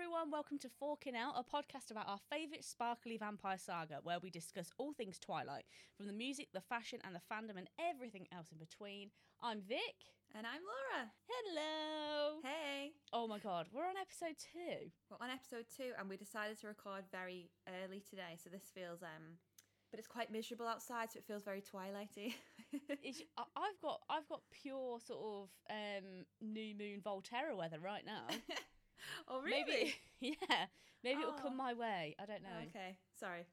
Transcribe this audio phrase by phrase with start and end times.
[0.00, 4.70] everyone, welcome to Forkinell, a podcast about our favourite sparkly vampire saga, where we discuss
[4.78, 8.56] all things Twilight, from the music, the fashion, and the fandom, and everything else in
[8.56, 9.10] between.
[9.42, 10.16] I'm Vic.
[10.34, 11.10] And I'm Laura.
[11.28, 12.40] Hello.
[12.42, 12.92] Hey.
[13.12, 14.88] Oh my god, we're on episode two.
[15.10, 17.50] We're on episode two, and we decided to record very
[17.84, 19.36] early today, so this feels um,
[19.90, 22.34] but it's quite miserable outside, so it feels very twilighty.
[22.72, 28.24] I've got I've got pure sort of um, new moon Volterra weather right now.
[29.28, 30.66] oh Maybe, yeah,
[31.04, 31.42] maybe it'll Oh.
[31.42, 32.14] come my way.
[32.18, 32.58] I don't know.
[32.68, 33.46] Okay, sorry.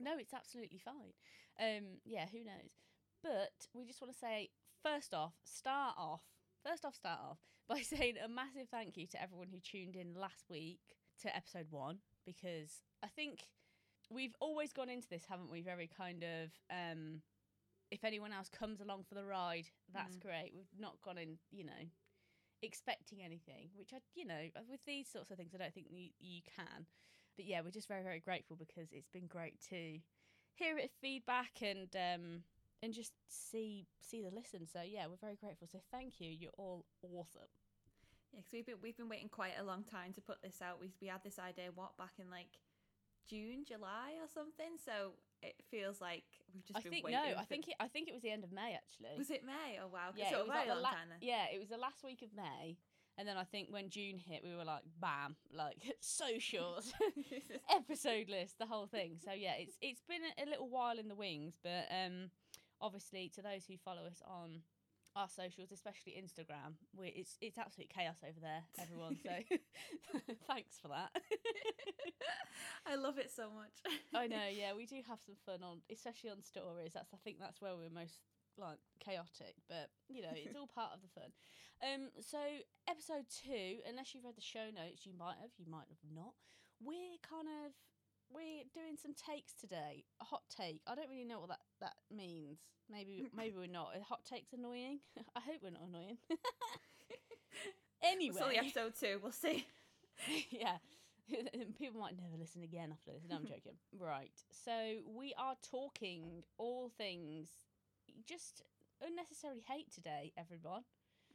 [0.00, 1.12] No, it's absolutely fine.
[1.60, 2.72] Um, yeah, who knows?
[3.22, 4.50] But we just want to say,
[4.82, 6.22] first off, start off,
[6.66, 7.38] first off, start off
[7.68, 10.80] by saying a massive thank you to everyone who tuned in last week
[11.22, 13.46] to episode one because I think
[14.10, 15.62] we've always gone into this, haven't we?
[15.62, 17.20] Very kind of, um,
[17.90, 20.52] if anyone else comes along for the ride, that's great.
[20.54, 21.82] We've not gone in, you know,
[22.62, 26.10] expecting anything, which I, you know, with these sorts of things, I don't think you,
[26.20, 26.86] you can.
[27.36, 29.98] But yeah, we're just very, very grateful because it's been great to
[30.54, 32.42] hear it feedback and um
[32.82, 34.66] and just see see the listen.
[34.66, 35.68] So yeah, we're very grateful.
[35.70, 36.30] So thank you.
[36.30, 37.48] You're all awesome.
[38.32, 40.80] Yeah, because we've been we've been waiting quite a long time to put this out.
[40.80, 42.58] We we had this idea what back in like
[43.28, 44.76] June, July, or something.
[44.84, 48.08] So it feels like we've just I been think no, I think it, I think
[48.08, 49.18] it was the end of May actually.
[49.18, 49.78] was it May?
[49.82, 50.90] Oh wow, yeah, it was like the la-
[51.20, 52.76] yeah, it was the last week of May.
[53.18, 56.84] And then I think when June hit, we were like, bam, like so short
[57.70, 59.18] episode list, the whole thing.
[59.22, 62.30] So yeah, it's it's been a, a little while in the wings, but um,
[62.80, 64.62] obviously to those who follow us on
[65.14, 69.18] our socials, especially Instagram, we it's it's absolute chaos over there, everyone.
[69.22, 69.30] So
[70.48, 71.10] thanks for that.
[72.86, 73.76] I love it so much.
[74.14, 76.92] I know, yeah, we do have some fun on, especially on stories.
[76.94, 78.18] That's I think that's where we're most
[78.56, 81.32] like chaotic, but you know, it's all part of the fun.
[81.82, 82.38] Um, so
[82.88, 86.34] episode two, unless you've read the show notes, you might have, you might have not.
[86.80, 87.72] We're kind of
[88.34, 90.04] we're doing some takes today.
[90.20, 90.80] A hot take.
[90.86, 92.58] I don't really know what that that means.
[92.90, 93.92] Maybe maybe we're not.
[93.98, 95.00] A hot take's annoying.
[95.36, 96.18] I hope we're not annoying.
[98.02, 99.18] anyway, It's only episode two.
[99.22, 99.66] We'll see.
[100.50, 100.76] yeah.
[101.78, 103.22] People might never listen again after this.
[103.28, 103.78] No, I'm joking.
[103.98, 104.32] right.
[104.64, 104.72] So
[105.06, 107.48] we are talking all things
[108.26, 108.62] just
[109.00, 110.82] unnecessary hate today, everyone,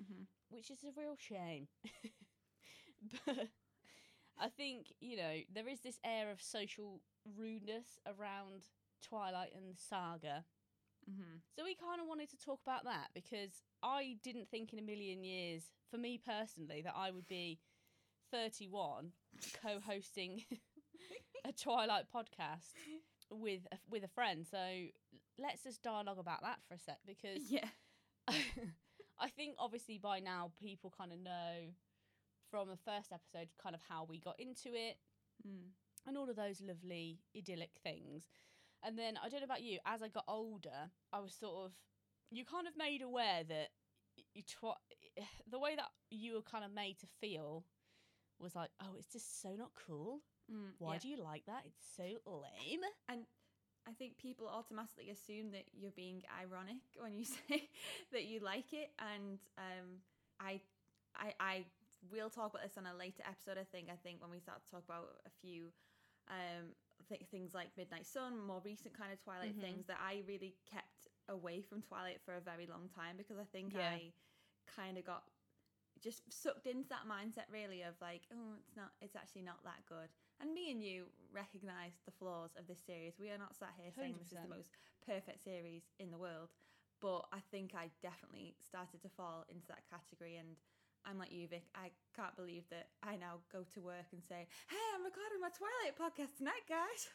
[0.01, 0.23] mm-hmm.
[0.49, 1.67] which is a real shame.
[3.25, 3.47] but
[4.39, 7.01] I think, you know, there is this air of social
[7.37, 8.63] rudeness around
[9.01, 10.45] Twilight and the saga.
[11.09, 11.37] Mm-hmm.
[11.55, 14.81] So we kind of wanted to talk about that because I didn't think in a
[14.83, 17.59] million years, for me personally, that I would be
[18.31, 19.11] 31
[19.63, 20.43] co-hosting
[21.45, 22.73] a Twilight podcast
[23.31, 24.45] with a, with a friend.
[24.49, 24.57] So
[25.39, 27.67] let's just dialogue about that for a sec because Yeah.
[29.19, 31.71] I think obviously by now people kind of know
[32.49, 34.97] from the first episode kind of how we got into it
[36.07, 38.27] and all of those lovely idyllic things.
[38.83, 41.71] And then I don't know about you, as I got older, I was sort of
[42.31, 43.69] you kind of made aware that
[44.33, 44.77] you tw-
[45.51, 47.63] the way that you were kind of made to feel
[48.39, 50.19] was like, oh, it's just so not cool.
[50.77, 50.99] Why yeah.
[50.99, 51.63] do you like that?
[51.65, 52.81] It's so lame.
[53.09, 53.21] And
[53.87, 57.69] I think people automatically assume that you're being ironic when you say
[58.11, 58.91] that you like it.
[58.99, 59.99] And um,
[60.39, 60.61] I,
[61.15, 61.65] I, I
[62.11, 63.57] will talk about this on a later episode.
[63.59, 63.89] I think.
[63.91, 65.71] I think when we start to talk about a few
[66.29, 66.75] um,
[67.07, 69.61] th- things like Midnight Sun, more recent kind of Twilight Mm-hmm.
[69.61, 73.45] things that I really kept away from Twilight for a very long time because I
[73.51, 73.87] think Yeah.
[73.91, 74.11] I
[74.67, 75.23] kind of got
[75.99, 79.81] just sucked into that mindset really of like oh it's not it's actually not that
[79.89, 80.09] good
[80.39, 83.89] and me and you recognize the flaws of this series we are not sat here
[83.97, 84.69] saying this is the most
[85.01, 86.49] perfect series in the world
[87.01, 90.57] but i think i definitely started to fall into that category and
[91.07, 94.47] i'm like you vic i can't believe that i now go to work and say
[94.69, 97.07] hey i'm recording my twilight podcast tonight guys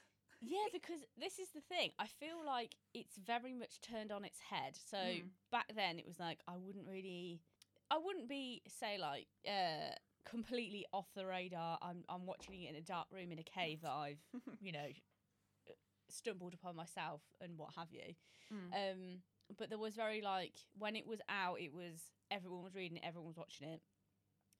[0.44, 1.92] Yeah, because this is the thing.
[2.00, 4.76] I feel like it's very much turned on its head.
[4.90, 5.28] So Hmm.
[5.52, 7.40] back then it was like I wouldn't really
[7.92, 9.94] I wouldn't be say like uh
[10.28, 11.78] completely off the radar.
[11.80, 14.22] I'm I'm watching it in a dark room in a cave that I've,
[14.60, 14.88] you know,
[16.08, 18.14] stumbled upon myself and what have you.
[18.74, 19.22] Um
[19.58, 23.04] but there was very like when it was out it was everyone was reading it,
[23.06, 23.80] everyone was watching it.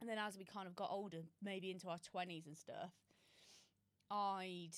[0.03, 2.91] And then as we kind of got older, maybe into our 20s and stuff,
[4.11, 4.73] I'd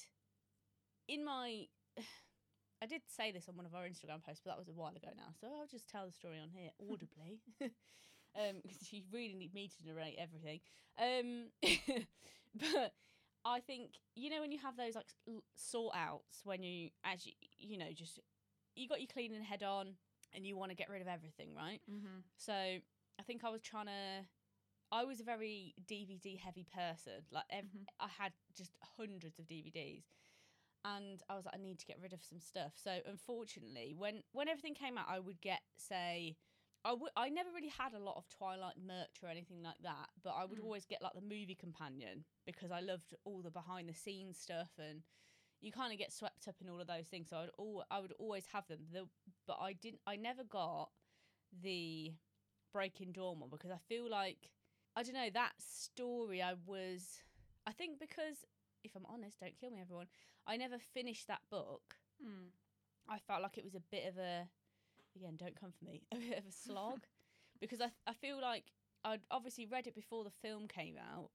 [1.09, 1.65] in my
[2.82, 4.91] I did say this on one of our Instagram posts, but that was a while
[4.94, 5.32] ago now.
[5.41, 9.87] So I'll just tell the story on here audibly, because you really need me to
[9.87, 10.61] narrate everything.
[11.00, 11.47] Um,
[12.61, 12.93] but
[13.47, 15.06] I think you know when you have those like
[15.55, 18.21] sort outs when you actually you know just
[18.75, 19.94] you got your cleaning head on
[20.35, 21.81] and you want to get rid of everything, right?
[21.91, 22.19] Mm-hmm.
[22.37, 24.26] So I think I was trying to.
[24.94, 27.26] I was a very DVD heavy person.
[27.31, 27.87] Like ev- Mhm.
[27.99, 30.05] I had just hundreds of DVDs,
[30.85, 32.75] and I was like, I need to get rid of some stuff.
[32.79, 36.37] So unfortunately, when when everything came out, I would get say.
[36.87, 37.12] I would.
[37.17, 40.44] I never really had a lot of Twilight merch or anything like that, but I
[40.44, 40.64] would Mm.
[40.64, 44.79] always get like the movie companion because I loved all the behind the scenes stuff,
[44.79, 45.02] and
[45.62, 47.31] you kind of get swept up in all of those things.
[47.31, 48.87] So I'd al- I would always have them.
[48.93, 49.08] The
[49.47, 50.02] but I didn't.
[50.06, 50.93] I never got
[51.52, 52.14] the
[52.70, 54.50] Breaking Dawn one because I feel like
[54.96, 56.43] I don't know that story.
[56.43, 57.20] I was.
[57.67, 58.44] I think because
[58.85, 60.06] if I'm honest, don't kill me, everyone.
[60.46, 61.96] I never finished that book.
[62.25, 62.50] Mm.
[63.08, 64.49] I felt like it was a bit of a
[65.17, 67.00] again, don't come for me, a bit of a slog
[67.61, 68.64] because I I feel like
[69.05, 71.31] I'd obviously read it before the film came out,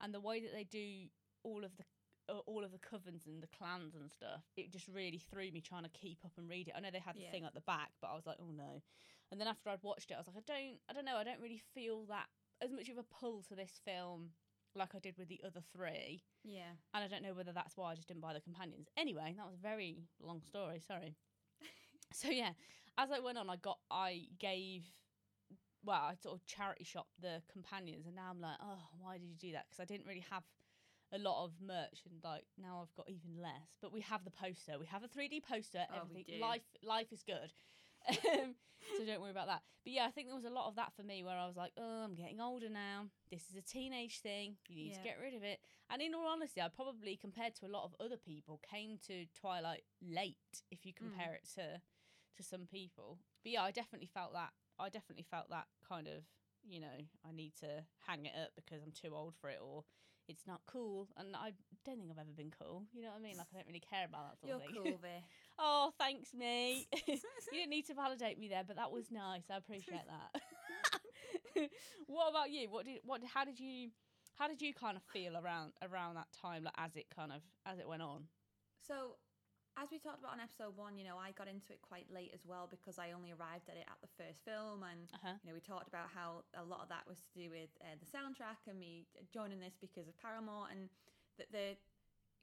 [0.00, 1.06] and the way that they do
[1.42, 1.84] all of the
[2.28, 5.60] uh, all of the covens and the clans and stuff, it just really threw me
[5.60, 6.74] trying to keep up and read it.
[6.76, 7.30] I know they had the Yeah.
[7.30, 8.82] thing at the back, but I was like, oh no.
[9.30, 11.24] And then after I'd watched it, I was like, I don't, I don't know, I
[11.24, 12.26] don't really feel that
[12.62, 14.30] as much of a pull to this film
[14.74, 16.22] like I did with the other three.
[16.44, 16.76] Yeah.
[16.94, 18.88] And I don't know whether that's why I just didn't buy the companions.
[18.96, 20.82] Anyway, that was a very long story.
[20.86, 21.16] Sorry.
[22.12, 22.50] so yeah,
[22.98, 24.84] as I went on, I got I gave
[25.84, 29.28] well, I sort of charity shop the companions, and now I'm like, oh, why did
[29.28, 29.66] you do that?
[29.68, 30.42] Because I didn't really have
[31.12, 33.78] a lot of merch, and like now I've got even less.
[33.80, 34.78] But we have the poster.
[34.78, 35.86] We have a 3D poster.
[35.90, 36.38] Oh, everything.
[36.38, 36.42] do.
[36.42, 37.52] Life, life is good.
[38.08, 38.54] Um,
[38.98, 39.62] so don't worry about that.
[39.84, 41.56] But yeah, I think there was a lot of that for me where I was
[41.56, 43.06] like, oh, I'm getting older now.
[43.30, 44.56] This is a teenage thing.
[44.68, 44.98] You need Yeah.
[44.98, 45.60] to get rid of it.
[45.90, 49.26] And in all honesty, I probably, compared to a lot of other people, came to
[49.38, 50.36] Twilight late
[50.70, 51.80] if you compare it to
[52.36, 53.18] to some people.
[53.42, 54.50] But yeah, I definitely felt that.
[54.78, 56.24] I definitely felt that kind of,
[56.68, 59.84] you know, I need to hang it up because I'm too old for it or
[60.28, 61.08] it's not cool.
[61.16, 61.52] And I
[61.86, 62.82] don't think I've ever been cool.
[62.92, 63.36] You know what I mean?
[63.38, 64.74] Like I don't really care about that sort You're of thing.
[64.74, 65.24] cool, Vic.
[65.58, 66.86] Oh, thanks, mate.
[67.06, 67.18] you
[67.52, 69.44] didn't need to validate me there, but that was nice.
[69.50, 70.42] I appreciate that.
[72.06, 72.68] what about you?
[72.70, 73.20] What did what?
[73.32, 73.90] How did you?
[74.34, 77.40] How did you kind of feel around around that time, like as it kind of
[77.64, 78.28] as it went on?
[78.86, 79.16] So,
[79.80, 82.32] as we talked about on episode one, you know, I got into it quite late
[82.36, 85.36] as well because I only arrived at it at the first film, and Uh huh.
[85.42, 87.96] you know, we talked about how a lot of that was to do with uh,
[87.96, 90.92] the soundtrack and me joining this because of Paramore, and
[91.40, 91.76] that the,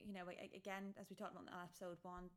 [0.01, 2.33] you know, again as we talked about on episode one,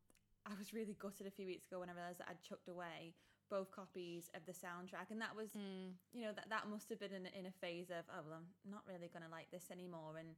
[0.46, 3.14] I was really gutted a few weeks ago when I realized that I'd chucked away
[3.50, 5.92] both copies of the soundtrack, and that was Mm.
[6.12, 8.70] you know that that must have been in, in a phase of oh well I'm
[8.70, 10.28] not really gonna like this anymore and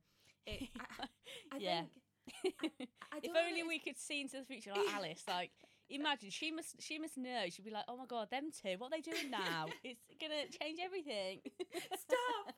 [0.47, 1.05] it I,
[1.53, 1.83] I Yeah.
[1.83, 5.25] think I if don't know only we could see into the future, like Alice.
[5.27, 5.51] Like,
[5.89, 7.45] imagine she must she must know.
[7.49, 9.67] She'd be like, "Oh my god, them two, what are they doing now?
[9.85, 11.41] it's gonna change everything.
[11.97, 12.55] Stop.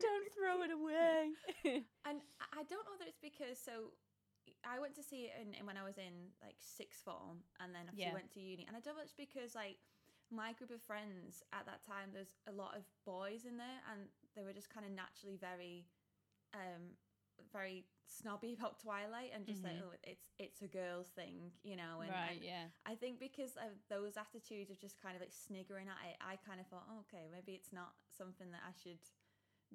[0.00, 1.30] Don't throw it away."
[2.04, 3.92] and I- I don't know that it's because so
[4.64, 7.74] I went to see it in, in when I was in like sixth form and
[7.74, 8.14] then obviously Yeah.
[8.14, 9.78] went to uni and I don't know if because like
[10.30, 14.08] my group of friends at that time there's a lot of boys in there and
[14.36, 15.86] they were just kind of naturally very
[16.54, 16.94] um
[17.52, 19.82] very snobby about Twilight and just like Mhm.
[19.90, 22.36] oh it's it's a girls thing you know and, right?
[22.36, 22.66] and Yeah.
[22.86, 26.36] I think because of those attitudes of just kind of like sniggering at it, I
[26.36, 28.98] kind of thought, oh, okay, maybe it's not something that I should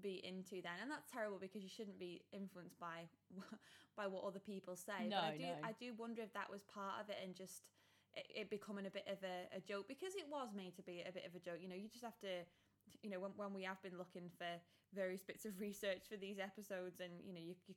[0.01, 3.07] be into then, and that's terrible because you shouldn't be influenced by
[3.97, 5.07] by what other people say.
[5.09, 5.55] No, but I do, no.
[5.63, 7.63] I do wonder if that was part of it and just
[8.13, 11.03] it, it becoming a bit of a, a joke because it was made to be
[11.07, 11.59] a bit of a joke.
[11.61, 12.43] You know, you just have to.
[13.01, 14.45] You know, when, when we have been looking for
[14.93, 17.75] various bits of research for these episodes, and you know, you, you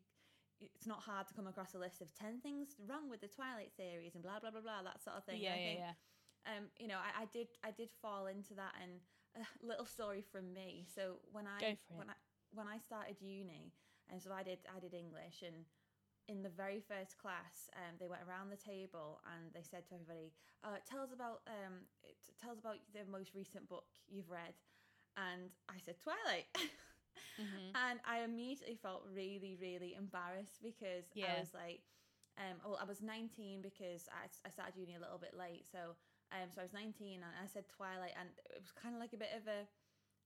[0.60, 3.70] it's not hard to come across a list of 10 things wrong with the Twilight
[3.76, 5.40] series and blah blah blah blah that sort of thing.
[5.40, 5.94] yeah, I yeah, think yeah.
[6.50, 9.00] um, you know, I, I did I did fall into that and
[9.36, 10.86] a little story from me.
[10.92, 12.04] So when I Go for it.
[12.04, 12.14] when I
[12.52, 13.72] when I started uni
[14.10, 15.64] and so I did I did English and
[16.28, 19.94] in the very first class, um, they went around the table and they said to
[19.94, 20.32] everybody,
[20.62, 21.86] uh, "Tell us about um,
[22.40, 24.54] tell us about the most recent book you've read."
[25.16, 26.46] And I said Twilight,
[27.38, 27.74] Mhm.
[27.74, 31.34] and I immediately felt really, really embarrassed because Yeah.
[31.34, 31.82] I was like,
[32.38, 35.66] um, well, I was 19 because I, I started uni a little bit late.
[35.70, 35.96] So,
[36.32, 39.12] um, so I was 19 and I said Twilight, and it was kind of like
[39.12, 39.64] a bit of a,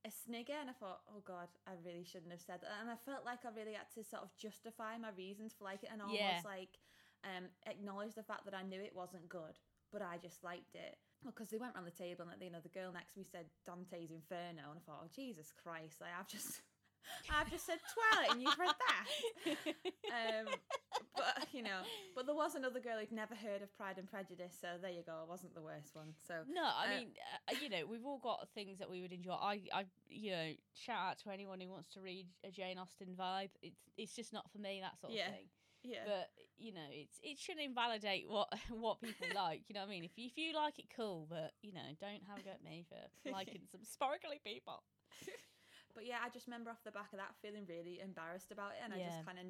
[0.07, 0.57] a snigger.
[0.59, 2.75] And I thought, oh God, I really shouldn't have said that.
[2.83, 5.91] And I felt like I really had to sort of justify my reasons for liking
[5.91, 6.43] it and almost Yeah.
[6.45, 6.75] like
[7.23, 9.55] um, acknowledge the fact that I knew it wasn't good,
[9.95, 10.99] but I just liked it.
[11.23, 13.47] Because they went around the table and you know the girl next to me said
[13.63, 16.59] Dante's Inferno, and I thought, oh Jesus Christ, like, I've just,
[17.31, 19.07] I've just said Twilight, and you've read that.
[20.13, 20.47] Um,
[21.17, 21.81] but you know,
[22.15, 25.03] but there was another girl who'd never heard of Pride and Prejudice, so there you
[25.05, 25.13] go.
[25.25, 26.15] I wasn't the worst one.
[26.27, 27.15] So No, I Uh, mean,
[27.51, 29.33] uh, you know, we've all got things that we would enjoy.
[29.33, 33.15] I, I, you know, shout out to anyone who wants to read a Jane Austen
[33.19, 33.51] vibe.
[33.63, 35.31] It's, it's just not for me that sort of Yeah.
[35.33, 35.49] thing.
[35.83, 39.63] yeah, But you know, it's it shouldn't invalidate what what people like.
[39.69, 40.05] You know what I mean?
[40.05, 41.27] If you, if you like it, cool.
[41.29, 44.83] But you know, don't have a go at me for liking some sparkly people.
[45.95, 48.81] But yeah, I just remember off the back of that feeling really embarrassed about it,
[48.83, 49.45] and I just kind of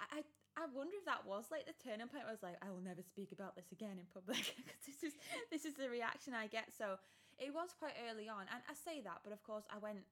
[0.00, 0.22] I, I
[0.56, 2.24] I wonder if that was like the turning point.
[2.24, 5.02] Where I was like, I will never speak about this again in public because this
[5.04, 5.14] is
[5.52, 6.72] this is the reaction I get.
[6.72, 6.96] So
[7.38, 10.04] it was quite early on, and I say that, but of course I went.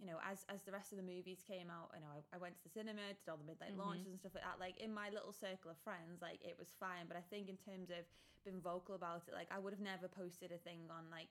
[0.00, 2.38] You know, as as the rest of the movies came out, you know, I, I
[2.40, 3.84] went to the cinema, did all the midnight Mhm.
[3.84, 4.56] launches and stuff like that.
[4.56, 7.04] Like in my little circle of friends, like it was fine.
[7.04, 8.08] But I think in terms of
[8.40, 11.28] being vocal about it, like I would have never posted a thing on like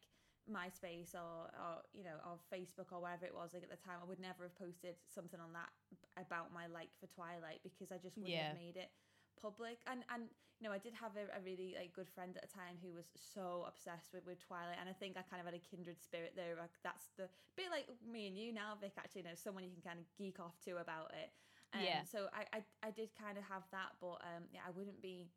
[0.49, 4.01] MySpace or, or you know or Facebook or wherever it was like at the time
[4.01, 5.69] I would never have posted something on that
[6.17, 8.51] about my like for Twilight because I just wouldn't Yeah.
[8.51, 8.91] have made it
[9.39, 10.27] public and and
[10.59, 12.91] you know I did have a, a really like good friend at the time who
[12.91, 16.01] was so obsessed with, with Twilight and I think I kind of had a kindred
[16.01, 19.37] spirit there like that's the bit like me and you now Vic actually you know
[19.39, 21.31] someone you can kind of geek off to about it
[21.71, 22.01] um, Yeah.
[22.03, 25.29] so I, I I did kind of have that but um yeah I wouldn't be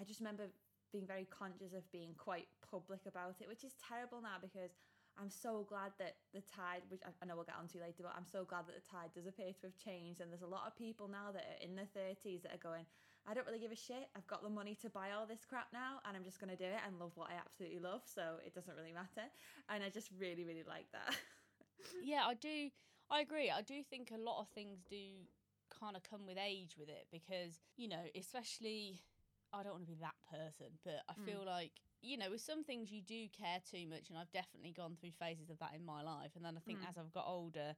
[0.00, 0.48] I just remember
[0.94, 4.70] being very conscious of being quite public about it, which is terrible now because
[5.18, 8.26] I'm so glad that the tide, which I, know we'll get onto later, but I'm
[8.26, 10.22] so glad that the tide does appear to have changed.
[10.22, 12.86] And there's a lot of people now that are in their 30s that are going,
[13.26, 14.10] I don't really give a shit.
[14.14, 16.58] I've got the money to buy all this crap now, and I'm just going to
[16.58, 18.02] do it and love what I absolutely love.
[18.06, 19.26] So it doesn't really matter.
[19.70, 21.14] And I just really, really like that.
[22.02, 22.70] yeah, I do.
[23.10, 23.50] I agree.
[23.50, 25.26] I do think a lot of things do
[25.70, 29.02] kind of come with age with it because you know, especially
[29.54, 31.24] I don't want to be that person, but I Mm.
[31.24, 34.72] feel like you know, with some things you do care too much, and I've definitely
[34.72, 36.32] gone through phases of that in my life.
[36.36, 36.88] And then I think Mm.
[36.88, 37.76] as I've got older,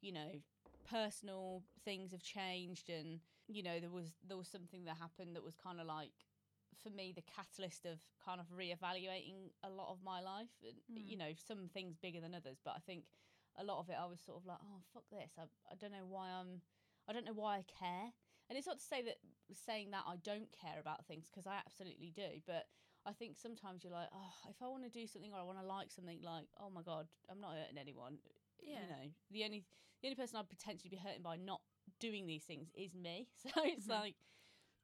[0.00, 0.42] you know,
[0.84, 5.44] personal things have changed, and you know, there was there was something that happened that
[5.44, 6.12] was kind of like
[6.82, 10.50] for me the catalyst of kind of reevaluating a lot of my life.
[10.66, 11.08] And, Mm.
[11.08, 13.04] You know, some things bigger than others, but I think
[13.56, 15.32] a lot of it I was sort of like, oh fuck this.
[15.38, 16.62] I I don't know why I'm
[17.08, 18.12] I don't know why I care.
[18.48, 19.16] And it's not to say that
[19.52, 22.66] saying that I don't care about things because I absolutely do, but
[23.06, 25.58] I think sometimes you're like, oh, if I want to do something or I want
[25.60, 28.18] to like something, like, oh my god, I'm not hurting anyone.
[28.62, 28.80] Yeah.
[28.82, 29.64] You know, the only
[30.02, 31.60] the only person I'd potentially be hurting by not
[32.00, 33.28] doing these things is me.
[33.36, 33.90] So it's Mhm.
[33.90, 34.14] like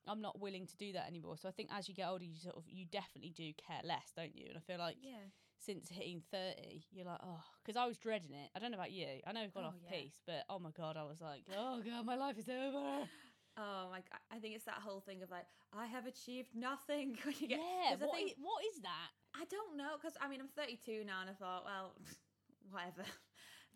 [0.06, 1.38] I'm not willing to do that anymore.
[1.38, 4.12] So I think as you get older, you sort of you definitely do care less,
[4.14, 4.46] don't you?
[4.48, 5.24] And I feel like yeah.
[5.58, 8.50] since hitting 30, you're like, oh, because I was dreading it.
[8.54, 9.20] I don't know about you.
[9.26, 9.96] I know we've gone Oh, off yeah.
[9.96, 13.08] piece, but oh my God, I was like, oh God, my life is over.
[13.56, 14.20] Oh my god!
[14.30, 17.16] I think it's that whole thing of like I have achieved nothing.
[17.24, 19.08] When you get, yeah, I what, think- i- what is that?
[19.34, 21.94] I don't know because I mean I'm 32 now and I thought well
[22.70, 23.04] whatever.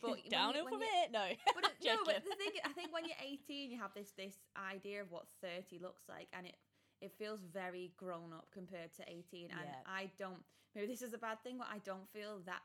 [0.01, 1.11] But Downhill from it?
[1.11, 1.27] No.
[1.59, 4.39] But it, no, but the thing I think when you're 18 you have this this
[4.55, 6.55] idea of what 30 looks like and it
[7.01, 9.75] it feels very grown up compared to 18 and Yeah.
[9.87, 10.39] I don't
[10.77, 12.63] maybe this is a bad thing but I don't feel that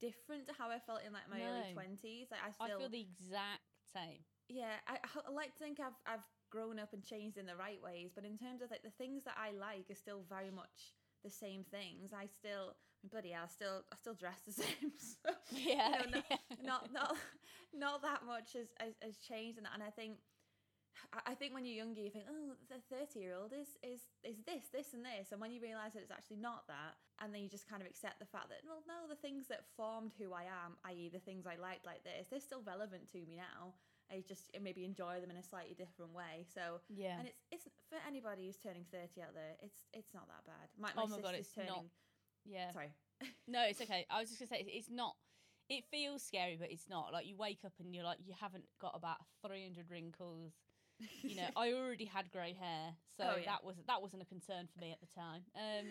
[0.00, 2.30] different to how I felt in like my early 20s.
[2.32, 4.24] Like I I still feel the exact same.
[4.48, 7.80] yeah, I, I like to think I've I've grown up and changed in the right
[7.82, 10.92] ways, but in terms of like the things that I like are still very much
[11.24, 12.12] the same things.
[12.12, 12.76] I still
[13.10, 14.92] bloody hell, I still I still dress the same.
[14.94, 16.04] So, Yeah.
[16.12, 16.20] no,
[16.70, 17.16] not not
[17.74, 20.18] not that much has, has, has changed and, and I think
[21.16, 24.00] I- I think when you're younger you think oh the 30 year old is is
[24.22, 27.32] is this this and this and when you realize that it's actually not that and
[27.32, 30.12] then you just kind of accept the fact that well no the things that formed
[30.20, 31.08] who I am i.e.
[31.12, 33.72] the things I liked like this they're still relevant to me now
[34.12, 37.18] I just maybe enjoy them in a slightly different way so yeah.
[37.18, 40.68] and it's it's for anybody who's turning 30 out there it's it's not that bad
[40.78, 41.90] my, my Oh my God, it's not- turning
[42.44, 42.70] yeah.
[42.72, 42.92] sorry
[43.46, 44.04] No, it's okay.
[44.10, 45.14] I was just gonna say it's- not.
[45.68, 47.12] It feels scary, but it's not.
[47.12, 50.52] Like you wake up and you're like you haven't got about three hundred wrinkles.
[51.22, 53.46] You know, I already had grey hair, so Oh, yeah.
[53.46, 55.42] that was that wasn't a concern for me at the time.
[55.54, 55.86] Um,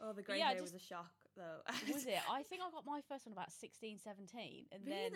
[0.00, 1.60] oh the grey Yeah, hair just- was a shock though
[1.92, 2.22] was it?
[2.30, 5.10] I think I got my first one about 16, 17, and then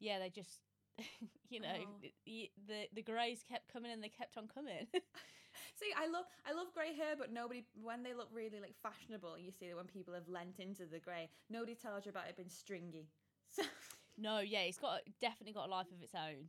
[0.00, 0.58] yeah, they just.
[1.50, 2.08] you know, Oh.
[2.66, 4.86] the the greys kept coming and they kept on coming.
[5.76, 9.38] See, I love I love grey hair, but nobody when they look really like fashionable,
[9.38, 12.36] you see that when people have lent into the grey, nobody tells you about it
[12.36, 13.08] being stringy.
[13.54, 13.62] So
[14.16, 16.48] no, yeah, it's got definitely got a life of its own.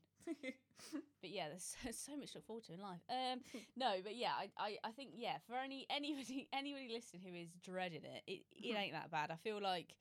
[1.21, 3.01] But yeah, there's so, so much to look forward to in life.
[3.09, 3.41] Um,
[3.75, 7.49] no, but yeah, I, I, I think yeah, for any anybody anybody listening who is
[7.63, 9.29] dreading it, it, it ain't that bad.
[9.31, 9.95] I feel like,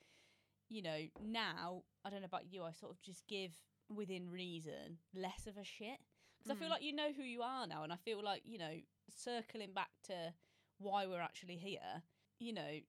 [0.69, 3.53] you know, now I don't know about you, I sort of just give
[3.89, 5.99] within reason less of a shit
[6.39, 6.73] because I feel Mm.
[6.73, 8.75] like you know who you are now, and I feel like you know,
[9.09, 10.35] circling back to
[10.79, 12.03] why we're actually here.
[12.39, 12.81] You know,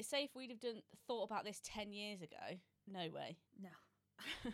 [0.00, 3.38] say if we'd have done thought about this ten years ago, no way.
[3.60, 3.70] no.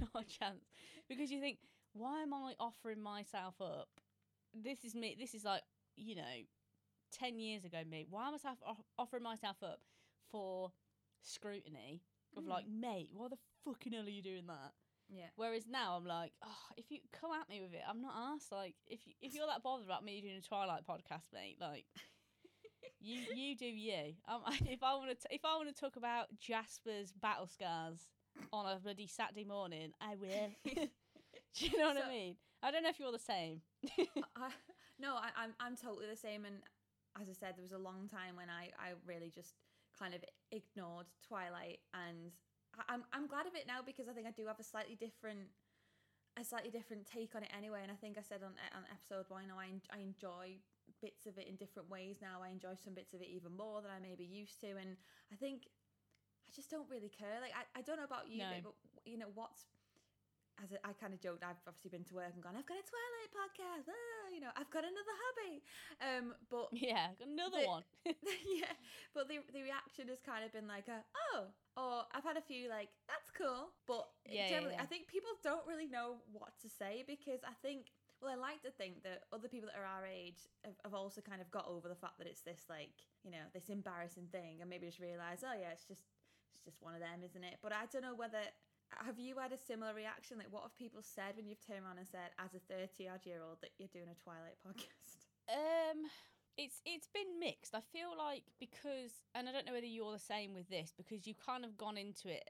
[0.00, 0.64] not a chance
[1.08, 1.58] because you think
[1.92, 3.88] why am i offering myself up
[4.52, 5.62] this is me this is like
[5.96, 6.22] you know
[7.12, 9.80] 10 years ago me why am i offering myself up
[10.30, 10.72] for
[11.22, 12.02] scrutiny
[12.36, 12.48] of Mm.
[12.48, 14.72] like mate why the fucking hell are you doing that
[15.08, 15.26] Yeah.
[15.36, 18.52] whereas now i'm like oh if you come at me with it i'm not asked
[18.52, 21.84] like if you, if you're that bothered about me doing a twilight podcast mate like
[23.00, 26.26] you you do you um, if i want to if i want to talk about
[26.38, 28.08] jasper's battle scars
[28.52, 30.50] on a bloody Saturday morning, I will.
[31.54, 32.36] Do you know what So- I mean?
[32.64, 33.60] I don't know if you're the same.
[34.36, 34.48] I,
[34.98, 36.44] no, I, I'm I'm totally the same.
[36.44, 36.56] And
[37.22, 39.54] as I said, there was a long time when I I really just
[39.96, 42.32] kind of ignored Twilight, and
[42.88, 45.48] I'm I'm glad of it now because I think I do have a slightly different
[46.36, 47.80] a slightly different take on it anyway.
[47.82, 50.58] And I think I said on on episode one, you I en- I enjoy
[51.00, 52.42] bits of it in different ways now.
[52.42, 54.96] I enjoy some bits of it even more than I maybe used to, and
[55.32, 55.68] I think
[56.46, 57.40] I just don't really care.
[57.40, 58.50] Like I, I don't know about you, No.
[58.62, 58.74] But
[59.06, 59.64] you know what's
[60.62, 62.78] as I, I kind of joked, I've obviously been to work and gone, I've got
[62.78, 65.54] a Twilight podcast, ah, you know, I've got another hobby.
[65.98, 67.84] Um, but yeah, got another The- one.
[68.60, 68.74] yeah,
[69.14, 71.02] but the the reaction has kind of been like, a,
[71.34, 73.74] oh, or I've had a few like, that's cool.
[73.86, 74.82] But Yeah, yeah, generally, yeah.
[74.82, 77.90] I think people don't really know what to say because I think,
[78.22, 81.20] well, I like to think that other people that are our age have, have also
[81.20, 82.94] kind of got over the fact that it's this like,
[83.26, 86.06] you know, this embarrassing thing, and maybe just realize, oh yeah, it's just
[86.52, 87.58] it's just one of them, isn't it?
[87.62, 88.38] But I don't know whether.
[89.02, 90.38] Have you had a similar reaction?
[90.38, 93.24] Like, what have people said when you've turned around and said, as a 30 odd
[93.24, 95.24] year old, that you're doing a Twilight podcast?
[95.44, 96.08] Um,
[96.56, 97.74] it's it's been mixed.
[97.74, 101.26] I feel like because, and I don't know whether you're the same with this because
[101.26, 102.48] you've kind of gone into it.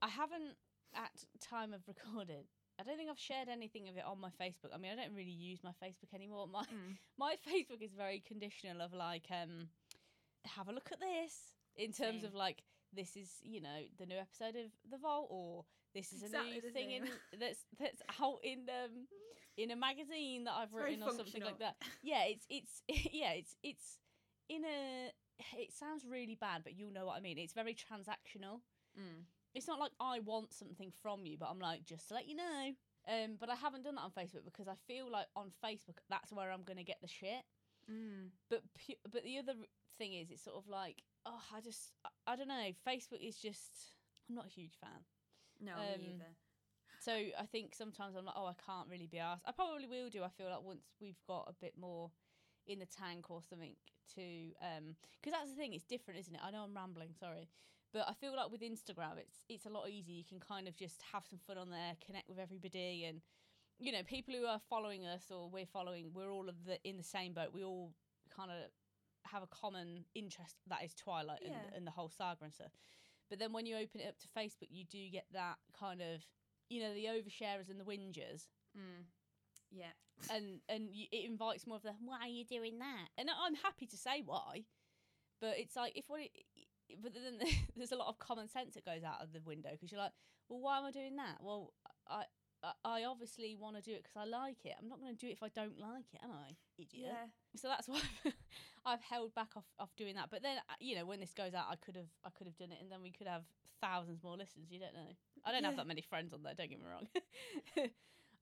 [0.00, 0.54] I haven't
[0.94, 2.44] at time of recording.
[2.78, 4.70] I don't think I've shared anything of it on my Facebook.
[4.72, 6.46] I mean, I don't really use my Facebook anymore.
[6.46, 6.62] My
[7.18, 9.68] my Facebook is very conditional of like, um,
[10.44, 12.24] have a look at this in terms Same.
[12.26, 15.64] of like this is you know the new episode of The Vault or
[15.94, 19.06] this is Exactly a new thing in that's that's out in um
[19.56, 21.76] in a magazine that I've It's written or something like that.
[22.02, 23.98] Yeah, it's it's yeah, it's it's
[24.48, 25.10] in a
[25.56, 27.38] it sounds really bad, but you'll know what I mean.
[27.38, 28.60] It's very transactional.
[28.98, 29.26] Mm.
[29.54, 32.36] It's not like I want something from you, but I'm like just to let you
[32.36, 32.72] know.
[33.08, 36.32] Um, but I haven't done that on Facebook because I feel like on Facebook that's
[36.32, 37.42] where I'm gonna get the shit.
[37.90, 38.30] Mm.
[38.50, 39.54] But pu- but the other
[39.96, 42.70] thing is, it's sort of like oh, I just I, I don't know.
[42.86, 43.94] Facebook is just
[44.28, 45.02] I'm not a huge fan.
[45.60, 46.34] No, Um, me either.
[47.00, 49.44] So I think sometimes I'm like, oh, I can't really be asked.
[49.46, 50.24] I probably will do.
[50.24, 52.10] I feel like once we've got a bit more
[52.66, 53.74] in the tank or something
[54.14, 54.20] to,
[55.20, 55.74] because that's the thing.
[55.74, 56.40] It's different, isn't it?
[56.44, 57.14] I know I'm rambling.
[57.18, 57.48] Sorry,
[57.92, 60.16] but I feel like with Instagram, it's it's a lot easier.
[60.16, 63.22] You can kind of just have some fun on there, connect with everybody, and
[63.78, 66.96] you know, people who are following us or we're following, we're all of the in
[66.96, 67.54] the same boat.
[67.54, 67.94] We all
[68.34, 68.70] kind of
[69.30, 72.72] have a common interest that is Twilight and, and the whole saga and stuff.
[73.30, 76.24] But then when you open it up to Facebook, you do get that kind of,
[76.68, 79.04] you know, the oversharers and the whingers, Mm.
[79.70, 79.92] Yeah.
[80.30, 83.08] and and you, it invites more of the why are you doing that?
[83.16, 84.64] And I'm happy to say why,
[85.40, 86.30] but it's like if what it,
[87.02, 87.38] but then
[87.76, 90.12] there's a lot of common sense that goes out of the window because you're like,
[90.48, 91.36] well, why am I doing that?
[91.40, 91.72] Well,
[92.08, 92.24] I
[92.62, 94.74] I, I obviously want to do it because I like it.
[94.80, 96.56] I'm not going to do it if I don't like it, am I?
[96.76, 97.12] Idiot.
[97.12, 97.26] Yeah.
[97.54, 98.00] So that's why
[98.88, 100.28] I've, held back off, off doing that.
[100.30, 102.56] But then uh, you know when this goes out, I could have I could have
[102.56, 103.42] done it, and then we could have
[103.80, 104.68] thousands more listeners.
[104.70, 105.12] You don't know.
[105.44, 106.54] I don't have that many friends on there.
[106.54, 107.06] Don't get me wrong.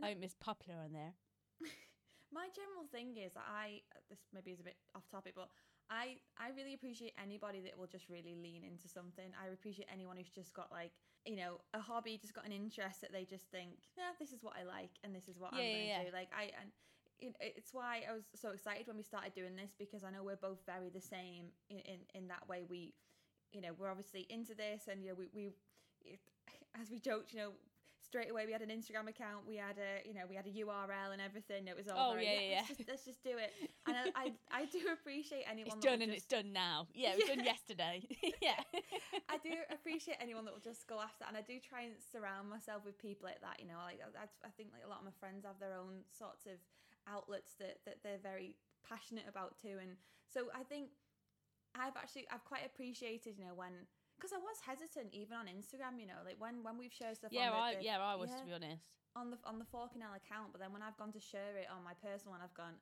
[0.02, 1.12] I ain't Miss Popular on there.
[2.32, 3.80] My general thing is that I
[4.10, 5.48] this maybe is a bit off topic, but
[5.90, 9.30] I I really appreciate anybody that will just really lean into something.
[9.38, 10.92] I appreciate anyone who's just got like
[11.24, 14.42] you know a hobby, just got an interest that they just think, yeah, this is
[14.42, 16.10] what I like and this is what I'm Yeah, going to yeah, yeah.
[16.10, 16.16] do.
[16.16, 16.70] Like I and
[17.20, 20.36] it's why I was so excited when we started doing this because I know we're
[20.36, 22.62] both very the same in in, in that way.
[22.68, 22.94] We
[23.52, 25.50] you know we're obviously into this and you know we we
[26.04, 26.20] it,
[26.80, 27.50] as we joked, you know.
[28.04, 29.48] Straight away, we had an Instagram account.
[29.48, 31.66] We had a, you know, we had a URL and everything.
[31.66, 33.50] It was all Oh, very, yeah, yeah, let's, just, let's just do it.
[33.88, 35.74] And I, I, I do appreciate anyone.
[35.74, 36.86] It's that done and just, it's done now.
[36.94, 38.06] Yeah, it was done yesterday.
[38.38, 38.62] yeah.
[39.26, 42.46] I do appreciate anyone that will just go after, and I do try and surround
[42.46, 43.58] myself with people like that.
[43.58, 46.06] You know, like I, I think like a lot of my friends have their own
[46.14, 46.62] sorts of
[47.10, 48.54] outlets that that they're very
[48.86, 49.96] passionate about too, and
[50.28, 50.90] so I think
[51.74, 53.72] I've actually I've quite appreciated you know when
[54.16, 56.00] because I was hesitant even on Instagram.
[56.00, 57.32] You know, like when when we've shared stuff.
[57.32, 58.40] Yeah, on the, I the- yeah, I was yeah.
[58.40, 58.82] to be honest.
[59.14, 61.84] on the on the Forkinell account, but then when I've gone to share it on
[61.84, 62.76] my personal one, I've gone,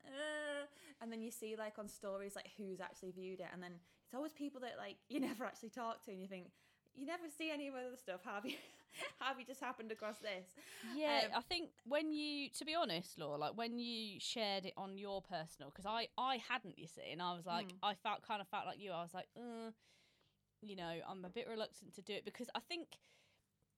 [1.01, 3.73] and then you see like on stories like who's actually viewed it, and then
[4.07, 6.51] it's always people that like you never actually talk to, and you think
[6.95, 8.21] you never see any of other stuff.
[8.25, 8.57] Have you?
[9.21, 10.47] have you just happened across this?
[10.95, 14.75] Yeah, Um, I think when you, to be honest, Laura, like when you shared it
[14.77, 17.79] on your personal, because I, I hadn't, you see, and I was like, Mm.
[17.83, 18.93] I felt kind of felt like you.
[18.93, 19.71] I was like, uh,
[20.63, 22.99] you know, I'm a bit reluctant to do it because I think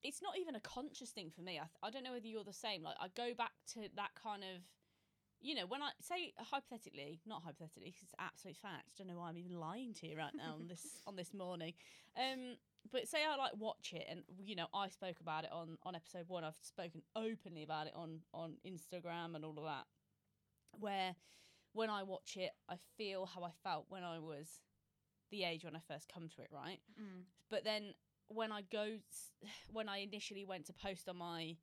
[0.03, 1.59] it's not even a conscious thing for me.
[1.59, 2.83] I, I don't know whether you're the same.
[2.83, 4.61] Like, I go back to that kind of,
[5.41, 8.89] you know, when I say hypothetically, not hypothetically, it's absolute fact.
[8.89, 11.33] I don't know why I'm even lying to you right now on this on this
[11.33, 11.73] morning.
[12.17, 12.57] Um,
[12.91, 15.95] but say I like watch it, and you know, I spoke about it on on
[15.95, 16.43] episode one.
[16.43, 19.85] I've spoken openly about it on on Instagram and all of that.
[20.79, 21.15] Where
[21.73, 24.61] when I watch it, I feel how I felt when I was
[25.29, 26.79] the age when I first come to it, right?
[26.99, 27.23] Mm.
[27.49, 27.93] But then
[28.29, 28.97] when I go,
[29.71, 31.57] when I initially went to post on my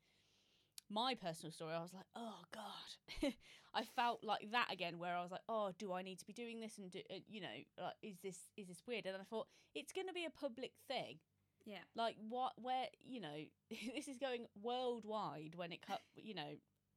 [0.95, 3.33] my personal story, I was like, oh god,
[3.75, 6.33] I felt like that again, where I was like, oh, do I need to be
[6.33, 9.07] doing this and do, uh, you know, like, is this is this weird?
[9.07, 11.19] And I thought it's going to be a public thing.
[11.67, 11.79] Yeah.
[11.97, 13.37] Like what, where you know,
[13.95, 16.53] this is going worldwide when it cut, you know,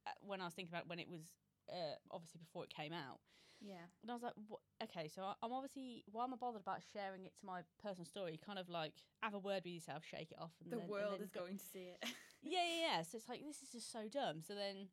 [0.06, 1.22] uh, when I was thinking about when it was
[1.70, 3.18] uh, obviously before it came out.
[3.60, 3.82] Yeah.
[4.02, 4.60] And I was like, what?
[4.84, 8.38] okay, so I'm obviously, why am I bothered about sharing it to my personal story?
[8.44, 10.52] Kind of like have a word with yourself, shake it off.
[10.62, 12.04] And The then, and world then is go- going to see it.
[12.42, 13.02] Yeah, yeah, yeah.
[13.02, 14.42] So it's like, this is just so dumb.
[14.46, 14.88] So then,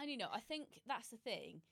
[0.00, 1.62] and you know, I think that's the thing.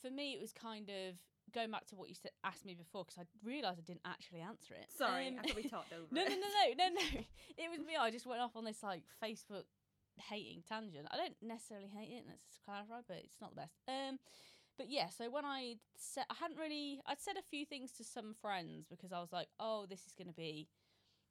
[0.00, 1.16] For me, it was kind of
[1.52, 4.40] going back to what you said, asked me before, because I realised I didn't actually
[4.40, 4.86] answer it.
[4.96, 7.20] Sorry, Um, I thought we talked over no, no, no, no, no, no.
[7.58, 7.96] It was me.
[7.98, 9.64] I just went off on this like Facebook
[10.16, 11.08] hating tangent.
[11.10, 13.74] I don't necessarily hate it, let's just clarify, but it's not the best.
[13.88, 14.18] Um,
[14.76, 18.04] but yeah, so when I said I hadn't really, I'd said a few things to
[18.04, 20.68] some friends because I was like, oh, this is going to be,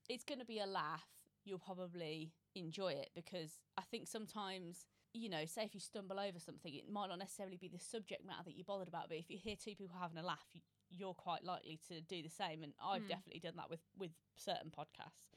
[0.07, 1.07] it's going to be a laugh.
[1.45, 4.85] You'll probably enjoy it because I think sometimes.
[5.11, 8.23] You know, say if you stumble over something, it might not necessarily be the subject
[8.23, 10.61] matter that you're bothered about, but if you hear two people having a laugh, you,
[10.91, 12.61] you're quite likely to do the same.
[12.61, 13.07] And I've Mm.
[13.07, 15.33] definitely done that with with certain podcasts.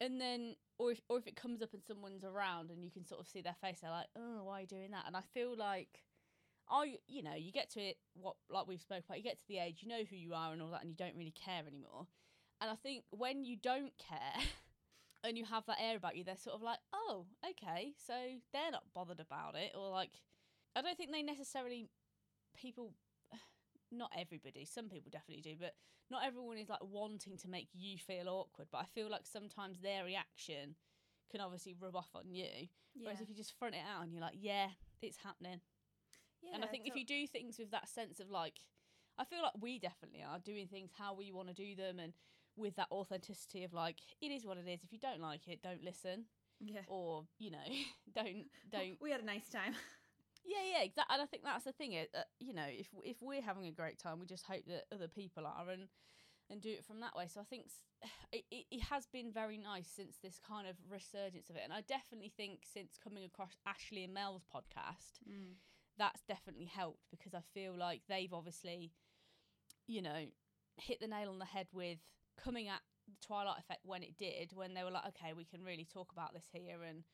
[0.00, 3.04] And then, or if or if it comes up and someone's around and you can
[3.04, 5.20] sort of see their face, they're like, "Oh, why are you doing that?" And I
[5.20, 6.04] feel like,
[6.66, 9.18] I, you know, you get to it what like we've spoke about.
[9.18, 10.96] You get to the age, you know who you are and all that, and you
[10.96, 12.06] don't really care anymore.
[12.62, 14.40] And I think when you don't care.
[15.24, 18.12] And you have that air about you, they're sort of like, oh, okay, so
[18.52, 20.10] they're not bothered about it, or like,
[20.76, 21.88] I don't think they necessarily,
[22.54, 22.92] people,
[23.90, 25.72] not everybody, some people definitely do, but
[26.10, 29.80] not everyone is like wanting to make you feel awkward, but I feel like sometimes
[29.80, 30.76] their reaction
[31.30, 32.68] can obviously rub off on you.
[32.94, 33.04] Yeah.
[33.04, 34.68] Whereas if you just front it out and you're like, yeah,
[35.02, 35.60] it's happening.
[36.42, 38.60] yeah, and I think if you do things with that sense of like,
[39.18, 42.12] I feel like we definitely are doing things how we want to do them and
[42.56, 44.84] with that authenticity of like, it is what it is.
[44.84, 46.24] If you don't like it, don't listen.
[46.60, 46.80] yeah.
[46.86, 47.66] Or, you know,
[48.14, 48.96] don't, don't.
[49.00, 49.74] We had a nice time.
[50.46, 51.14] Yeah, yeah, exactly.
[51.14, 51.96] And I think that's the thing.
[51.96, 55.08] Uh, you know, if if we're having a great time, we just hope that other
[55.08, 55.88] people are and
[56.50, 57.28] and do it from that way.
[57.32, 57.64] So I think
[58.30, 61.62] it, it, it has been very nice since this kind of resurgence of it.
[61.64, 65.54] And I definitely think since coming across Ashley and Mel's podcast, Mm.
[65.96, 68.92] that's definitely helped because I feel like they've obviously,
[69.86, 70.26] you know,
[70.76, 72.00] hit the nail on the head with
[72.42, 75.62] coming at the Twilight Effect when it did, when they were like, okay, we can
[75.62, 77.04] really talk about this here, and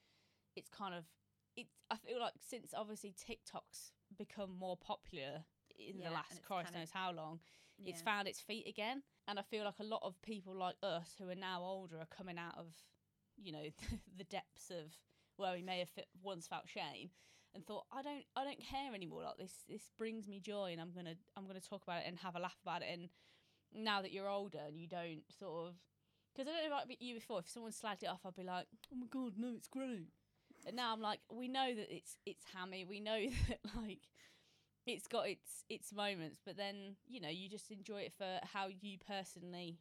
[0.57, 1.05] it's kind of,
[1.57, 1.75] it's.
[1.91, 5.45] I feel like since obviously TikTok's become more popular
[5.79, 7.41] in Yeah, the last Christ kinda- knows how long,
[7.85, 11.15] it's found its feet again, and I feel like a lot of people like us
[11.19, 12.75] who are now older are coming out of,
[13.37, 13.65] you know,
[14.17, 14.97] the depths of
[15.37, 15.91] where we may have
[16.23, 17.11] once felt shame
[17.55, 19.23] and thought I don't I don't care anymore.
[19.25, 22.03] Like this this brings me joy and I'm going to I'm going to talk about
[22.03, 22.89] it and have a laugh about it.
[22.93, 23.09] And
[23.75, 25.75] now that you're older and you don't sort of
[26.35, 28.67] because I don't know about you before if someone slagged it off I'd be like
[28.93, 30.09] oh my god no it's great
[30.67, 34.01] and now I'm like we know that it's it's hammy we know that like
[34.87, 38.69] it's got its its moments but then you know you just enjoy it for how
[38.81, 39.79] you personally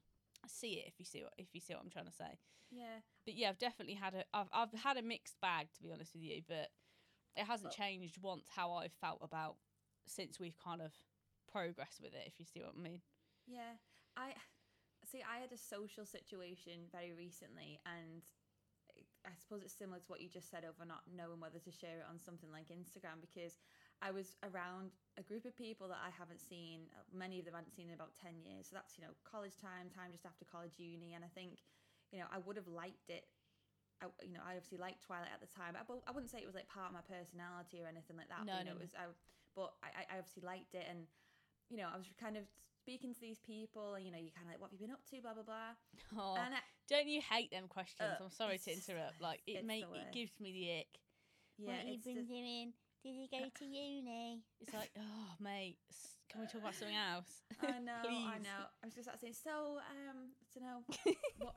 [0.47, 2.37] see it if you see what if you see what I'm trying to say
[2.71, 3.01] Yeah.
[3.25, 6.13] but yeah, I've definitely had a I've I've had a mixed bag to be honest
[6.13, 6.69] with you, but
[7.35, 9.55] it hasn't changed once how I've felt about
[10.07, 10.91] since we've kind of
[11.51, 13.01] progressed with it, if you see what I mean.
[13.49, 13.73] Yeah,
[14.15, 14.37] I
[15.09, 15.25] see.
[15.25, 18.21] I had a social situation very recently, and
[19.25, 22.05] I suppose it's similar to what you just said over not knowing whether to share
[22.05, 23.57] it on something like Instagram because
[24.05, 26.87] I was around a group of people that I haven't seen.
[26.93, 28.69] uh, Many of them I hadn't seen in about ten years.
[28.69, 31.65] So that's you know college time, time just after college, uni, and I think
[32.13, 33.25] you know I would have liked it.
[33.99, 35.75] I, you know, I obviously liked Twilight at the time.
[35.75, 38.31] I, but I wouldn't say it was like part of my personality or anything like
[38.31, 38.47] that.
[38.47, 38.79] No, but, you no, know, no.
[38.79, 38.93] it was.
[38.95, 39.03] I,
[39.59, 41.03] but I- I obviously liked it, and
[41.67, 42.47] you know, I was kind of
[42.89, 44.89] speaking to these people, and you know, you kind of like, what have you been
[44.97, 45.77] up to, blah blah blah.
[46.17, 48.17] Oh, And I, don't you hate them questions?
[48.17, 49.21] Uh, I'm sorry to it's- interrupt.
[49.21, 50.93] Like it it's make it gives me the ick.
[51.61, 52.73] yeah, what you it's been just- doing?
[53.05, 54.41] Did you go to uni?
[54.59, 55.77] It's like, oh mate,
[56.33, 57.45] can we talk about something else?
[57.61, 58.67] I know, I know.
[58.81, 60.81] I was just about to say, so um, to know
[61.39, 61.55] what,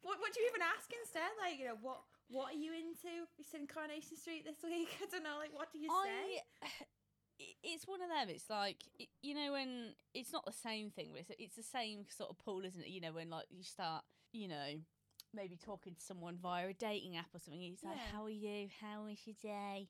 [0.00, 1.28] what what do you even ask instead?
[1.38, 2.00] Like, you know, what
[2.32, 3.28] what are you into?
[3.36, 4.88] You said in Coronation Street this week.
[4.96, 5.36] I don't know.
[5.36, 6.40] Like, what do you say?
[6.64, 6.72] I,
[7.62, 8.28] it's one of them.
[8.28, 11.62] It's like it, you know when it's not the same thing, but it's it's the
[11.62, 12.88] same sort of pool, isn't it?
[12.88, 14.80] You know when like you start, you know,
[15.34, 17.60] maybe talking to someone via a dating app or something.
[17.60, 18.12] He's like, Yeah.
[18.16, 18.68] "How are you?
[18.80, 19.88] How was your day?"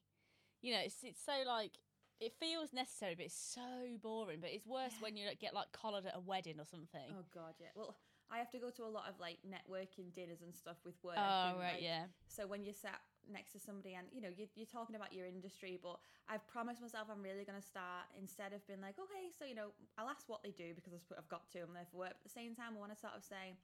[0.62, 1.72] You know, it's it's so like
[2.20, 4.40] it feels necessary, but it's so boring.
[4.40, 5.02] But it's worse Yeah.
[5.02, 7.14] when you like, get like collared at a wedding or something.
[7.18, 7.68] Oh God, yeah.
[7.74, 7.96] Well,
[8.30, 11.16] I have to go to a lot of like networking dinners and stuff with work.
[11.18, 12.04] Oh, and, right, like, yeah.
[12.28, 15.26] So when you're sat next to somebody and you know you're, you're talking about your
[15.26, 19.28] industry, but I've promised myself I'm really going to start instead of being like, okay,
[19.35, 21.61] so you know I'll ask what they do because I I've got to.
[21.61, 22.16] I'm there for work.
[22.20, 23.59] But at the same time, I want to sort of say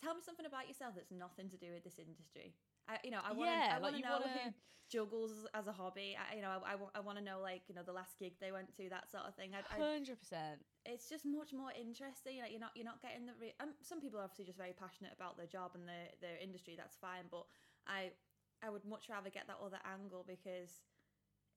[0.00, 2.56] tell me something about yourself that's nothing to do with this industry.
[2.88, 3.56] I, you know, I want to.
[3.56, 4.56] Yeah, I like want to you know wanna- who
[4.90, 6.18] juggles as a hobby.
[6.18, 8.50] I, you know, I, I, want to know like you know the last gig they
[8.50, 9.54] went to, that sort of thing.
[9.54, 10.58] I, I, Hundred percent.
[10.84, 12.42] it's just much more interesting.
[12.42, 13.38] Like you're not you're not getting the.
[13.38, 16.36] Re- um, some people are obviously just very passionate about their job and their their
[16.42, 16.74] industry.
[16.74, 17.46] That's fine, but
[17.86, 18.10] I
[18.62, 20.82] I would much rather get that other angle because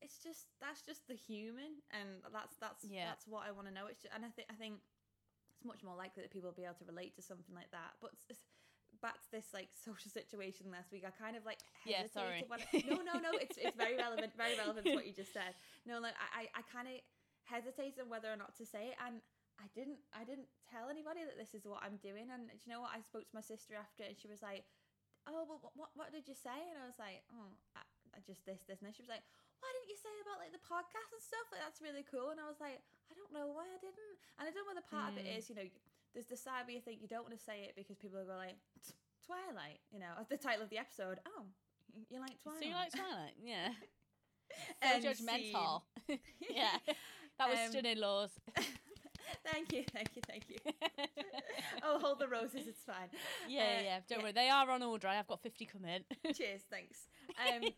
[0.02, 3.08] it's just that's just the human, and that's that's Yeah.
[3.12, 3.88] that's what I want to know.
[3.88, 4.80] It's just, and I think I think
[5.56, 7.96] it's much more likely that people will be able to relate to something like that.
[8.02, 8.46] But it's, it's-
[9.02, 12.46] back to this like social situation last week, I kind of like Yeah, sorry.
[12.48, 13.32] when I- no, no, no.
[13.36, 15.56] It's it's very relevant, very relevant to what you just said.
[15.86, 16.96] No, like I I, I kind of
[17.44, 19.20] hesitated whether or not to say it, and
[19.60, 22.32] I didn't I didn't tell anybody that this is what I'm doing.
[22.32, 22.92] And do you know what?
[22.96, 24.63] I spoke to my sister after, and she was like,
[25.27, 27.81] "Oh, well, what what, what did you say?" And I was like, "Oh, I,
[28.15, 29.23] I just this this." And then she was like,
[29.63, 31.47] "Why didn't you say about like the podcast and stuff?
[31.51, 34.45] Like that's really cool." And I was like, "I don't know why I didn't." And
[34.47, 35.49] I don't know the part of it Mm.
[35.49, 35.67] you know,
[36.13, 38.27] there's the side where you think you don't want to say it because people are
[38.27, 38.59] going like
[39.25, 41.19] Twilight, you know, the title of the episode.
[41.25, 41.47] Oh,
[42.12, 42.62] you like Twilight?
[42.62, 43.36] So you like Twilight?
[43.41, 43.69] Yeah.
[44.83, 45.81] So judgmental.
[46.49, 46.77] yeah.
[47.39, 48.29] That was Um, stunning laws.
[49.52, 50.58] thank you, thank you, thank you.
[51.84, 53.10] oh, hold the roses, it's fine.
[53.48, 54.00] yeah, Uh, yeah.
[54.08, 54.24] Don't yeah.
[54.24, 54.32] worry.
[54.34, 55.08] They are on order.
[55.08, 56.04] I've got fifty come in.
[56.34, 57.08] Cheers, thanks.
[57.39, 57.69] Um,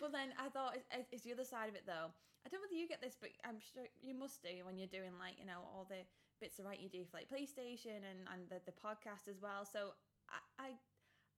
[0.00, 0.76] but then I thought,
[1.12, 2.10] is the other side of it though?
[2.44, 4.90] I don't know whether you get this, but I'm sure you must do when you're
[4.90, 6.02] doing like you know all the
[6.40, 9.64] bits of writing you do for like PlayStation and and the, the podcast as well.
[9.64, 9.94] So
[10.58, 10.64] I.
[10.64, 10.68] I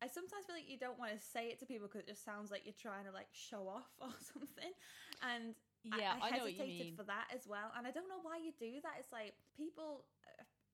[0.02, 2.26] I sometimes feel like you don't want to say it to people because it just
[2.26, 4.72] sounds like you're trying to like show off or something.
[5.22, 7.92] And yeah, I, I, I, know what you hesitated for that as well, and I
[7.92, 8.96] don't know why you do that.
[8.98, 10.04] It's like people.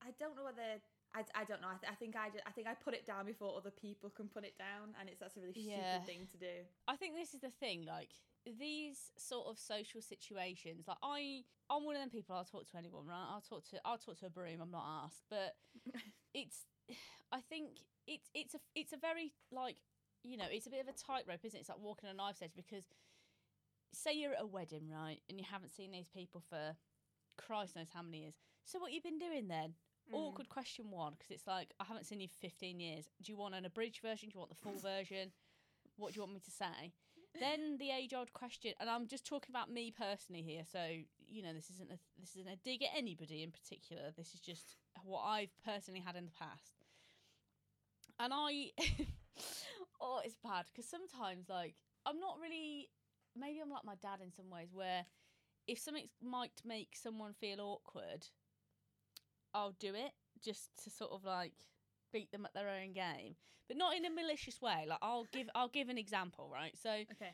[0.01, 0.79] I don't know whether.
[1.13, 1.67] I, I don't know.
[1.67, 4.09] I, th- I think I just, I think I put it down before other people
[4.09, 5.99] can put it down, and it's that's a really Yeah.
[5.99, 6.55] stupid thing to do.
[6.87, 8.15] I think this is the thing, like
[8.47, 10.87] these sort of social situations.
[10.87, 12.35] Like I, I'm one of them people.
[12.35, 13.27] I'll talk to anyone, right?
[13.27, 14.61] I'll talk to, I'll talk to a broom.
[14.61, 15.55] I'm not asked, but
[16.33, 16.65] it's.
[17.31, 19.77] I think it's it's a it's a very like
[20.23, 21.61] you know it's a bit of a tightrope, isn't it?
[21.61, 22.83] It's like walking on a knife's edge because
[23.93, 26.75] say you're at a wedding, right, and you haven't seen these people for
[27.37, 28.35] Christ knows how many years.
[28.65, 29.73] So what you've been doing then?
[30.11, 30.15] Mm.
[30.15, 33.05] Awkward question one because it's like I haven't seen you for 15 years.
[33.21, 34.29] Do you want an abridged version?
[34.29, 35.31] Do you want the full version?
[35.97, 36.93] What do you want me to say?
[37.39, 40.63] Then the age old question, and I'm just talking about me personally here.
[40.69, 40.79] So
[41.29, 44.11] you know, this isn't a this isn't a dig at anybody in particular.
[44.17, 46.83] This is just what I've personally had in the past.
[48.19, 48.71] And I,
[50.01, 51.75] oh, it's bad because sometimes like
[52.05, 52.89] I'm not really.
[53.37, 55.05] Maybe I'm like my dad in some ways, where
[55.67, 58.27] if something might make someone feel awkward,
[59.53, 60.11] I'll do it
[60.43, 61.53] just to sort of like
[62.11, 63.35] beat them at their own game,
[63.67, 64.85] but not in a malicious way.
[64.87, 66.75] Like I'll give I'll give an example, right?
[66.81, 67.31] So Okay.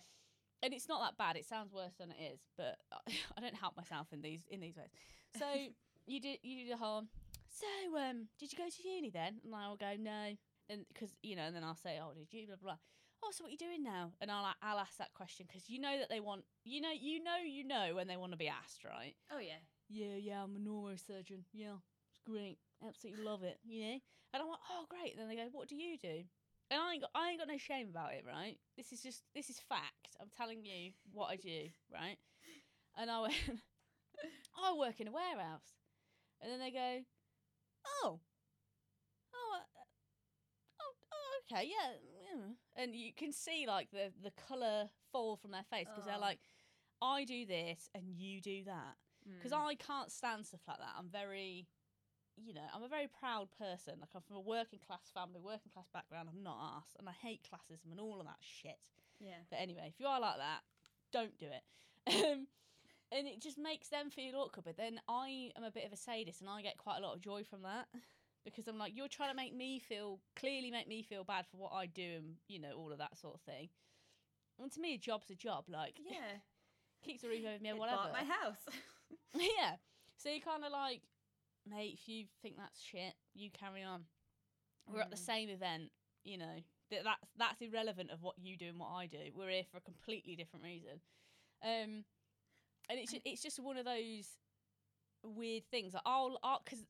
[0.63, 1.36] and it's not that bad.
[1.36, 2.77] It sounds worse than it is, but
[3.38, 4.89] I don't help myself in these in these ways.
[5.38, 5.45] So
[6.05, 7.03] you do you do the whole.
[7.49, 9.39] So um, did you go to uni then?
[9.43, 10.36] And I'll go no,
[10.69, 12.77] and because you know, and then I'll say, oh, did you blah blah.
[13.23, 14.13] Oh, so what are you doing now?
[14.21, 17.23] And I'll I'll ask that question because you know that they want you know you
[17.23, 19.15] know you know when they want to be asked, right?
[19.32, 19.60] Oh yeah.
[19.89, 21.43] yeah, yeah, I'm a neurosurgeon.
[21.53, 22.60] Yeah, it's great.
[22.86, 23.60] Absolutely love it.
[23.65, 23.99] You know?
[24.34, 25.13] And I'm like, oh, great.
[25.13, 26.23] And then they go, what do you do?
[26.69, 28.58] And I ain't got, I ain't got no shame about it, right?
[28.75, 30.17] This is just, this is fact.
[30.21, 32.17] I'm telling you what I do, right?
[32.97, 33.36] And I went,
[34.63, 35.73] I work in a warehouse.
[36.41, 36.99] And then they go,
[38.03, 38.19] oh,
[39.34, 39.63] oh, uh,
[40.82, 41.97] oh, oh okay, yeah,
[42.33, 42.81] yeah.
[42.83, 46.11] And you can see like the the color fall from their face because Oh.
[46.11, 46.39] they're like,
[47.01, 48.95] I do this and you do that
[49.35, 49.65] because Mm.
[49.67, 50.93] I can't stand stuff like that.
[50.97, 51.67] I'm very,
[52.37, 53.95] you know, I'm a very proud person.
[53.99, 56.29] Like I'm from a working class family, working class background.
[56.31, 58.79] I'm not asked, and I hate classism and all of that shit.
[59.19, 59.41] yeah.
[59.49, 60.61] But anyway, if you are like that,
[61.11, 61.63] don't do it.
[62.31, 62.47] Um,
[63.11, 64.65] and it just makes them feel awkward.
[64.65, 67.15] But then I am a bit of a sadist, and I get quite a lot
[67.15, 67.87] of joy from that
[68.55, 71.57] because I'm like, you're trying to make me feel clearly make me feel bad for
[71.57, 73.69] what I do, and you know all of that sort of thing.
[74.62, 75.65] And to me, a job's a job.
[75.69, 76.39] Like, Yeah.
[77.05, 78.10] keeps a roof over me, or whatever.
[78.12, 78.57] my house.
[79.36, 79.75] yeah.
[80.17, 81.01] So you kind of like,
[81.69, 84.03] mate, if you think that's shit, you carry on.
[84.91, 85.25] We're at the Mm.
[85.25, 85.91] same event,
[86.23, 86.63] you know.
[86.89, 89.19] That that's that's irrelevant of what you do and what I do.
[89.36, 91.01] We're here for a completely different reason.
[91.62, 92.05] Um,
[92.89, 94.29] and it's ju- it's just one of those
[95.23, 95.93] weird things.
[95.93, 96.86] Like I'll because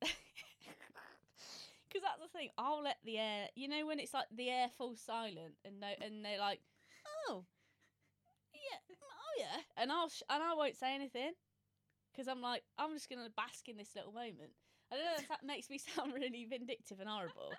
[1.88, 2.50] because that's the thing.
[2.58, 5.88] I'll let the air, you know, when it's like the air falls silent and no,
[6.02, 6.62] and they're like,
[7.30, 7.46] oh,
[8.54, 11.32] yeah, mm, oh yeah, and I'll sh- and I won't say anything
[12.12, 14.52] because I'm like, I'm just gonna bask in this little moment.
[14.92, 17.52] I don't know if that makes me sound really vindictive and horrible,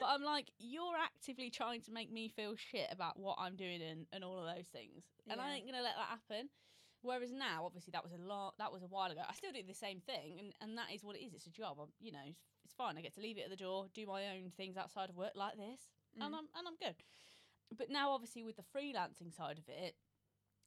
[0.00, 3.80] but I'm like, you're actively trying to make me feel shit about what I'm doing
[3.82, 6.48] and, and all of those things, and I ain't gonna let that happen.
[7.02, 8.54] Whereas now, obviously, that was a lot.
[8.58, 9.20] That was a while ago.
[9.28, 11.34] I still do the same thing, and, and that is what it is.
[11.34, 11.76] It's a job.
[11.78, 12.32] I'm, you know,
[12.64, 12.96] it's, fine.
[12.96, 15.32] I get to leave it at the door, do my own things outside of work
[15.34, 15.80] like this,
[16.20, 16.38] and Mm.
[16.38, 16.96] I'm and I'm good.
[17.76, 19.96] But now, obviously, with the freelancing side of it,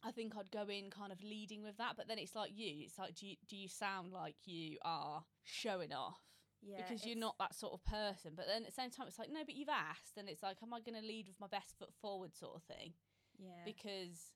[0.03, 1.95] I think I'd go in kind of leading with that.
[1.95, 2.83] But then it's like you.
[2.83, 6.19] It's like, do you, do you sound like you are showing off?
[6.61, 8.33] Yeah, because you're not that sort of person.
[8.35, 10.57] But then at the same time, it's like, no, but you've asked, and it's like,
[10.63, 12.93] am I going to lead with my best foot forward, sort of thing?
[13.37, 13.63] Yeah.
[13.63, 14.33] Because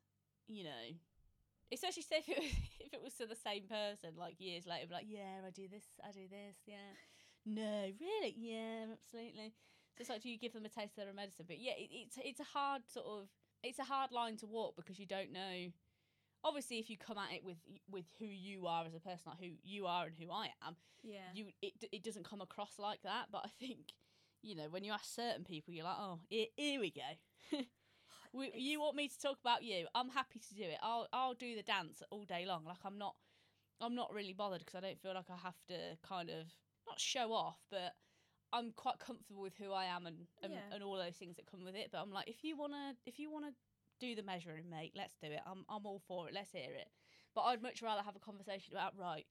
[0.48, 0.86] you know,
[1.72, 4.94] especially if it was, if it was to the same person, like years later, be
[4.94, 6.94] like, yeah, I do this, I do this, yeah.
[7.46, 9.54] No, really, yeah, absolutely.
[9.96, 11.46] So it's like, do you give them a taste of their own medicine?
[11.48, 13.28] But yeah, it, it's it's a hard sort of
[13.64, 15.72] it's a hard line to walk because you don't know.
[16.44, 17.58] Obviously, if you come at it with
[17.90, 20.76] with who you are as a person, like who you are and who I am,
[21.04, 21.30] yeah.
[21.34, 23.26] you it it doesn't come across like that.
[23.32, 23.94] But I think
[24.42, 27.60] you know when you ask certain people, you're like, oh, here, here we go.
[28.34, 29.88] we, you want me to talk about you?
[29.94, 30.78] I'm happy to do it.
[30.82, 32.66] I'll I'll do the dance all day long.
[32.66, 33.16] Like I'm not
[33.80, 36.48] I'm not really bothered because I don't feel like I have to kind of
[36.92, 37.96] not show off, but
[38.54, 40.74] I'm quite comfortable with who I am and and, Yeah.
[40.74, 41.90] and all those things that come with it.
[41.92, 43.54] But I'm like, if you wanna if you wanna
[44.00, 45.42] do the measuring, mate, let's do it.
[45.46, 46.34] I'm I'm all for it.
[46.34, 46.90] Let's hear it.
[47.34, 49.26] But I'd much rather have a conversation about right.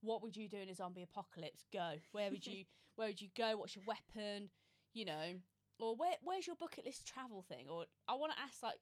[0.00, 1.66] What would you do in a zombie apocalypse?
[1.72, 1.94] Go.
[2.12, 2.64] Where would you
[2.96, 3.56] Where would you go?
[3.56, 4.50] What's your weapon?
[4.92, 5.40] You know,
[5.78, 7.68] or where Where's your bucket list travel thing?
[7.68, 8.80] Or I want to ask like,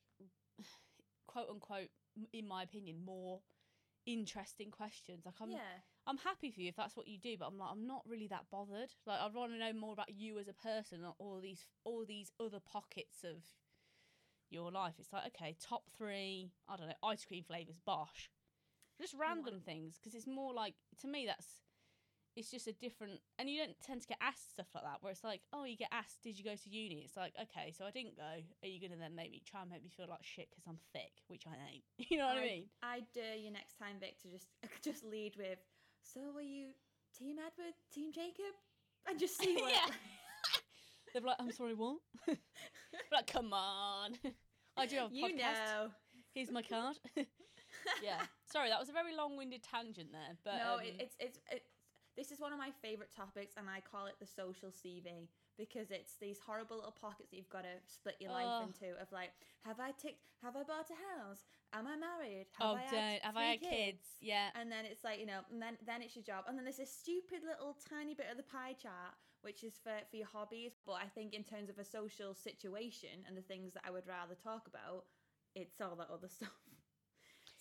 [1.27, 1.91] quote unquote,
[2.33, 3.41] in my opinion, more
[4.07, 5.25] interesting questions.
[5.25, 5.81] Like I'm yeah.
[6.07, 8.27] I'm happy for you if that's what you do, but I'm like I'm not really
[8.29, 8.91] that bothered.
[9.07, 12.05] Like I'd want to know more about you as a person, not all these all
[12.07, 13.43] these other pockets of
[14.51, 14.95] your life.
[14.99, 18.31] It's like okay, top three, I don't know, ice cream flavors, bosh,
[19.01, 21.61] just random things because it's more like to me that's
[22.37, 24.99] it's just a different, and you don't tend to get asked stuff like that.
[25.01, 27.03] Where it's like, oh, you get asked, did you go to uni?
[27.05, 28.23] It's like, okay, so I didn't go.
[28.23, 30.79] Are you gonna then make me try and make me feel like shit because I'm
[30.93, 31.85] thick, which I ain't.
[32.11, 32.65] You know what I, I- mean?
[32.83, 34.49] I dare you next time, Vic, to just
[34.83, 35.59] just lead with.
[36.03, 36.69] So were you
[37.19, 38.55] Team Edward, Team Jacob,
[39.09, 39.71] and just see what.
[39.71, 39.93] Yeah.
[41.13, 41.99] They're like, I'm sorry, what?
[43.13, 44.13] like, come on.
[44.77, 45.91] I do have a you know.
[46.35, 46.97] Here's my card.
[48.03, 48.23] yeah.
[48.51, 51.69] Sorry, that was a very long-winded tangent there, but no, um, it, it's it's it's
[52.17, 55.91] this is one of my favorite topics, and I call it the social CV because
[55.91, 58.65] it's these horrible little pockets that you've got to split your life Oh.
[58.67, 58.93] into.
[59.01, 59.31] Of like,
[59.65, 60.25] have I ticked?
[60.43, 61.45] Have I bought a house?
[61.73, 62.47] Am I married?
[62.61, 64.05] oh, Have I don't had have I had kids?
[64.21, 64.49] Yeah.
[64.55, 66.79] And then it's like you know, and then then it's your job, and then there's
[66.79, 70.73] this stupid little tiny bit of the pie chart which is for for your hobbies.
[70.87, 74.07] But I think in terms of a social situation and the things that I would
[74.07, 75.05] rather talk about,
[75.55, 76.51] it's all that other stuff.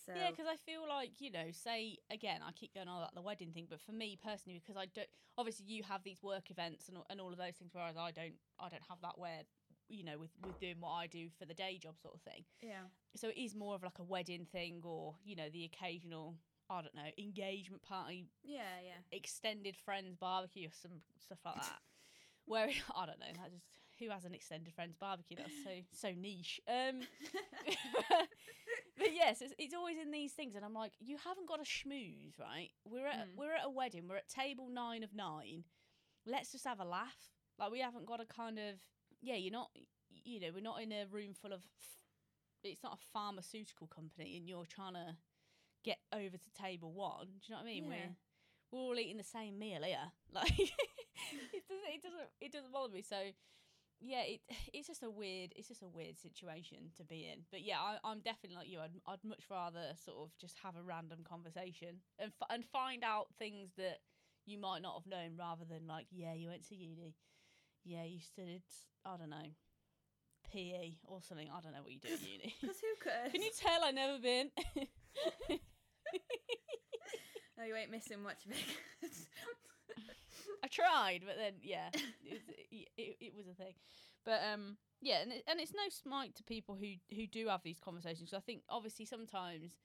[0.06, 2.98] So Yeah, because I feel like you know, say again, I keep going oh, on
[3.04, 6.24] about the wedding thing, but for me personally, because I don't, obviously you have these
[6.24, 9.18] work events and and all of those things, whereas I don't, I don't have that
[9.18, 9.42] where,
[9.90, 12.44] you know, with with doing what I do for the day job sort of thing.
[12.62, 16.36] yeah, So it is more of like a wedding thing, or you know, the occasional,
[16.70, 19.02] I don't know, engagement party, yeah, yeah.
[19.12, 21.80] extended friends barbecue, or some stuff like that.
[22.46, 23.66] Where I don't know, that just
[24.02, 25.38] who has an extended friends barbecue?
[25.38, 25.72] That's so
[26.10, 26.60] so niche.
[26.68, 27.02] Um,
[28.98, 31.64] but yes, it's, it's always in these things, and I'm like, you haven't got a
[31.64, 32.70] schmooze, right?
[32.86, 33.38] We're at Mm.
[33.38, 34.08] we're at a wedding.
[34.08, 35.64] We're at table nine of nine.
[36.26, 37.32] Let's just have a laugh.
[37.60, 38.76] Like we haven't got a kind of
[39.22, 39.36] yeah.
[39.36, 39.70] You're not
[40.24, 41.62] you know we're not in a room full of.
[42.64, 45.16] It's not a pharmaceutical company, and you're trying to
[45.84, 47.26] get over to table one.
[47.26, 47.86] Do you know what I mean?
[47.86, 47.90] Yeah.
[47.90, 48.16] We're
[48.72, 50.12] we're all eating the same meal here.
[50.34, 53.02] Like it doesn't it doesn't it doesn't bother me.
[53.02, 53.18] So
[54.02, 54.42] yeah, it
[54.74, 57.42] it's just a weird it's just a weird situation to be in.
[57.52, 58.80] But yeah, I, I'm definitely like you.
[58.80, 63.04] I'd I'd much rather sort of just have a random conversation and f- and find
[63.04, 64.00] out things that
[64.46, 67.16] you might not have known, rather than like yeah, you went to uni,
[67.86, 68.64] yeah, you studied
[69.06, 69.52] I don't know
[70.52, 71.48] PE or something.
[71.50, 72.56] I don't know what you do at uni.
[72.62, 73.32] Because who could?
[73.32, 74.52] Can you tell I've never been?
[77.58, 78.58] No, you ain't missing much, Vic.
[80.64, 82.56] I tried, but then yeah, it, was-
[82.98, 83.74] it, it, was a thing.
[84.26, 87.64] But um, yeah, and it, and it's no smite to people who who do have
[87.64, 88.30] these conversations.
[88.30, 89.80] 'cause I think obviously sometimes,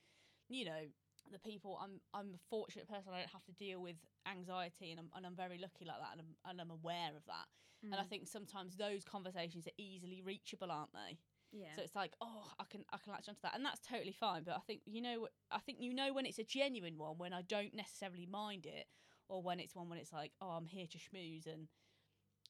[0.48, 0.86] you know,
[1.32, 3.12] the people I'm I'm a fortunate person.
[3.12, 6.12] I don't have to deal with anxiety, and I'm and I'm very lucky like that,
[6.12, 7.46] and I'm and I'm aware of that.
[7.82, 8.08] And I Mm.
[8.08, 11.18] think sometimes those conversations are easily reachable, aren't they?
[11.52, 11.74] yeah.
[11.74, 14.42] So it's like, oh, I can I can latch onto that, and that's totally fine.
[14.44, 17.32] But I think you know, I think you know when it's a genuine one, when
[17.32, 18.86] I don't necessarily mind it,
[19.28, 21.68] or when it's one when it's like, oh, I'm here to schmooze and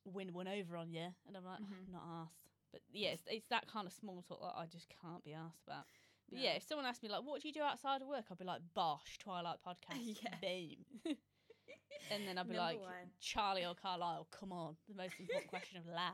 [0.04, 1.92] win one over on you, and I'm like, oh, Mhm.
[1.92, 2.50] not asked.
[2.72, 5.62] But yeah, it's, it's that kind of small talk that I just can't be asked
[5.66, 5.86] about.
[6.28, 6.42] But No.
[6.42, 8.44] yeah, if someone asked me like, what do you do outside of work, I'd be
[8.44, 10.34] like, Bosh, Twilight podcast, Yeah.
[10.40, 11.16] boom.
[12.10, 13.10] and then I'd be Number like, one.
[13.20, 16.12] Charlie or Carlisle, come on, the most important question of life.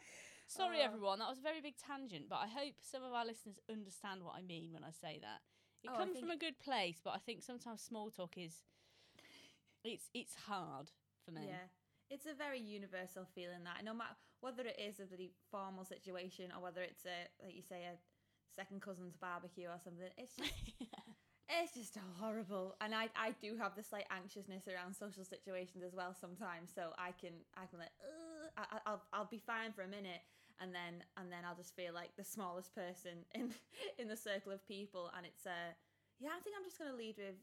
[0.46, 0.84] Sorry, Oh.
[0.84, 4.22] everyone, that was a very big tangent, but I hope some of our listeners understand
[4.24, 5.40] what I mean when I say that.
[5.84, 8.62] It Oh, comes think from a good place, but I think sometimes small talk is
[9.84, 10.90] it's it's hard
[11.24, 11.46] for me.
[11.48, 11.66] Yeah.
[12.10, 16.52] It's a very universal feeling that no matter whether it is a bloody formal situation
[16.56, 17.96] or whether it's a like you say a
[18.54, 20.52] second cousin's barbecue or something, it's just
[21.48, 22.76] it's just horrible.
[22.80, 26.70] And I I do have this like anxiousness around social situations as well sometimes.
[26.74, 27.92] So I can I can like
[28.56, 30.22] I, I- I'll I'll be fine for a minute
[30.60, 33.52] and then and then I'll just feel like the smallest person in
[33.98, 35.72] in the circle of people and it's uh
[36.20, 37.36] yeah I think I'm just gonna lead with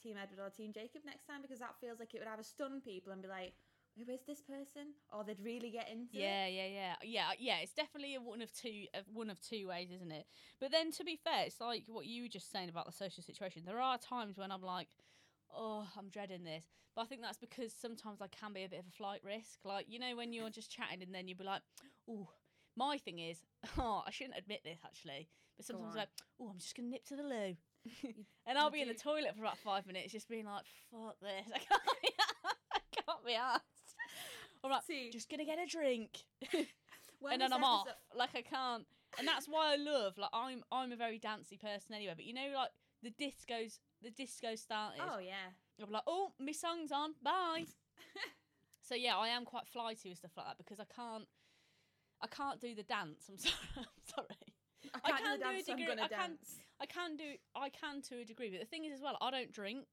[0.00, 2.80] Team Edward or Team Jacob next time because that feels like it would either stun
[2.80, 3.54] people and be like
[3.96, 6.22] who is this person or they'd really get into it.
[6.22, 7.56] Yeah, yeah, yeah, yeah, yeah.
[7.62, 10.26] It's definitely a one of two, of one of two ways, isn't it?
[10.60, 13.22] But then, to be fair, it's like what you were just saying about the social
[13.22, 13.62] situation.
[13.66, 14.88] There are times when I'm like,
[15.54, 16.64] oh, I'm dreading this,
[16.94, 19.58] but I think that's because sometimes I can be a bit of a flight risk.
[19.64, 21.62] Like you know, when you're just chatting and then you'll be like,
[22.08, 22.28] oh.
[22.74, 23.36] My thing is,
[23.78, 25.28] oh, I shouldn't admit this actually,
[25.58, 26.08] but sometimes like,
[26.40, 27.54] oh, I'm just gonna nip to the loo,
[28.46, 31.46] and I'll be in the toilet for about five minutes, just being like, fuck this,
[31.54, 32.08] I can't be,
[32.74, 33.62] I can't be asked.
[34.64, 36.18] I'm like, See, just gonna get a drink
[37.30, 37.86] and then I'm off.
[38.16, 38.84] Like I can't,
[39.18, 40.18] and that's why I love.
[40.18, 42.14] Like I'm, I'm a very dancey person anyway.
[42.16, 42.70] But you know, like
[43.02, 45.00] the discos, the disco started.
[45.02, 45.50] Oh yeah.
[45.82, 47.14] I'm like, oh, my song's on.
[47.22, 47.64] Bye.
[48.82, 51.24] so yeah, I am quite fly to and stuff like that because I can't,
[52.20, 53.24] I can't do the dance.
[53.28, 53.54] I'm sorry.
[53.76, 54.54] I'm sorry.
[54.94, 56.54] I I can't can do do the a dance, so I can- dance.
[56.82, 58.50] I can do, I can to a degree.
[58.50, 59.86] But the thing is, as well, I don't drink.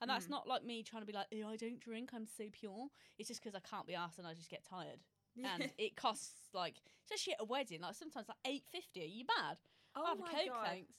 [0.00, 0.30] And that's Mm.
[0.30, 2.88] not like me trying to be like, I don't drink, I'm so pure.
[3.18, 5.00] It's just because I can't be asked and I just get tired.
[5.44, 9.02] And it costs like, especially at a wedding, like sometimes like eight fifty.
[9.02, 9.58] Are you bad?
[9.96, 10.66] oh Have a my coke, god.
[10.66, 10.94] thanks.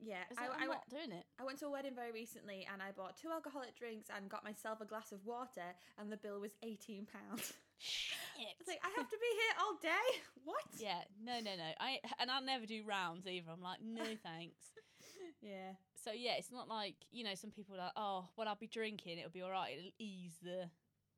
[0.00, 1.26] Yeah, I, I went, not doing it.
[1.38, 4.42] I went to a wedding very recently and I bought two alcoholic drinks and got
[4.42, 7.52] myself a glass of water and the bill was eighteen pounds.
[7.78, 8.54] Shit.
[8.60, 10.08] It's like I have to be here all day.
[10.46, 10.62] What?
[10.78, 11.70] yeah, no, no, no.
[11.80, 13.50] I and I never do rounds either.
[13.50, 14.62] I'm like, no thanks.
[15.42, 15.74] Yeah.
[16.02, 18.66] So yeah, it's not like you know some people are like, oh, well, I'll be
[18.68, 19.18] drinking.
[19.18, 19.74] It'll be all right.
[19.76, 20.70] It'll ease the,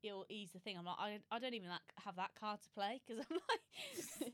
[0.03, 0.77] it'll ease the thing.
[0.77, 4.33] I'm like, I, I don't even like, have that card to play because I'm like,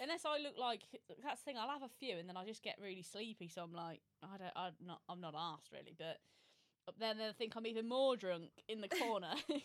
[0.00, 0.82] unless I look like
[1.22, 1.56] that's the thing.
[1.58, 3.48] I'll have a few and then I just get really sleepy.
[3.48, 6.18] So I'm like, I don't, I'm not, I'm not asked really, but.
[6.98, 9.34] Then they think I'm even more drunk in the corner.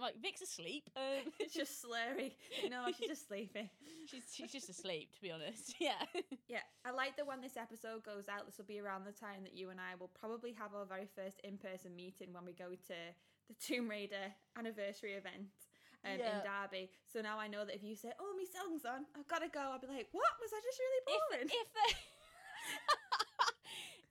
[0.00, 0.90] Like Vic's asleep.
[0.96, 2.32] Um, It's just slurry.
[2.70, 3.68] No, she's just sleeping.
[4.06, 5.74] she's she's just asleep, to be honest.
[5.80, 6.02] Yeah.
[6.48, 9.42] Yeah, I like that when this episode goes out, this will be around the time
[9.44, 12.52] that you and I will probably have our very first in person meeting when we
[12.52, 12.96] go to
[13.48, 15.52] the Tomb Raider anniversary event
[16.04, 16.90] um, in Derby.
[17.12, 19.48] So now I know that if you say, "Oh, my song's on," I've got to
[19.48, 19.60] go.
[19.60, 21.96] I'll be like, "What was I just really if, boring?" if there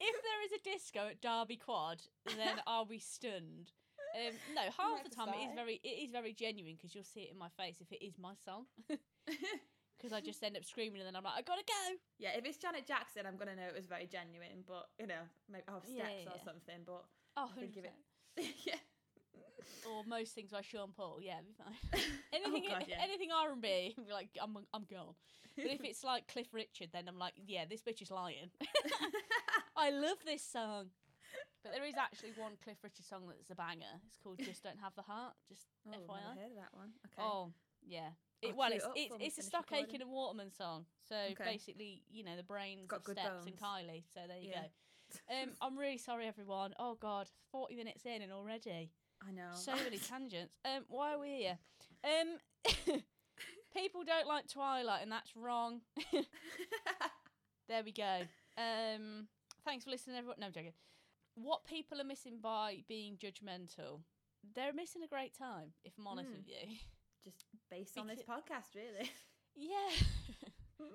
[0.03, 2.01] if there is a disco at Derby Quad,
[2.37, 3.71] then are we stunned.
[4.15, 7.21] Um, no, half the time it is very it is very genuine because you'll see
[7.21, 8.65] it in my face if it is my song.
[9.97, 11.95] Because I just end up screaming and then I'm like, I gotta go.
[12.19, 14.65] yeah, if it's Janet Jackson, I'm gonna know it was very genuine.
[14.67, 16.83] But you know, maybe off steps Yeah, yeah, or something.
[16.85, 17.05] But
[17.37, 17.87] Oh, I think if 100%.
[17.87, 18.75] it- yeah,
[19.89, 21.19] Or most things by Sean Paul.
[21.21, 22.01] Yeah, it'd be fine.
[22.33, 22.95] Anything, God, yeah.
[23.03, 25.13] anything R and B, be like, I'm, I'm gone.
[25.55, 28.49] But if it's like Cliff Richard, then I'm like, yeah, this bitch is lying.
[29.77, 30.87] I love this song.
[31.63, 34.01] But there is actually one Cliff Richard song that's a banger.
[34.07, 36.37] It's called "Just Don't Have the Heart." Just oh, I've FYI.
[36.41, 36.89] heard of that one.
[37.05, 37.21] Okay.
[37.21, 37.51] Oh
[37.85, 38.09] yeah.
[38.41, 39.67] It, well, it's it's, it's a Stock.
[39.71, 40.85] Aitken and Waterman song.
[41.07, 41.45] So Okay.
[41.45, 43.61] basically, you know, the brains Got of good Steps and bones.
[43.87, 44.03] Kylie.
[44.13, 44.63] So there you Yeah.
[44.63, 45.43] go.
[45.43, 46.73] Um, I'm really sorry, everyone.
[46.79, 48.91] Oh God, 40 minutes in and already
[49.27, 49.49] I know.
[49.53, 50.53] so many tangents.
[50.65, 51.57] Um, why are we here?
[52.03, 52.37] Um,
[53.75, 55.81] people don't like Twilight, and that's wrong.
[57.69, 58.19] There we go.
[58.57, 59.27] Um,
[59.63, 60.35] thanks for listening, everyone.
[60.39, 60.73] No, I'm joking.
[61.35, 64.01] What people are missing by being judgmental,
[64.53, 65.71] they're missing a great time.
[65.85, 66.35] If I'm honest Mm.
[66.35, 66.75] with you.
[67.23, 69.09] Just based on this podcast, really.
[69.55, 69.95] Yeah.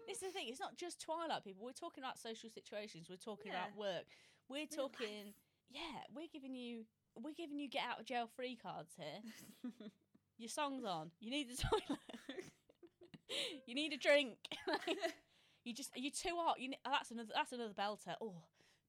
[0.07, 0.49] this is the thing.
[0.49, 1.65] It's not just Twilight people.
[1.65, 3.09] We're talking about social situations.
[3.09, 3.65] We're talking Yeah.
[3.65, 4.07] about work.
[4.51, 4.77] We're Real life.
[4.77, 5.33] talking.
[5.71, 6.85] Yeah, we're giving you.
[7.23, 9.73] We're giving you get out of jail free cards here.
[10.39, 11.11] Your song's on.
[11.21, 11.99] You need the toilet.
[13.67, 14.37] you need a drink.
[15.65, 16.61] you just you're too hot.
[16.61, 18.15] You ne- oh, that's another that's another belter.
[18.21, 18.35] Oh,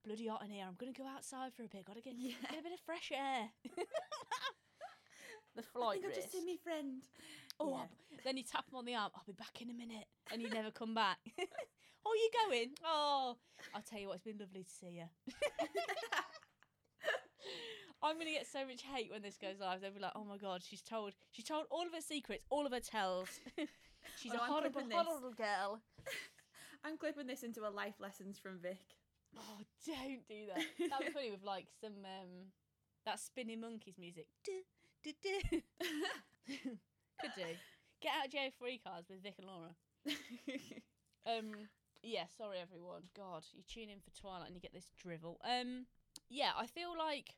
[0.06, 0.66] bloody hot in here.
[0.68, 1.86] I'm gonna go outside for a bit.
[1.86, 2.34] Gotta get, Yeah.
[2.52, 3.50] get a bit of fresh air.
[5.56, 6.22] the I flight think risk.
[6.22, 7.02] just seen my friend.
[7.60, 8.18] Oh, Yeah.
[8.24, 9.12] Then you tap him on the arm.
[9.16, 11.18] I'll be back in a minute, and you never come back.
[12.06, 12.70] oh, you going?
[12.86, 13.36] Oh,
[13.74, 14.16] I'll tell you what.
[14.18, 15.06] It's been lovely to see you.
[18.02, 19.82] I'm gonna get so much hate when this goes live.
[19.82, 22.66] They'll be like, "Oh my god, she's told she's told all of her secrets, all
[22.66, 23.28] of her tells.
[24.18, 25.82] she's Oh, a I'm horrible, horrible girl."
[26.86, 28.80] I'm clipping this into a life lessons from Vic.
[29.38, 30.64] Oh, don't do that.
[30.89, 32.52] That'd be funny with like some um
[33.06, 34.28] that spinning monkeys music.
[34.45, 34.52] Du,
[35.04, 35.62] du, du.
[37.22, 37.43] Could do.
[38.02, 39.76] Get out of jail free cards with Vic and Laura.
[41.28, 41.52] Um,
[42.02, 43.04] Yeah, sorry everyone.
[43.16, 45.38] God, you tune in for Twilight and you get this drivel.
[45.43, 45.86] Um,
[46.30, 47.36] yeah, I feel like,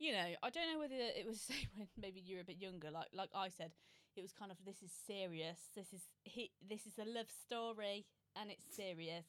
[0.00, 2.44] you know, I don't know whether it was the same when maybe you were a
[2.50, 2.90] bit younger.
[2.90, 3.72] Like, like I said,
[4.16, 5.70] it was kind of this is serious.
[5.76, 9.26] This is he, this is a love story and it's serious.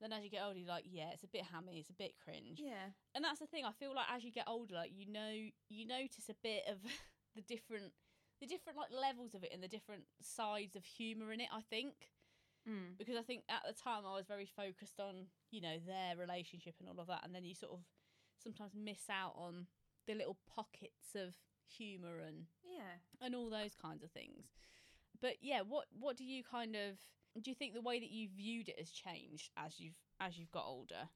[0.00, 2.14] Then as you get older, you're like, yeah, it's a bit hammy, it's a bit
[2.22, 2.58] cringe.
[2.58, 2.90] Yeah.
[3.14, 3.64] And that's the thing.
[3.64, 5.32] I feel like as you get older, like you know,
[5.68, 6.78] you notice a bit of
[7.36, 7.92] the different,
[8.40, 11.48] the different like levels of it and the different sides of humor in it.
[11.52, 11.94] I think
[12.62, 12.96] Mm.
[12.96, 16.76] because I think at the time I was very focused on you know their relationship
[16.78, 17.80] and all of that, and then you sort of
[18.38, 19.66] sometimes miss out on
[20.06, 21.34] the little pockets of
[21.68, 22.98] humor and Yeah.
[23.20, 24.52] and all those kinds of things.
[25.20, 26.98] But yeah, what what do you kind of
[27.40, 30.50] do you think the way that you viewed it has changed as you've as you've
[30.52, 31.08] got older?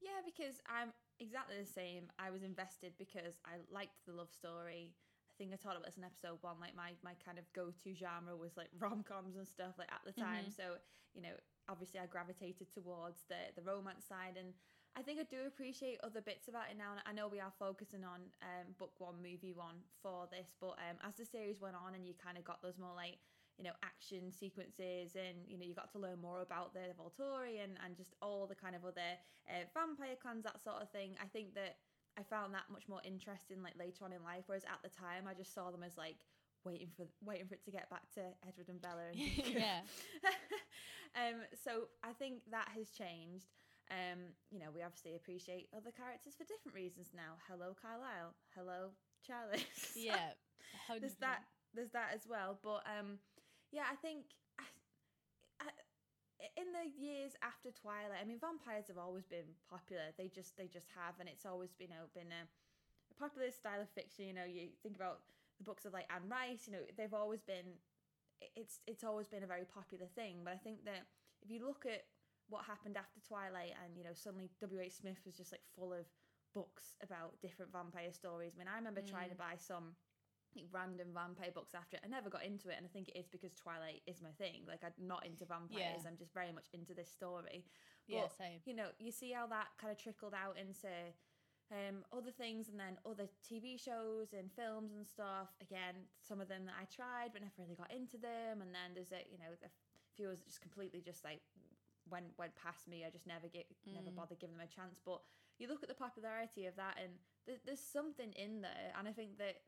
[0.00, 2.08] Yeah, because I'm exactly the same.
[2.18, 4.94] I was invested because I liked the love story.
[5.28, 6.56] I think I talked about this in episode one.
[6.60, 9.74] Like my my kind of go to genre was like rom coms and stuff.
[9.78, 10.56] Like at the time, mm-hmm.
[10.56, 10.80] so
[11.12, 11.34] you know,
[11.68, 14.54] obviously I gravitated towards the the romance side, and
[14.96, 16.92] I think I do appreciate other bits about it now.
[16.92, 20.76] And I know we are focusing on um, book one, movie one for this, but
[20.82, 23.18] um, as the series went on, and you kind of got those more like
[23.60, 27.62] you know action sequences and you know you got to learn more about the Volturi
[27.62, 29.12] and, and just all the kind of other
[29.48, 31.76] uh, vampire clans that sort of thing I think that
[32.18, 35.28] I found that much more interesting like later on in life whereas at the time
[35.28, 36.16] I just saw them as like
[36.64, 39.20] waiting for waiting for it to get back to Edward and Bella and
[39.52, 39.84] Yeah.
[41.20, 43.52] um so I think that has changed
[43.90, 47.36] um you know we obviously appreciate other characters for different reasons now.
[47.50, 48.34] Hello Carlisle.
[48.54, 48.94] Hello
[49.26, 50.38] Charlie Yeah,
[50.88, 51.26] there's 100%.
[51.26, 51.42] that
[51.74, 52.58] there's that as well.
[52.62, 53.18] But um
[53.70, 54.26] yeah i think
[54.58, 54.66] I,
[55.62, 55.66] I,
[56.58, 60.10] in the years after twilight i mean vampires have always been popular.
[60.18, 63.80] They just they just have and it's always you know been a, a popular style
[63.82, 64.26] of fiction.
[64.26, 65.20] You know you think about
[65.58, 67.78] the books of like anne rice you know they've always been
[68.56, 70.42] it's it's always been a very popular thing.
[70.42, 71.06] But i think that
[71.42, 72.04] if you look at
[72.50, 76.04] what happened after twilight and you know suddenly w.h smith was just like full of
[76.52, 79.94] books about different vampire stories i mean i remember trying to buy some
[80.56, 82.02] like, random vampire books after it.
[82.04, 84.66] I never got into it, and I think it is because Twilight is my thing.
[84.66, 86.02] Like I'm not into vampires.
[86.02, 86.08] Yeah.
[86.08, 87.64] I'm just very much into this story.
[88.06, 88.58] yeah, same.
[88.66, 90.90] You know, you see how that kind of trickled out into
[91.70, 95.54] um, other things, and then other TV shows and films and stuff.
[95.62, 98.62] Again, some of them that I tried, but never really got into them.
[98.62, 99.70] And then there's a you know a
[100.16, 101.42] few just completely just like
[102.10, 103.04] went went past me.
[103.06, 104.16] I just never get never Mm.
[104.16, 105.00] bothered giving them a chance.
[105.04, 105.22] But
[105.58, 109.12] you look at the popularity of that, and th- there's something in there, and I
[109.12, 109.62] think that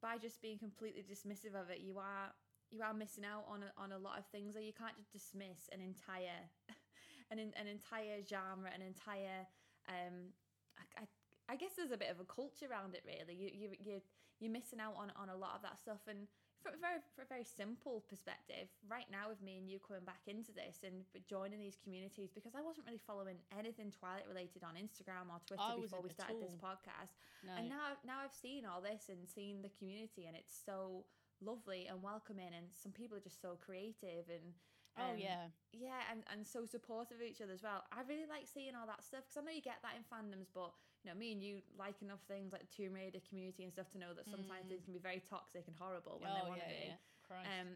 [0.00, 2.32] by just being completely dismissive of it, you are
[2.70, 4.54] you are missing out on a, on a lot of things.
[4.54, 6.50] That you can't just dismiss an entire
[7.30, 9.46] an an entire genre, an entire
[9.88, 10.32] um.
[10.78, 11.04] I, I,
[11.52, 13.04] I guess there's a bit of a culture around it.
[13.06, 14.02] Really, you you you
[14.40, 16.26] you're missing out on on a lot of that stuff and.
[16.64, 20.08] For a very, for a very simple perspective, right now with me and you coming
[20.08, 24.64] back into this and joining these communities, because I wasn't really following anything Twilight related
[24.64, 27.20] on Instagram or Twitter before we started this podcast.
[27.44, 27.52] No.
[27.60, 31.04] And now, now I've seen all this and seen the community, and it's so
[31.44, 34.56] lovely and welcoming, and some people are just so creative and
[34.96, 37.84] oh um, yeah, yeah, and, and so supportive of each other as well.
[37.92, 40.48] I really like seeing all that stuff because I know you get that in fandoms,
[40.48, 40.72] but
[41.04, 43.90] you know, me and you like enough things like the Tomb Raider community and stuff
[43.92, 44.68] to know that sometimes Mm.
[44.72, 46.86] things can be very toxic and horrible when oh they want yeah, to be.
[46.88, 47.60] yeah.
[47.60, 47.68] Um,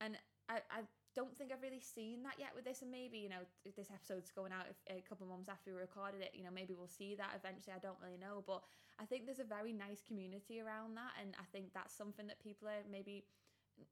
[0.00, 0.18] and
[0.48, 0.80] I, I
[1.14, 2.80] don't think I've really seen that yet with this.
[2.80, 5.70] And maybe, you know, if this episode's going out if, a couple of months after
[5.72, 7.76] we recorded it, you know, maybe we'll see that eventually.
[7.76, 8.42] I don't really know.
[8.46, 8.64] But
[8.98, 11.12] I think there's a very nice community around that.
[11.20, 13.28] And I think that's something that people are maybe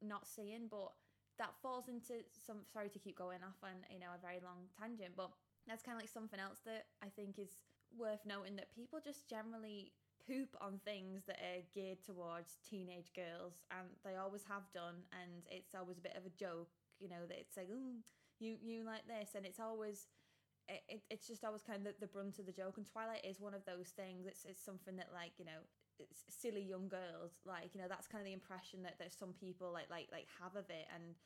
[0.01, 0.93] not seeing, but
[1.39, 4.69] that falls into some, sorry to keep going off on, you know, a very long
[4.81, 5.31] tangent, but
[5.69, 7.61] that's kind of like something else that I think is
[7.97, 9.93] worth noting that people just generally
[10.27, 15.43] poop on things that are geared towards teenage girls and they always have done and
[15.51, 16.71] it's always a bit of a joke
[17.01, 18.05] you know that it's like Ooh,
[18.39, 20.07] you you like this and it's always
[20.69, 23.25] it, it, it's just always kind of the, the brunt of the joke and twilight
[23.25, 25.65] is one of those things it's, it's something that like you know
[26.29, 29.73] silly young girls like you know that's kind of the impression that there's some people
[29.73, 31.17] like like like have of it and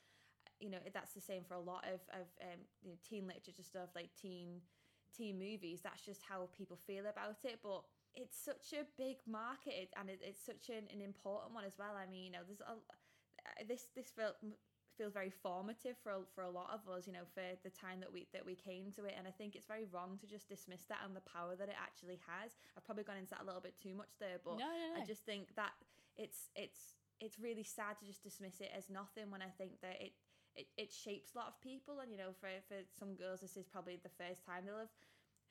[0.61, 3.63] you know that's the same for a lot of of um, you know, teen literature
[3.63, 4.63] stuff like teen
[5.17, 7.83] teen movies that's just how people feel about it but
[8.15, 11.95] it's such a big market and it, it's such an, an important one as well
[11.97, 14.37] i mean you know there's a uh, this this felt
[14.97, 17.99] feels very formative for a, for a lot of us you know for the time
[17.99, 20.49] that we that we came to it and i think it's very wrong to just
[20.49, 23.47] dismiss that and the power that it actually has i've probably gone into that a
[23.47, 25.03] little bit too much there but no, no, no.
[25.03, 25.75] I just think that
[26.17, 29.97] it's it's it's really sad to just dismiss it as nothing when I think that
[30.01, 30.13] it
[30.57, 32.01] it, it shapes a lot of people.
[32.01, 34.95] And you know for for some girls this is probably the first time they'll have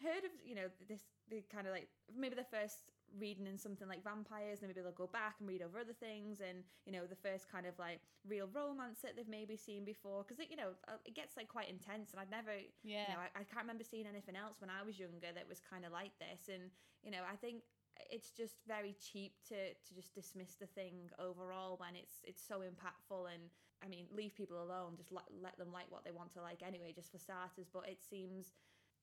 [0.02, 3.88] heard of you know this the kind of like maybe the first reading in something
[3.88, 7.06] like vampires and maybe they'll go back and read over other things and you know
[7.06, 10.24] the first kind of like real romance that they've maybe seen before.
[10.24, 12.12] Because it you know uh, it gets like quite intense.
[12.12, 12.52] And I've never
[12.84, 13.06] Yeah.
[13.08, 15.62] you know I, I can't remember seeing anything else when I was younger that was
[15.62, 16.50] kind of like this.
[16.50, 16.72] And
[17.04, 17.64] you know I think
[18.10, 22.60] it's just very cheap to to just dismiss the thing overall when it's it's so
[22.66, 23.44] impactful and
[23.84, 26.62] I mean leave people alone just let, let them like what they want to like
[26.66, 28.54] anyway just for starters but it seems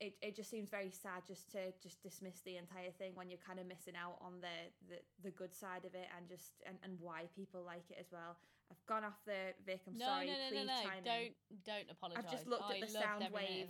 [0.00, 3.44] it, it just seems very sad just to just dismiss the entire thing when you're
[3.46, 6.76] kind of missing out on the the, the good side of it and just and,
[6.82, 8.36] and why people like it as well
[8.70, 10.88] I've gone off the Vic I'm no, sorry no, no, please no, no.
[10.88, 11.34] chime in Don't
[11.66, 12.24] don't apologise.
[12.24, 13.68] I've just looked at I the sound wave.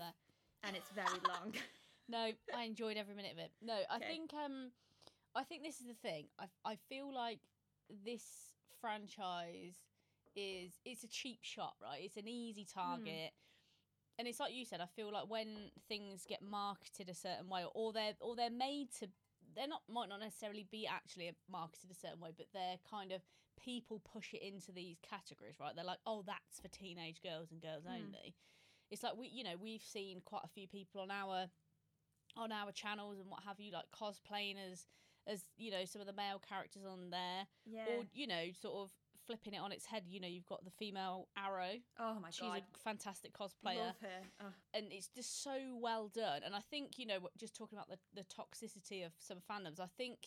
[0.63, 1.53] and it's very long
[2.09, 3.53] No, I enjoyed every minute of it.
[3.63, 4.07] No, I Okay.
[4.19, 4.71] think um
[5.35, 6.27] I think this is the thing.
[6.39, 7.41] I I feel like
[8.05, 9.90] this franchise
[10.37, 12.01] is it's a cheap shot, right?
[12.03, 13.33] It's an easy target.
[14.19, 17.65] And it's like you said, I feel like when things get marketed a certain way
[17.75, 19.09] or they're or they're made to
[19.57, 23.23] they're not might not necessarily be actually marketed a certain way, but they're kind of
[23.63, 25.75] people push it into these categories, right?
[25.75, 27.95] They're like, oh, that's for teenage girls and girls Mm.
[27.95, 28.35] only.
[28.91, 31.47] It's like we, you know, we've seen quite a few people on our
[32.37, 34.87] on our channels and what have you, like cosplaying as
[35.27, 38.75] as you know some of the male characters on there, yeah or you know, sort
[38.77, 38.91] of
[39.31, 40.03] flipping it on its head.
[40.09, 41.79] You know, you've got the female Arrow.
[42.01, 44.53] oh my She's god a fantastic cosplayer love her oh.
[44.75, 46.43] and it's just so well done.
[46.45, 49.89] And I think you know, just talking about the the toxicity of some fandoms, I
[49.97, 50.19] think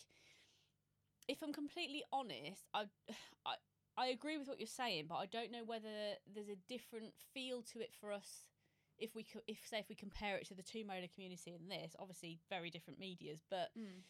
[1.28, 2.84] if I'm completely honest, I
[3.46, 3.54] I
[3.96, 7.62] I agree with what you're saying, but I don't know whether there's a different feel
[7.72, 8.44] to it for us.
[8.98, 11.70] If we co- if say if we compare it to the Tomb Raider community and
[11.70, 14.02] this, obviously very different medias, but Mm.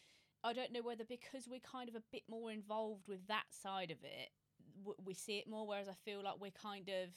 [0.47, 3.91] I don't know whether because we're kind of a bit more involved with that side
[3.91, 4.29] of it,
[4.85, 5.67] w- we see it more.
[5.67, 7.11] Whereas I feel like we're kind of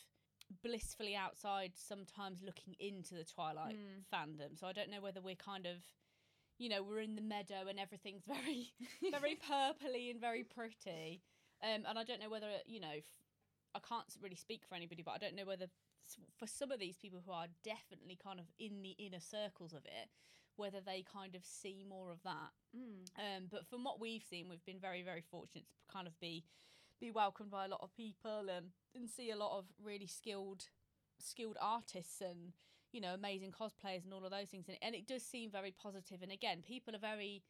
[0.64, 4.06] blissfully outside sometimes looking into the Twilight Mm.
[4.12, 4.58] fandom.
[4.58, 5.78] So I don't know whether we're kind of,
[6.58, 8.74] you know, we're in the meadow and everything's very,
[9.12, 11.22] very purpley and very pretty.
[11.62, 13.04] Um, and I don't know whether you know, f-
[13.76, 15.68] I can't really speak for anybody, but I don't know whether
[16.38, 19.84] for some of these people who are definitely kind of in the inner circles of
[19.86, 20.08] it,
[20.56, 22.54] whether they kind of see more of that.
[22.76, 23.10] Mm.
[23.18, 26.46] Um, but from what we've seen, we've been very, very fortunate to kind of be
[27.00, 30.66] be welcomed by a lot of people and, and see a lot of really skilled
[31.20, 32.54] skilled artists and
[32.92, 35.72] you know amazing cosplayers and all of those things and, and it does seem very
[35.72, 37.42] positive and again people are very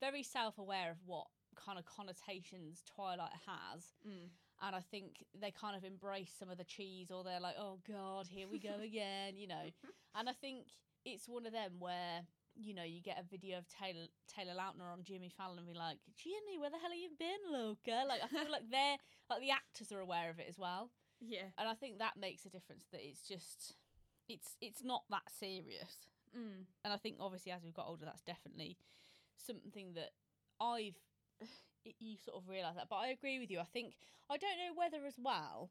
[0.00, 1.26] very self-aware of what
[1.56, 4.28] kind of connotations twilight has Mm.
[4.62, 7.78] and I think they kind of embrace some of the cheese, or they're like, "Oh
[7.86, 9.70] God, here we go again," you know.
[10.14, 10.66] And I think
[11.04, 12.22] it's one of them where
[12.56, 15.74] you know you get a video of Taylor Taylor Lautner on Jimmy Fallon and be
[15.74, 18.96] like, "Jimmy, where the hell have you been, loca?" Like I feel like they're
[19.30, 20.90] like the actors are aware of it as well,
[21.20, 22.86] yeah and I think that makes a difference.
[22.92, 23.74] That it's just
[24.28, 26.66] it's it's not that serious mm.
[26.84, 28.76] and I think obviously as we've got older, that's definitely
[29.36, 30.10] something that
[30.60, 30.98] I've
[31.98, 32.88] you sort of realise that.
[32.88, 33.60] But I agree with you.
[33.60, 33.94] I think
[34.30, 35.70] I don't know whether as well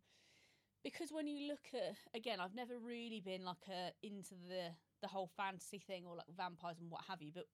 [0.83, 4.71] because when you look at again, I've never really been like a into the
[5.01, 7.31] the whole fantasy thing or like vampires and what have you.
[7.33, 7.45] But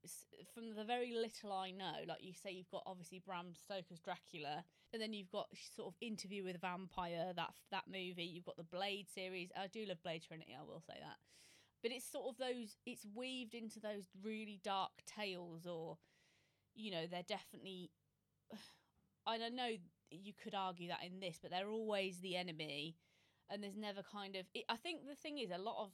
[0.54, 4.64] from the very little I know, like you say, you've got obviously Bram Stoker's Dracula,
[4.94, 8.30] and then you've got sort of Interview with a Vampire that that movie.
[8.32, 9.50] You've got the Blade series.
[9.58, 10.56] I do love Blade Trinity.
[10.58, 11.18] I will say that
[11.82, 15.98] but it's sort of those it's weaved into those really dark tales or
[16.76, 17.92] you know they're definitely
[19.28, 19.72] i don't know
[20.10, 22.96] you could argue that in this but they're always the enemy
[23.50, 25.92] and there's never kind of it, i think the thing is a lot of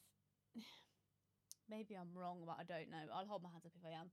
[1.69, 3.03] maybe i'm wrong but i don't know.
[3.13, 4.09] I'll hold my hands up if i am.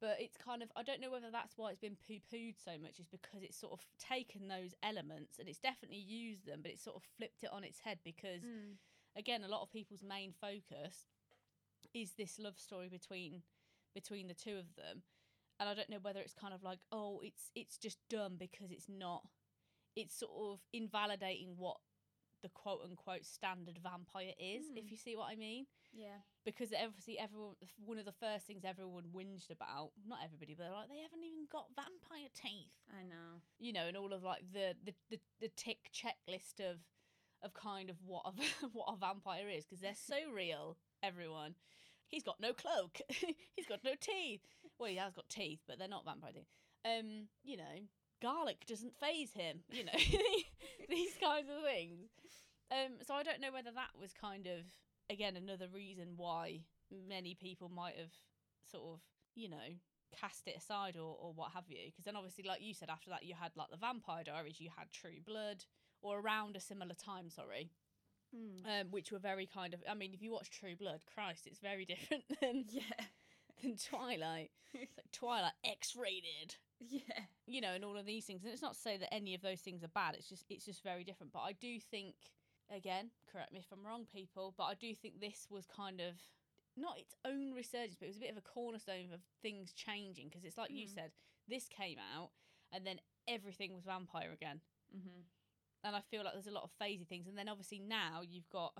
[0.00, 2.98] But it's kind of i don't know whether that's why it's been poo-pooed so much
[2.98, 6.82] is because it's sort of taken those elements and it's definitely used them but it's
[6.82, 8.76] sort of flipped it on its head because Mm.
[9.16, 11.06] again a lot of people's main focus
[11.94, 13.42] is this love story between
[13.94, 15.02] between the two of them.
[15.60, 18.70] And i don't know whether it's kind of like oh it's it's just dumb because
[18.72, 19.22] it's not
[19.94, 21.76] it's sort of invalidating what
[22.42, 24.78] the quote unquote standard vampire is Mm.
[24.78, 25.66] if you see what i mean.
[25.92, 30.64] Yeah because obviously everyone one of the first things everyone whinged about not everybody but
[30.64, 34.22] they're like they haven't even got vampire teeth I know you know, and all of
[34.22, 36.78] like the the the, the tick checklist of
[37.42, 40.76] of kind of what a what a vampire is because they're so real.
[41.02, 41.54] Everyone,
[42.08, 44.42] he's got no cloak, he's got no teeth.
[44.78, 46.48] Well, he has got teeth, but they're not vampire teeth.
[46.84, 47.86] Um, you know,
[48.20, 49.60] garlic doesn't phase him.
[49.70, 49.98] You know,
[50.88, 52.10] these kinds of things.
[52.70, 54.64] Um, so I don't know whether that was kind of
[55.12, 56.60] again another reason why
[57.08, 58.12] many people might have
[58.70, 59.00] sort of
[59.34, 59.78] you know
[60.20, 63.08] cast it aside or, or what have you because then obviously like you said after
[63.08, 65.64] that you had like the vampire diaries you had true blood
[66.02, 67.70] or around a similar time sorry
[68.34, 68.80] mm.
[68.80, 71.60] um which were very kind of i mean if you watch true blood christ it's
[71.60, 73.06] very different than yeah
[73.62, 76.56] than twilight it's like twilight x-rated
[76.90, 77.00] Yeah.
[77.46, 78.42] you know, and all of these things.
[78.42, 80.14] And it's not to say that any of those things are bad.
[80.14, 81.32] It's just it's just very different.
[81.32, 82.14] But I do think,
[82.72, 86.14] again, correct me if I'm wrong, people, but I do think this was kind of
[86.76, 90.28] not its own resurgence, but it was a bit of a cornerstone of things changing
[90.28, 90.94] because it's like you Mm.
[90.94, 91.12] said,
[91.48, 92.30] this came out
[92.72, 94.60] and then everything was vampire again.
[94.94, 95.20] Mm-hmm.
[95.84, 97.26] And I feel like there's a lot of phasey things.
[97.26, 98.72] And then obviously now you've got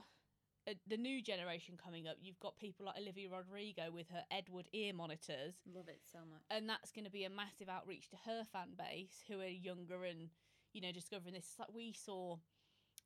[0.69, 2.17] uh, the new generation coming up.
[2.23, 6.43] You've got people like Olivia Rodrigo with her Edward ear monitors Love it so much.
[6.51, 10.05] and that's going to be a massive outreach to her fan base who are younger
[10.05, 10.31] and
[10.73, 11.45] you know discovering this.
[11.51, 12.37] It's like we saw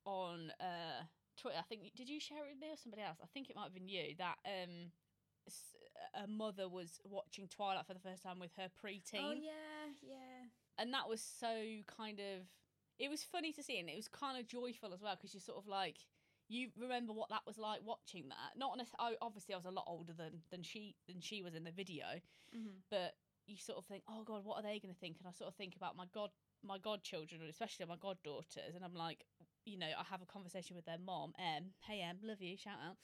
[0.07, 1.05] on uh,
[1.37, 1.59] Twitter.
[1.59, 3.19] I think did you share it with me or somebody else?
[3.23, 4.15] I think it might have been you.
[4.17, 4.91] That um,
[6.15, 10.49] a mother was watching Twilight for the first time with her preteen, Oh yeah, yeah.
[10.79, 11.53] and that was so
[11.87, 12.47] kind of.
[12.99, 15.41] It was funny to see, and it was kind of joyful as well because you're
[15.43, 15.99] sort of like
[16.49, 18.57] you remember what that was like watching that.
[18.57, 21.55] Not on I obviously I was a lot older than than she than she was
[21.55, 22.07] in the video,
[22.57, 22.79] Mm-hmm.
[22.91, 23.15] but
[23.47, 25.17] you sort of think, oh god, what are they going to think?
[25.19, 26.31] And I sort of think about my god,
[26.65, 29.25] my godchildren, especially my goddaughters, and I'm like,
[29.67, 31.73] you know, I have a conversation with their mom, Em.
[31.81, 32.97] Hey Em, love you, shout out.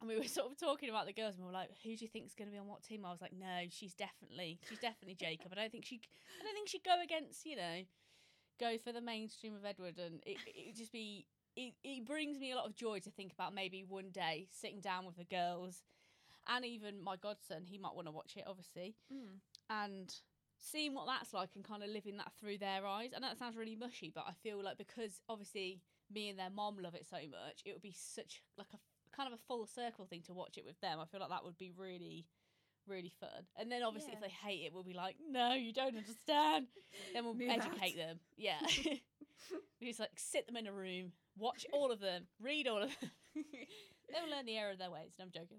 [0.00, 2.04] And we were sort of talking about the girls, and we were like, "Who do
[2.04, 4.78] you think's going to be on what team?" I was like, "No, she's definitely, she's
[4.80, 5.52] definitely Jacob.
[5.52, 6.00] I don't think she,
[6.40, 7.82] I don't think she'd go against, you know,
[8.60, 11.26] go for the mainstream of Edward, and it it would just be,
[11.56, 14.80] it, it brings me a lot of joy to think about maybe one day sitting
[14.80, 15.82] down with the girls,
[16.48, 19.38] and even my godson, he might want to watch it, obviously, Mm.
[19.70, 20.14] and
[20.58, 23.10] seeing what that's like and kind of living that through their eyes.
[23.14, 25.80] And that sounds really mushy, but I feel like because obviously
[26.12, 28.78] me and their mom love it so much, it would be such like a
[29.16, 30.98] kind of a full circle thing to watch it with them.
[31.00, 32.26] I feel like that would be really,
[32.86, 33.46] really fun.
[33.56, 36.66] And then obviously if they hate it, we'll be like, no, you don't understand.
[37.14, 38.06] then we'll Move educate out.
[38.08, 38.20] them.
[38.36, 38.58] Yeah.
[39.80, 42.90] we just like sit them in a room, watch all of them, read all of
[43.00, 43.10] them.
[43.34, 45.12] they will learn the error of their ways.
[45.18, 45.58] And I'm joking.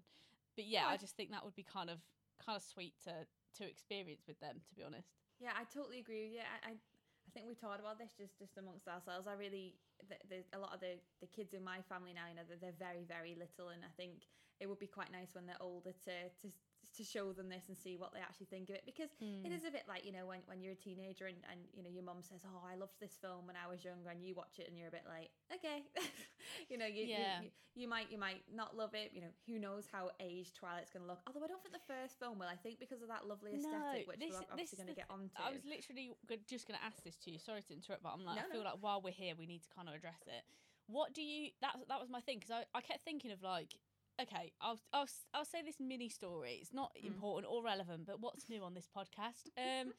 [0.55, 1.99] But yeah, I I- just think that would be kind of
[2.45, 3.11] kind of sweet to
[3.55, 5.09] to experience with them, to be honest.
[5.39, 6.43] Yeah, I totally agree with you.
[6.43, 9.27] I, I, I think we've talked about this just just amongst ourselves.
[9.27, 12.27] I really, th- there's a lot of the the kids in my family now.
[12.27, 14.27] You know, they're, they're very very little, and I think
[14.59, 16.51] it would be quite nice when they're older to to
[16.99, 19.55] to show them this and see what they actually think of it because it hmm.
[19.55, 21.89] is a bit like you know when, when you're a teenager and, and you know
[21.89, 24.59] your mum says oh i loved this film when i was younger and you watch
[24.59, 25.87] it and you're a bit like okay
[26.69, 27.41] you know you, you- Yeah.
[27.41, 30.91] you, you might you might not love it you know who knows how aged twilight's
[30.91, 33.07] going to look although i don't think the first film will i think because of
[33.07, 36.11] that lovely aesthetic which this- we're obviously going to get onto I was literally
[36.47, 37.39] just going to ask this to you.
[37.39, 38.69] Sorry to interrupt, but I'm like, No, I feel no.
[38.69, 40.43] like while we're here, we need to kind of address it.
[40.87, 41.51] What do you?
[41.61, 43.77] That that was my thing because I, I kept thinking of like,
[44.22, 46.59] okay, I'll I'll I'll say this mini story.
[46.61, 47.07] It's not Mm.
[47.07, 49.49] important or relevant, but what's new on this podcast?
[49.57, 49.93] Um,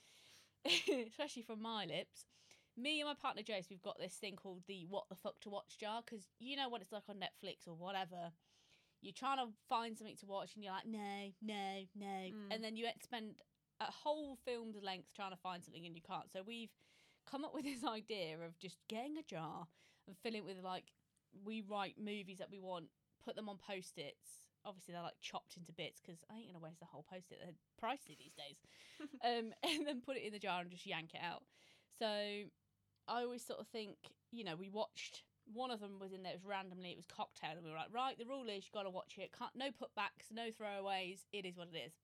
[1.09, 2.27] especially from my lips.
[2.77, 5.51] Me and my partner Jace, we've got this thing called the "What the fuck to
[5.51, 8.33] watch" jar because you know what it's like on Netflix or whatever.
[9.03, 12.51] You're trying to find something to watch, and you're like, no, no, no, Mm.
[12.53, 13.37] and then you spend
[13.81, 16.31] a whole film's length trying to find something and you can't.
[16.31, 16.71] So we've
[17.27, 19.67] come up with this idea of just getting a jar
[20.07, 20.93] and filling it with like
[21.45, 22.87] we write movies that we want,
[23.25, 24.47] put them on post its.
[24.65, 27.39] Obviously, they're like chopped into bits because I ain't gonna waste the whole post it.
[27.43, 28.61] They're pricey these days.
[29.25, 31.43] um, and then put it in the jar and just yank it out.
[31.99, 33.97] So I always sort of think,
[34.31, 36.33] you know, we watched one of them was in there.
[36.33, 36.91] It was randomly.
[36.91, 39.17] It was cocktail, and we were like, right, the rule is you got to watch
[39.19, 39.33] it.
[39.37, 41.25] Can't no putbacks, no throwaways.
[41.33, 41.95] It is what it is.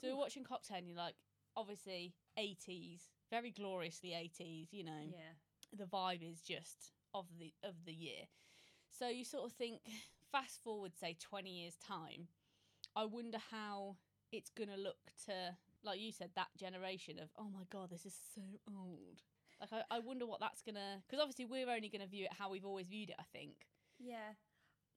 [0.00, 0.10] So Ooh.
[0.12, 1.16] we're watching cocktail, and you're like,
[1.56, 4.68] obviously, eighties, very gloriously eighties.
[4.70, 5.34] You know, yeah
[5.76, 8.24] the vibe is just of the of the year.
[8.98, 9.80] So you sort of think,
[10.32, 12.28] fast forward, say twenty years time,
[12.96, 13.96] I wonder how
[14.32, 18.16] it's gonna look to, like you said, that generation of, oh my god, this is
[18.34, 19.22] so old.
[19.60, 22.50] Like I, I wonder what that's gonna, because obviously we're only gonna view it how
[22.50, 23.16] we've always viewed it.
[23.18, 23.66] I think
[23.98, 24.34] yeah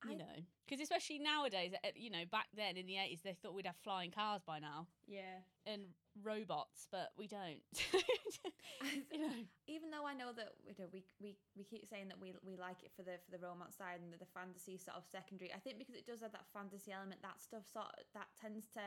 [0.03, 0.35] you I- know,
[0.67, 4.11] because especially nowadays, you know, back then in the eighties, they thought we'd have flying
[4.11, 5.83] cars by now yeah and
[6.23, 7.61] robots, but we don't.
[9.11, 9.33] you know,
[9.67, 12.57] even though I know that you know, we, we we keep saying that we we
[12.57, 15.53] like it for the for the romance side and the, the fantasy sort of secondary,
[15.53, 18.65] I think because it does have that fantasy element, that stuff sort of, that tends
[18.73, 18.81] to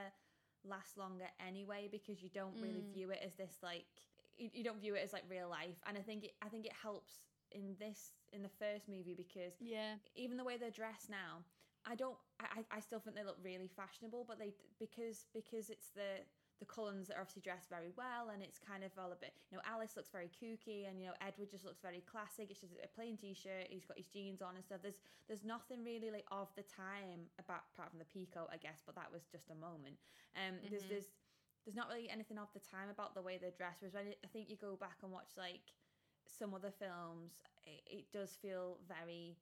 [0.67, 2.93] last longer anyway because you don't really Mm.
[2.95, 3.85] view it as this like
[4.37, 6.67] you, you don't view it as like real life, and I think it I think
[6.67, 7.13] it helps
[7.55, 11.45] in this in the first movie because yeah, even the way they're dressed now
[11.87, 15.89] i don't i i still think they look really fashionable but they because because it's
[15.95, 16.25] the
[16.61, 19.59] the Cullens are obviously dressed very well and it's kind of all a bit you
[19.59, 22.47] know alice looks very kooky and you know edward just looks very classic.
[22.49, 23.67] It's just a plain t-shirt.
[23.75, 24.79] He's got his jeans on and stuff.
[24.81, 28.81] There's there's nothing really like of the time about apart from the peacoat i guess
[28.87, 29.99] but that was just a moment.
[30.39, 30.89] Um there's Mhm.
[30.89, 31.09] there's
[31.67, 34.29] there's not really anything of the time about the way they're dressed whereas when i
[34.31, 35.75] think you go back and watch like
[36.27, 37.33] some other films
[37.67, 39.37] it, it does feel very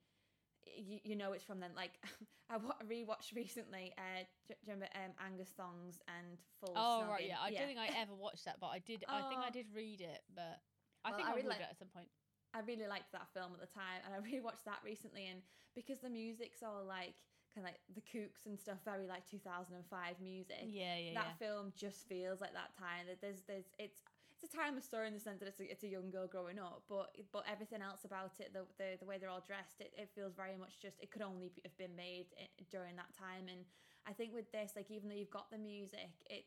[0.77, 1.71] you, you know it's from then.
[1.75, 1.91] Like
[2.49, 3.91] I wa- rewatched recently.
[3.97, 6.73] Uh, do, do you remember um, Angus Thongs and Full?
[6.75, 7.35] Oh right, yeah.
[7.43, 9.03] I don't think I ever watched that, but I did.
[9.09, 9.51] I think I Oh.
[9.51, 10.63] did read it, but
[11.03, 12.07] I Well, think I I, really would like- at some point.
[12.55, 15.27] I really liked that film at the time, and I rewatched that recently.
[15.27, 15.41] And
[15.75, 17.15] because the music's all like
[17.53, 19.75] kind of like the Kooks and stuff, very like 2005
[20.23, 20.63] music.
[20.71, 21.45] Yeah, yeah, that yeah.
[21.45, 23.03] film just feels like that time.
[23.11, 23.99] That there's there's it's
[24.43, 26.59] it's a timeless story in the sense that it's a, it's a young girl growing
[26.59, 29.93] up, but but everything else about it, the the, the way they're all dressed, it,
[29.97, 33.13] it feels very much just it could only be- have been made i- during that
[33.17, 33.47] time.
[33.47, 33.63] And
[34.05, 36.45] I think with this, like even though you've got the music, it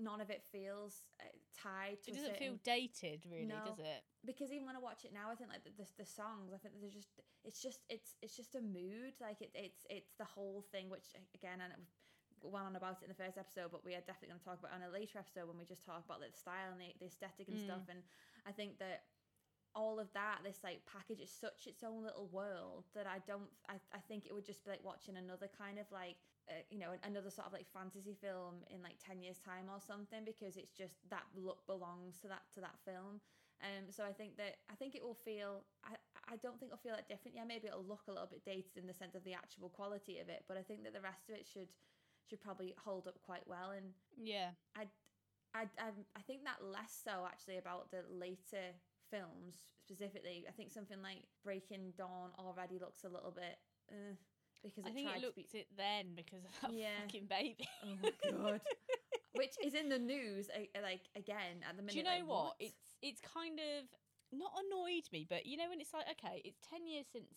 [0.00, 1.24] none of it feels uh,
[1.56, 2.10] tied to.
[2.12, 3.64] It doesn't feel certain- dated, really, No.
[3.66, 4.02] does it?
[4.24, 6.58] because even when I watch it now, I think like the, the, the songs, I
[6.58, 7.12] think they're just
[7.44, 9.14] it's just it's it's just a mood.
[9.20, 10.88] Like it, it's it's the whole thing.
[10.88, 11.80] Which again, and it
[12.42, 14.58] went on about it in the first episode, but we are definitely going to talk
[14.58, 16.80] about it on a later episode when we just talk about like, the style and
[16.80, 17.64] the, the aesthetic and Mm.
[17.64, 17.84] stuff.
[17.88, 18.02] And
[18.46, 19.04] I think that
[19.74, 23.50] all of that, this like package, is such its own little world that I don't.
[23.68, 26.16] I I think it would just be like watching another kind of like.
[26.48, 29.76] Uh, you know, another sort of like fantasy film in like ten years' time or
[29.84, 33.20] something, because it's just that look belongs to that to that film.
[33.60, 35.66] Um, so I think that I think it will feel.
[35.84, 37.36] I I don't think it'll feel that different.
[37.36, 40.20] Yeah, maybe it'll look a little bit dated in the sense of the actual quality
[40.20, 41.68] of it, but I think that the rest of it should
[42.28, 43.70] should probably hold up quite well.
[43.70, 44.50] And Yeah.
[44.76, 44.82] I
[45.54, 48.74] I I, I think that less so actually about the later
[49.10, 50.44] films specifically.
[50.48, 53.58] I think something like Breaking Dawn already looks a little bit.
[53.90, 54.14] Uh,
[54.62, 57.00] because I think tried it looked to be it then because of that Yeah.
[57.02, 57.68] fucking baby.
[57.84, 58.60] oh my god,
[59.34, 60.48] which is in the news
[60.82, 61.92] like again at the minute.
[61.92, 62.54] Do you know like, what?
[62.58, 63.84] It's it's kind of
[64.32, 67.32] not annoyed me, but you know when it's like, okay, it's ten years since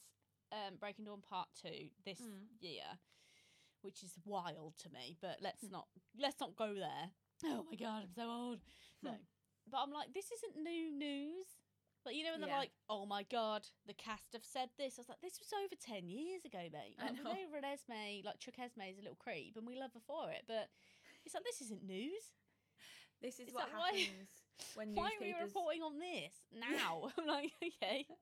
[0.52, 2.50] um, Breaking Dawn Part Two this Mm.
[2.60, 2.84] year,
[3.82, 5.18] which is wild to me.
[5.22, 5.72] But let's Hmm.
[5.72, 7.12] not let's not go there.
[7.46, 8.60] Oh my god, I'm so old.
[9.02, 9.18] No, Hmm.
[9.68, 11.46] but I'm like, this isn't new news.
[12.06, 12.58] Like you know, when they're Yeah.
[12.58, 15.76] like, "Oh my god, the cast have said this." I was like, "This was over
[15.76, 17.34] ten years ago, mate." I Like, we know.
[17.34, 20.46] know Renesmee, like Chuck Esme is a little creep, and we love her for it.
[20.48, 20.70] But
[21.26, 22.34] it's like this isn't news.
[23.22, 24.30] This is It's what like, why- happens
[24.74, 27.12] when Why are we reporting on this now?
[27.20, 28.08] I'm like, okay.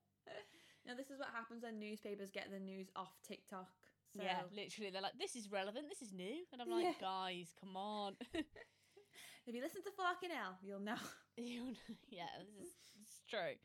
[0.86, 3.70] Now this is what happens when newspapers get the news off TikTok.
[4.16, 5.88] So Yeah, literally, they're like, "This is relevant.
[5.90, 6.94] This is new," and I'm like, Yeah.
[7.00, 10.96] "Guys, come on." if you listen to Fucking Hell, you'll know.
[11.38, 13.56] You know, yeah, this is it's true.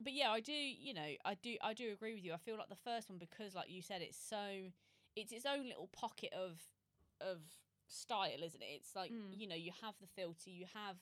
[0.00, 0.52] But yeah, I do.
[0.52, 1.56] You know, I do.
[1.62, 2.34] I do agree with you.
[2.34, 4.70] I feel like the first one because, like you said, it's so.
[5.14, 6.60] It's its own little pocket of
[7.22, 7.40] of
[7.88, 8.66] style, isn't it?
[8.66, 9.32] It's like Mm.
[9.32, 10.96] you know, you have the filter, you have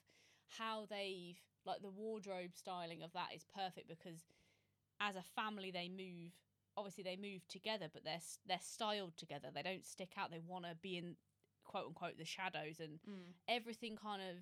[0.47, 4.23] how they've like the wardrobe styling of that is perfect because
[5.01, 6.33] as a family they move.
[6.77, 9.49] Obviously, they move together, but they're they're styled together.
[9.55, 10.31] They don't stick out.
[10.31, 11.17] They want to be in
[11.65, 13.33] quote unquote the shadows and mm.
[13.49, 14.37] everything kind of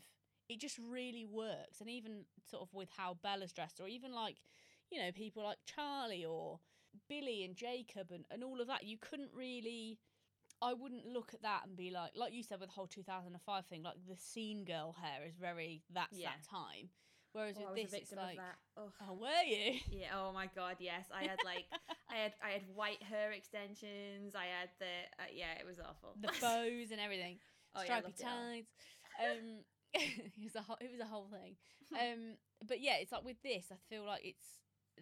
[0.48, 4.36] it just really works and even sort of with how bella's dressed or even like
[4.90, 6.58] you know people like charlie or
[7.08, 9.98] billy and jacob and, and all of that you couldn't really
[10.60, 13.66] i wouldn't look at that and be like like you said with the whole 2005
[13.66, 16.30] thing like the scene girl hair is very that's Yeah.
[16.30, 16.90] that time
[17.32, 18.58] whereas Oh, I with was this a it's victim like of that.
[18.76, 18.92] Ugh.
[19.08, 20.12] oh were you Yeah.
[20.16, 20.76] Oh my god.
[20.78, 21.64] Yes, I had like,
[22.10, 24.34] I had I had white hair extensions.
[24.34, 25.58] I had the uh, yeah.
[25.58, 26.14] It was awful.
[26.20, 27.38] the bows and everything
[27.74, 28.72] Oh, yeah, stripy it tights.
[29.20, 29.64] Um,
[29.94, 31.56] it was a whole, it was a whole thing.
[31.92, 34.60] Um, but yeah, it's like with this, I feel like it's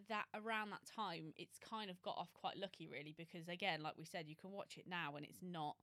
[0.08, 3.94] that around that time, it's kind of got off quite lucky, really, because again, like
[3.98, 5.76] we said, you can watch it now and it's not.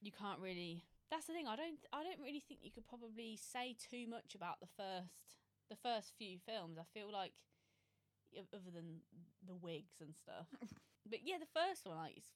[0.00, 0.84] You can't really.
[1.14, 1.46] That's the thing.
[1.46, 1.78] I don't.
[1.94, 5.38] I don't really think you could probably say too much about the first,
[5.70, 6.74] the first few films.
[6.74, 7.38] I feel like,
[8.34, 8.98] other than
[9.46, 10.50] the wigs and stuff.
[11.10, 12.34] but yeah, the first one, like, it's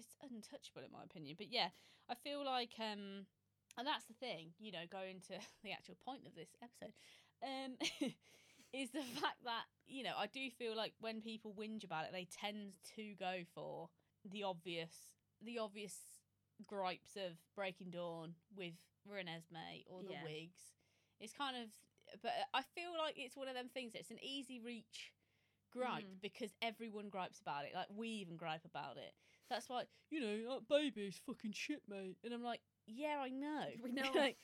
[0.00, 1.36] it's untouchable in my opinion.
[1.36, 1.68] But yeah,
[2.08, 3.28] I feel like um
[3.76, 6.96] and that's the thing, you know, going to the actual point of this episode,
[7.44, 7.76] um
[8.72, 12.12] is the fact that, you know, I do feel like when people whinge about it,
[12.16, 13.90] they tend to go for
[14.24, 15.12] the obvious
[15.44, 16.19] the obvious
[16.66, 18.74] gripes of Breaking Dawn with
[19.08, 20.22] Renesmee or the Yeah.
[20.24, 20.74] wigs.
[21.20, 21.70] It's kind of
[22.22, 25.12] but I feel like it's one of them things It's an easy reach
[25.70, 26.20] gripe Mm.
[26.20, 27.72] because everyone gripes about it.
[27.74, 29.14] Like we even gripe about it.
[29.48, 32.18] That's why you know, that baby's fucking shit, mate.
[32.24, 33.66] And I'm like, yeah, I know.
[33.82, 34.10] We know.
[34.14, 34.38] like,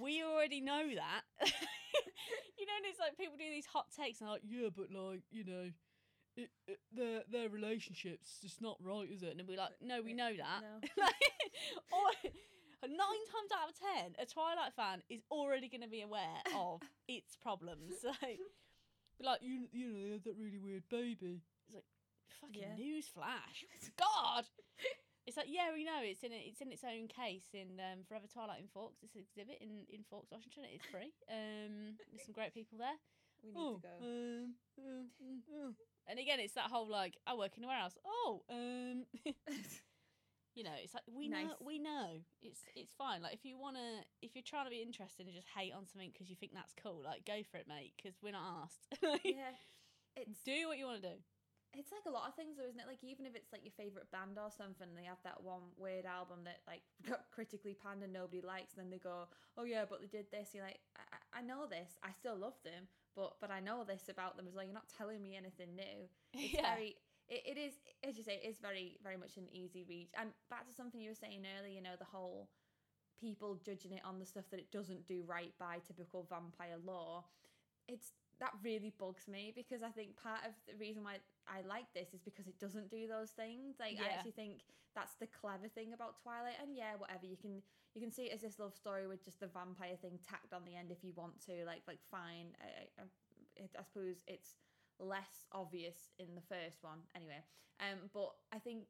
[0.00, 1.22] we already know that.
[1.44, 5.20] you know, and it's like people do these hot takes and like, yeah, but like,
[5.30, 5.70] you know,
[6.36, 9.34] it, it, their their relationship's just not right, is it?
[9.38, 10.60] And we're like, no, we know that.
[10.62, 10.88] No.
[11.02, 11.14] like,
[11.92, 12.30] or,
[12.88, 16.82] nine times out of ten, a Twilight fan is already going to be aware of
[17.08, 17.94] its problems.
[18.04, 18.38] Like,
[19.18, 21.40] be like you, you know, they had that really weird baby.
[21.66, 21.84] It's like
[22.40, 22.74] fucking Yeah.
[22.76, 23.64] news flash.
[23.98, 24.44] God.
[25.26, 28.04] It's like yeah, we know it's in it, it's in its own case in um,
[28.06, 29.00] Forever Twilight in Forks.
[29.02, 30.70] This exhibit in in Forks, Washington.
[30.70, 31.10] It's free.
[31.26, 32.94] Um, there's some great people there.
[33.42, 33.94] we need to go.
[34.06, 35.74] um, um, um, um.
[36.08, 37.96] And again, it's that whole like, I work in a warehouse.
[38.04, 39.04] Oh, um,
[40.54, 42.22] you know, it's like we know, we know.
[42.42, 43.22] It's it's fine.
[43.22, 46.10] Like if you wanna, if you're trying to be interested and just hate on something
[46.12, 47.92] because you think that's cool, like go for it, mate.
[47.96, 48.86] Because we're not asked.
[49.02, 49.54] Like, yeah,
[50.16, 51.16] it's Do what you want to do.
[51.78, 52.88] It's like a lot of things, though, isn't it?
[52.88, 56.06] Like even if it's like your favorite band or something, they have that one weird
[56.06, 59.84] album that like got critically panned and nobody likes, and then they go, "Oh yeah,
[59.88, 61.96] but they did this." You're like, I, I- know this.
[62.02, 64.64] I still love them, but but I know this about them as well.
[64.64, 66.08] You're not telling me anything new.
[66.34, 66.74] It's yeah.
[66.74, 66.96] very.
[67.28, 67.74] It, it is,
[68.06, 70.10] as you say, it is very, very much an easy reach.
[70.18, 72.48] And back to something you were saying earlier, you know, the whole
[73.20, 77.24] people judging it on the stuff that it doesn't do right by typical vampire law.
[77.88, 81.16] It's that really bugs me because I think part of the reason why
[81.48, 83.76] I like this is because it doesn't do those things.
[83.78, 84.62] Like I actually think
[84.94, 86.58] that's the clever thing about Twilight.
[86.60, 87.62] And yeah, whatever you can
[87.94, 90.64] you can see it as this love story with just the vampire thing tacked on
[90.64, 91.64] the end if you want to.
[91.64, 92.56] Like like fine.
[92.58, 93.04] I, I,
[93.62, 94.56] I suppose it's
[94.98, 97.44] less obvious in the first one anyway.
[97.80, 98.88] Um, but I think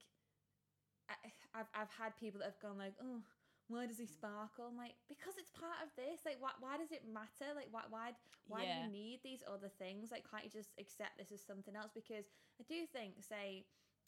[1.11, 1.15] I,
[1.55, 3.21] I've I've had people that have gone like, oh,
[3.69, 4.71] why does he sparkle?
[4.71, 6.23] I'm like, because it's part of this.
[6.25, 7.51] Like, why why does it matter?
[7.55, 8.15] Like, why why
[8.47, 8.87] why do Yeah.
[8.87, 10.11] you need these other things?
[10.11, 11.91] Like, can't you just accept this as something else?
[11.95, 13.67] Because I do think, say,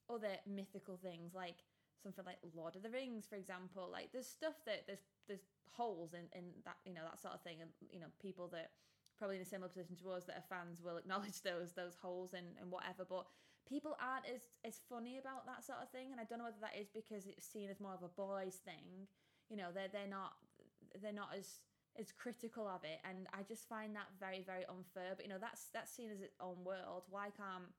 [0.09, 1.65] other mythical things like
[2.03, 3.89] something like Lord of the Rings, for example.
[3.91, 7.43] Like, there's stuff that there's there's holes in in that you know that sort of
[7.43, 8.71] thing, and you know people that
[9.19, 12.33] probably in a similar position to us that are fans will acknowledge those those holes
[12.33, 13.27] and and whatever, but.
[13.69, 16.63] People aren't as, as funny about that sort of thing, and I don't know whether
[16.63, 19.07] that is because it's seen as more of a boys' thing.
[19.51, 20.33] You know, they're they're not
[21.01, 21.61] they're not as
[21.99, 25.15] as critical of it, and I just find that very very unfair.
[25.17, 27.05] But you know, that's that's seen as its own world.
[27.11, 27.73] Why can't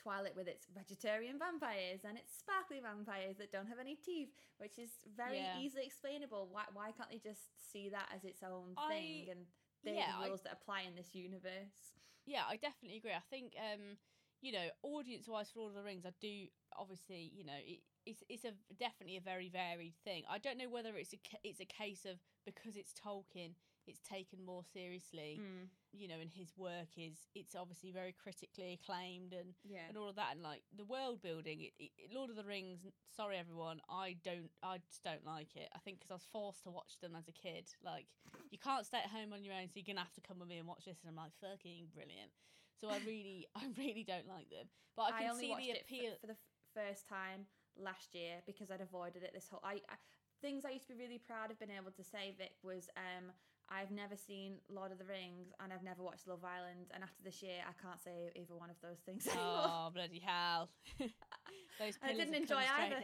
[0.00, 4.78] Twilight with its vegetarian vampires and its sparkly vampires that don't have any teeth, which
[4.78, 5.58] is very Yeah.
[5.58, 6.46] easily explainable.
[6.46, 9.46] Why why can't they just see that as its own I- thing and
[9.82, 11.94] they're yeah, the I- rules that apply in this universe?
[12.26, 13.12] Yeah, I definitely agree.
[13.14, 13.96] I think, um,
[14.40, 16.46] you know, audience-wise for Lord of the Rings, I do
[16.76, 20.24] obviously, you know, it, it's it's a definitely a very varied thing.
[20.30, 23.52] I don't know whether it's a it's a case of because it's Tolkien,
[23.86, 25.40] it's taken more seriously.
[25.40, 29.88] Mm, You know, and his work is it's obviously very critically acclaimed and yeah.
[29.88, 30.32] and all of that.
[30.34, 32.80] And like the world building it, it, lord of the rings
[33.14, 35.68] sorry everyone i don't i just don't like it.
[35.74, 37.68] I think because i was forced to watch them as a kid.
[37.84, 38.06] Like
[38.50, 40.48] you can't stay at home on your own so you're gonna have to come with
[40.48, 40.98] me and watch this.
[41.02, 42.32] And i'm like fucking brilliant.
[42.80, 44.68] So i really i really don't like them.
[44.96, 47.46] But i can only see the appeal for, for the f- first time
[47.82, 49.60] last year because I'd avoided it this whole.
[49.64, 49.96] I, I
[50.40, 53.32] things I used to be really proud of being able to say Vic was um
[53.70, 57.22] I've never seen Lord of the Rings and I've never watched Love Island and after
[57.22, 59.66] this year I can't say either one of those things anymore.
[59.66, 60.70] oh bloody hell
[61.78, 63.00] those I didn't enjoy either.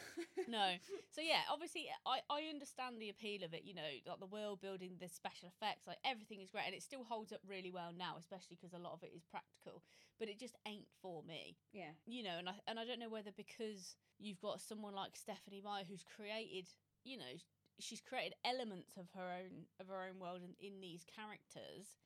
[0.48, 0.74] no.
[1.10, 4.60] So yeah, obviously I, I understand the appeal of it, you know, like the world
[4.60, 7.90] building, the special effects, like everything is great and it still holds up really well
[7.96, 9.82] now, especially because a lot of it is practical,
[10.18, 11.56] but it just ain't for me.
[11.72, 11.92] yeah.
[12.06, 15.62] You know, and I and I don't know whether because you've got someone like Stephenie
[15.64, 16.68] Meyer who's created,
[17.04, 17.34] you know,
[17.80, 21.98] she's created elements of her own of her own world in, in these characters.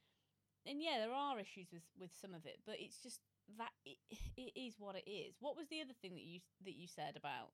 [0.66, 3.20] And yeah, there are issues with with some of it, but it's just
[3.58, 3.98] that it,
[4.36, 5.34] it is what it is.
[5.40, 7.50] What was the other thing that you that you said about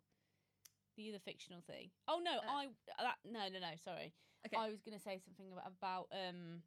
[0.97, 1.91] the other fictional thing?
[2.09, 2.69] Oh no, Uh, I
[2.99, 4.13] that no no no sorry.
[4.47, 4.57] Okay.
[4.57, 6.63] I was going to say something about, about um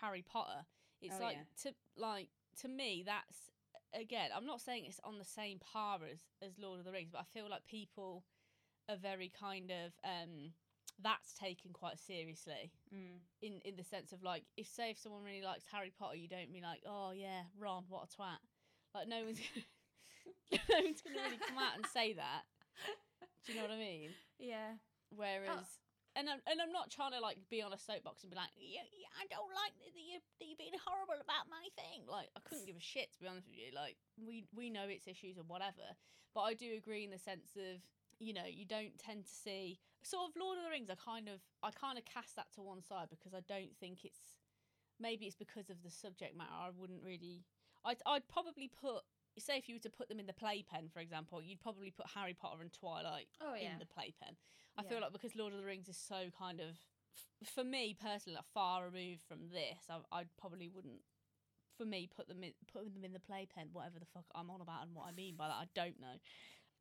[0.00, 0.66] Harry Potter.
[1.00, 1.70] It's Oh, like yeah.
[1.70, 2.28] to like
[2.62, 3.50] to me that's
[3.94, 4.30] again.
[4.34, 7.20] I'm not saying it's on the same par as as Lord of the Rings, but
[7.20, 8.24] I feel like people
[8.88, 10.52] are very kind of um
[11.02, 13.18] that's taken quite seriously Mm.
[13.42, 16.28] in in the sense of like if say if someone really likes Harry Potter, you
[16.28, 18.38] don't be like, oh yeah, Ron, what a twat.
[18.96, 19.36] Like no one's
[20.56, 22.48] no one's gonna really come out and say that.
[23.44, 24.16] Do you know what I mean?
[24.40, 24.80] Yeah.
[25.12, 28.32] Whereas, uh, and I'm and I'm not trying to like be on a soapbox and
[28.32, 31.68] be like, yeah, yeah I don't like that you that you're being horrible about my
[31.76, 32.08] thing.
[32.08, 33.76] Like I couldn't give a shit to be honest with you.
[33.76, 35.92] Like we we know its issues or whatever,
[36.32, 37.84] but I do agree in the sense of
[38.16, 40.88] you know you don't tend to see sort of Lord of the Rings.
[40.88, 44.08] I kind of I kind of cast that to one side because I don't think
[44.08, 44.40] it's
[44.98, 46.56] maybe it's because of the subject matter.
[46.56, 47.44] I wouldn't really.
[47.86, 49.02] I'd I'd probably put.
[49.38, 52.06] Say if you were to put them in the playpen, for example, you'd probably put
[52.14, 53.72] Harry Potter and Twilight Oh yeah.
[53.74, 54.36] in the playpen.
[54.78, 54.88] I Yeah.
[54.88, 56.78] feel like because Lord of the Rings is so kind of,
[57.44, 61.02] for me personally, like far removed from this, I, I probably wouldn't,
[61.76, 63.68] for me, put them in put them in the playpen.
[63.74, 66.16] Whatever the fuck I'm on about and what I mean by that, I don't know.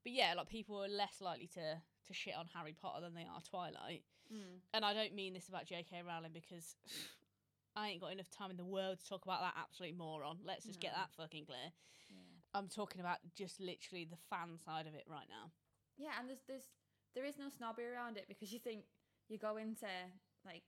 [0.03, 3.24] But yeah, like people are less likely to to shit on Harry Potter than they
[3.28, 4.03] are Twilight.
[4.34, 4.60] Mm.
[4.74, 6.03] And I don't mean this about J.K.
[6.08, 6.76] Rowling because
[7.76, 10.38] I ain't got enough time in the world to talk about that absolute moron.
[10.45, 11.71] Let's just get that fucking clear.
[12.09, 12.15] Yeah.
[12.53, 15.51] I'm talking about just literally the fan side of it right now.
[15.97, 16.67] Yeah, and there's there's
[17.15, 18.84] there is no snobbery around it because you think
[19.28, 19.88] you go into
[20.45, 20.63] like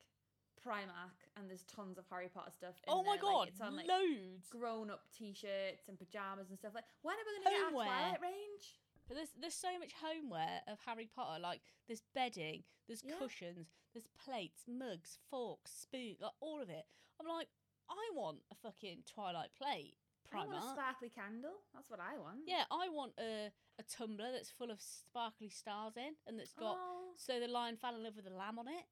[0.60, 2.76] Primark and there's tons of Harry Potter stuff.
[2.84, 3.22] In Oh my there.
[3.22, 4.49] god, Like, it's on like loads.
[4.49, 6.84] grown up t-shirts and pajamas and stuff like.
[7.03, 7.72] When are we gonna get our.
[7.72, 8.66] Twilight range?
[9.08, 11.39] But there's there's so much homeware of Harry Potter.
[11.41, 13.16] Like there's bedding, there's Yeah.
[13.20, 16.86] cushions, there's plates, mugs, forks, spoons, like all of it.
[17.20, 17.47] I'm like,
[17.89, 19.95] I want a fucking Twilight plate.
[20.34, 21.53] I want a sparkly candle.
[21.74, 22.39] That's what I want.
[22.45, 23.49] Yeah, I want a
[23.80, 27.14] a tumbler that's full of sparkly stars in, and that's got Oh.
[27.16, 28.84] so the lion fell in love with the lamb on it.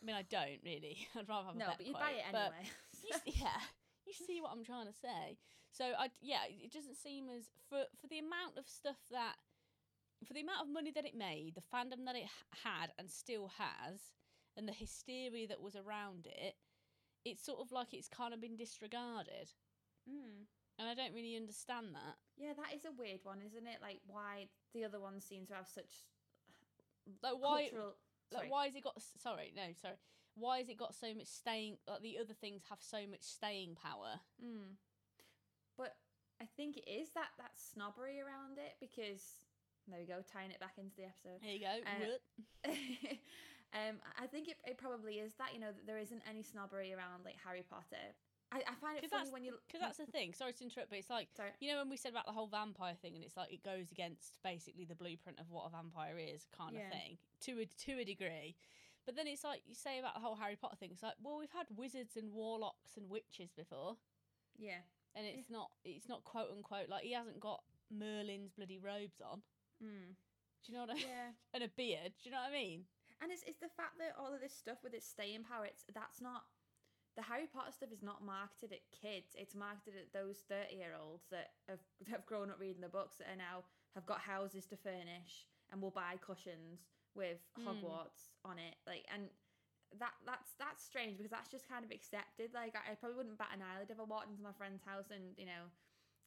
[0.00, 1.06] I mean, I don't really.
[1.14, 2.70] I'd rather have a no, but you buy it but anyway.
[3.26, 3.60] you yeah,
[4.06, 5.36] you see what I'm trying to say.
[5.70, 9.36] So I yeah, it doesn't seem as for for the amount of stuff that
[10.26, 12.26] for the amount of money that it made, the fandom that it
[12.64, 14.12] had and still has,
[14.56, 16.54] and the hysteria that was around it,
[17.24, 19.52] it's sort of like it's kind of been disregarded,
[20.08, 20.46] Mm.
[20.78, 22.16] and I don't really understand that.
[22.36, 23.78] Yeah, that is a weird one, isn't it?
[23.82, 26.06] Like why the other ones seem to have such
[27.22, 27.94] Like why cultural.
[28.32, 29.96] like why has it got sorry no sorry
[30.34, 33.74] why has it got so much staying like the other things have so much staying
[33.76, 34.76] power Mm.
[35.76, 35.96] But
[36.40, 39.22] I think it is that that snobbery around it because
[39.88, 41.40] there we go, tying it back into the episode.
[41.42, 42.68] there you go Uh,
[43.74, 46.92] um, I think it, it probably is that you know that there isn't any snobbery
[46.94, 48.14] around like Harry Potter.
[48.50, 50.32] I, I find it funny when you Because that's the thing.
[50.32, 51.50] Sorry to interrupt, but it's like sorry.
[51.60, 53.92] you know when we said about the whole vampire thing, and it's like it goes
[53.92, 56.86] against basically the blueprint of what a vampire is, kind Yeah.
[56.88, 58.56] of thing, to a to a degree.
[59.04, 60.90] But then it's like you say about the whole Harry Potter thing.
[60.92, 63.96] It's like, well, we've had wizards and warlocks and witches before,
[64.58, 64.80] Yeah.
[65.14, 69.42] and it's not it's not quote unquote like he hasn't got Merlin's bloody robes on.
[69.82, 70.14] Mm.
[70.14, 71.08] Do you know what I mean?
[71.08, 71.30] Yeah.
[71.54, 72.12] and a beard.
[72.18, 72.84] Do you know what I mean?
[73.22, 75.84] And it's it's the fact that all of this stuff with its staying power, it's
[75.94, 76.46] that's not
[77.18, 79.34] the Harry Potter stuff is not marketed at kids.
[79.34, 83.18] It's marketed at those thirty year olds that have have grown up reading the books
[83.18, 87.66] that are now have got houses to furnish and will buy cushions with Mm.
[87.66, 88.78] Hogwarts on it.
[88.86, 89.26] Like and
[89.98, 92.54] that that's that's strange because that's just kind of accepted.
[92.54, 95.10] Like I, I probably wouldn't bat an eyelid if I walked into my friend's house
[95.10, 95.66] and you know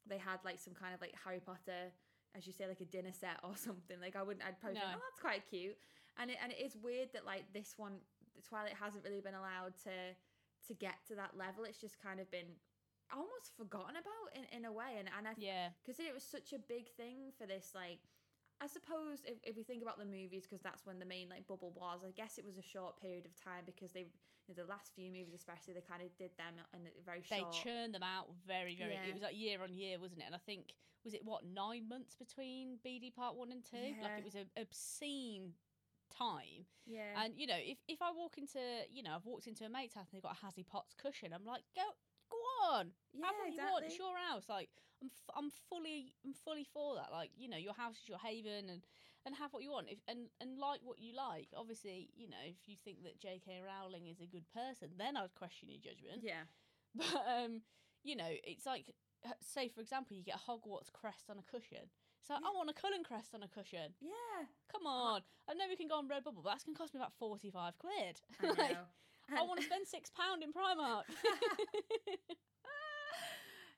[0.10, 1.93] they had like some kind of like Harry Potter,
[2.36, 3.98] as you say, like a dinner set or something.
[4.02, 4.46] Like I wouldn't.
[4.46, 4.98] I'd probably think, No.
[4.98, 5.78] oh, that's quite cute.
[6.20, 7.94] And it and it is weird that like this one,
[8.36, 9.96] the Twilight hasn't really been allowed to
[10.68, 11.64] to get to that level.
[11.64, 12.56] It's just kind of been
[13.12, 14.96] almost forgotten about in, in a way.
[15.00, 15.70] And and I Yeah.
[15.84, 18.00] because it was such a big thing for this like
[18.64, 21.48] i suppose if, if we think about the movies because that's when the main like
[21.48, 24.06] bubble was i guess it was a short period of time because they
[24.48, 27.24] you know, the last few movies especially they kind of did them in a very
[27.30, 28.94] They churned them out very, very.
[28.94, 29.08] Yeah.
[29.08, 30.26] It was like year on year, wasn't it?
[30.26, 30.74] And I think
[31.04, 33.78] was it what nine months between BD Part One and Two?
[33.78, 34.04] Yeah.
[34.04, 35.54] Like it was an obscene
[36.12, 36.66] time.
[36.86, 38.60] yeah And you know, if if I walk into,
[38.92, 41.34] you know, I've walked into a mate's house and they've got a Hazzy Potts cushion,
[41.34, 41.84] I'm like, go
[42.30, 42.38] go
[42.76, 43.86] on, yeah have what you want.
[43.86, 44.50] It's your house.
[44.50, 44.70] Like
[45.02, 47.12] I'm f- I'm fully I'm fully for that.
[47.12, 48.86] Like you know, your house is your haven and.
[49.26, 51.50] And have what you want, if, and and like what you like.
[51.56, 53.62] Obviously, you know, if you think that J.K.
[53.62, 56.22] Rowling is a good person, then I'd question your judgment.
[56.24, 56.50] yeah
[56.96, 57.62] But um,
[58.04, 58.86] you know, it's like
[59.42, 61.86] say for example, you get a Hogwarts crest on a cushion.
[62.26, 62.40] So Yeah.
[62.46, 63.94] I want a Cullen crest on a cushion.
[64.02, 67.00] yeah Come on, I know we can go on Redbubble, but that's gonna cost me
[67.00, 68.18] about forty five quid.
[68.42, 68.78] i know Like,
[69.38, 71.04] I want to spend six pound in Primark.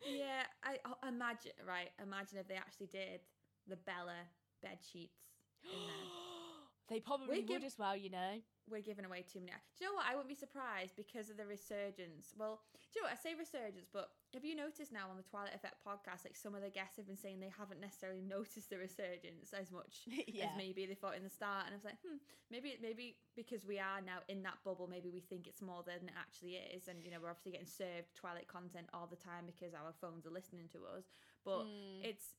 [0.06, 3.22] yeah i oh, imagine right imagine if they actually did
[3.68, 4.28] the bella
[4.62, 5.16] bed sheets
[6.90, 8.42] they probably We would as well, you know.
[8.70, 9.52] we're giving away too many.
[9.78, 10.06] Do you know what?
[10.08, 12.32] I wouldn't be surprised because of the resurgence.
[12.38, 12.60] Well,
[12.92, 13.18] do you know what?
[13.18, 16.54] I say resurgence, but have you noticed now on the Twilight Effect podcast, like some
[16.56, 20.52] of the guests have been saying they haven't necessarily noticed the resurgence as much yeah.
[20.52, 21.66] as maybe they thought in the start.
[21.66, 22.20] And I was like, hmm,
[22.52, 26.08] maybe maybe because we are now in that bubble, maybe we think it's more than
[26.12, 26.88] it actually is.
[26.92, 30.28] And you know, we're obviously getting served Twilight content all the time because our phones
[30.28, 31.08] are listening to us.
[31.48, 32.04] But Mm.
[32.04, 32.36] it's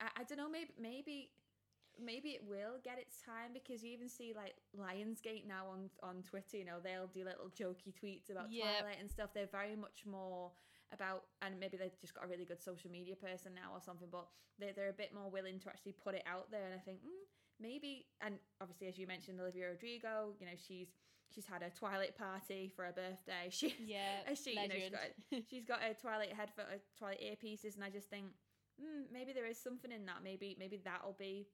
[0.00, 1.30] I, I don't know maybe maybe
[2.00, 6.22] maybe it will get its time because you even see like Lionsgate now on on
[6.22, 8.64] Twitter you know they'll do little jokey tweets about Yep.
[8.80, 10.50] Twilight and stuff they're very much more
[10.92, 14.08] about and maybe they've just got a really good social media person now or something
[14.10, 14.26] but
[14.58, 16.98] they're, they're a bit more willing to actually put it out there and I think
[17.00, 17.24] mm,
[17.60, 20.88] maybe and obviously as you mentioned Olivia Rodrigo you know she's
[21.34, 24.92] she's had a Twilight party for her birthday she yeah, she, you know, she's legend.
[24.92, 28.26] got she's got a Twilight headphone, uh, Twilight earpieces, and I just think
[28.80, 30.20] mm, maybe there is something in that.
[30.22, 31.48] Maybe maybe that'll be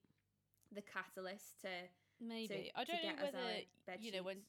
[0.74, 1.68] the catalyst to
[2.20, 3.54] Maybe to I don't know get us our whether
[3.86, 4.38] bed you know when.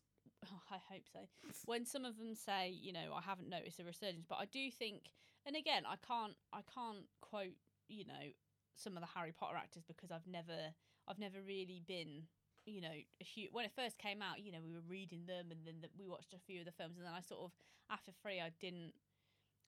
[0.48, 1.20] Oh, I hope so.
[1.66, 4.72] When some of them say, you know, I haven't noticed a resurgence, but I do
[4.72, 5.12] think,
[5.46, 7.60] and again, I can't, I can't quote,
[7.90, 8.32] you know,
[8.80, 10.72] some of the Harry Potter actors because I've never,
[11.10, 12.24] I've never really been,
[12.64, 13.50] you know, a huge.
[13.52, 16.08] When it first came out, you know, we were reading them, and then the, we
[16.08, 17.52] watched a few of the films, and then I sort of,
[17.92, 18.94] after three, I didn't.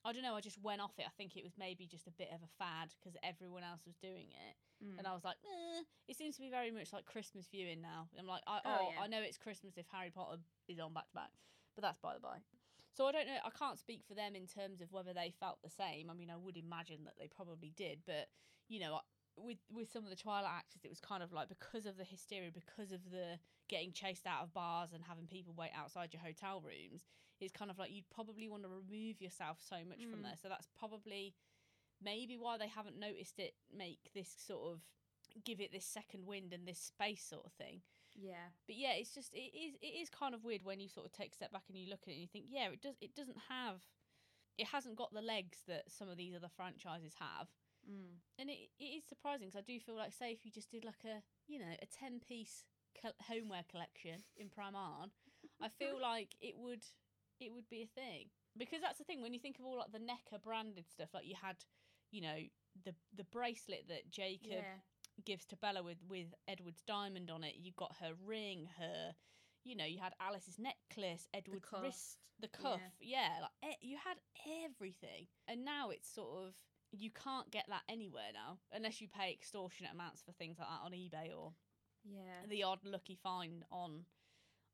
[0.04, 0.34] I don't know.
[0.34, 1.04] I just went off it.
[1.06, 3.94] I think it was maybe just a bit of a fad because everyone else was
[4.02, 4.54] doing it.
[4.82, 4.98] Mm.
[4.98, 5.82] And I was like, eh.
[6.08, 8.08] it seems to be very much like Christmas viewing now.
[8.18, 9.02] I'm like, I, Oh, oh, yeah.
[9.02, 11.30] I know it's Christmas if Harry Potter is on back to back,
[11.76, 12.42] But that's by the by.
[12.92, 13.38] So I don't know.
[13.44, 16.10] I can't speak for them in terms of whether they felt the same.
[16.10, 18.28] I mean, I would imagine that they probably did, but
[18.68, 19.00] you know,
[19.44, 22.04] with with some of the Twilight actors, it was kind of like because of the
[22.04, 23.38] hysteria, because of the
[23.68, 27.04] getting chased out of bars and having people wait outside your hotel rooms.
[27.40, 30.22] It's kind of like you'd probably want to remove yourself so much from Mm.
[30.22, 30.36] there.
[30.40, 31.34] So that's probably
[32.00, 34.80] maybe why they haven't noticed it make this sort of
[35.44, 37.82] give it this second wind and this space sort of thing.
[38.14, 38.50] Yeah.
[38.66, 41.12] But yeah, it's just it is it is kind of weird when you sort of
[41.12, 42.96] take a step back and you look at it and you think, yeah, it does
[43.00, 43.82] it doesn't have
[44.58, 47.48] it hasn't got the legs that some of these other franchises have.
[47.88, 48.18] Mm.
[48.38, 50.84] And it, it is surprising because I do feel like, say, if you just did
[50.84, 52.64] like a, you know, a 10 piece
[53.00, 55.10] co- homeware collection in Primark,
[55.60, 56.84] I feel like it would
[57.40, 58.26] it would be a thing.
[58.56, 61.26] Because that's the thing, when you think of all like the NECA branded stuff, like
[61.26, 61.56] you had,
[62.10, 62.36] you know,
[62.84, 64.78] the the bracelet that Jacob Yeah.
[65.24, 67.54] gives to Bella with with Edward's diamond on it.
[67.58, 69.14] You got her ring, her,
[69.64, 71.82] you know, you had Alice's necklace, Edward's cuff.
[71.82, 72.80] wrist, the cuff.
[73.00, 74.18] Yeah, like e- you had
[74.64, 76.54] everything, and now it's sort of
[76.92, 80.84] you can't get that anywhere now unless you pay extortionate amounts for things like that
[80.84, 81.52] on eBay or
[82.04, 82.46] Yeah.
[82.48, 84.04] the odd lucky find on.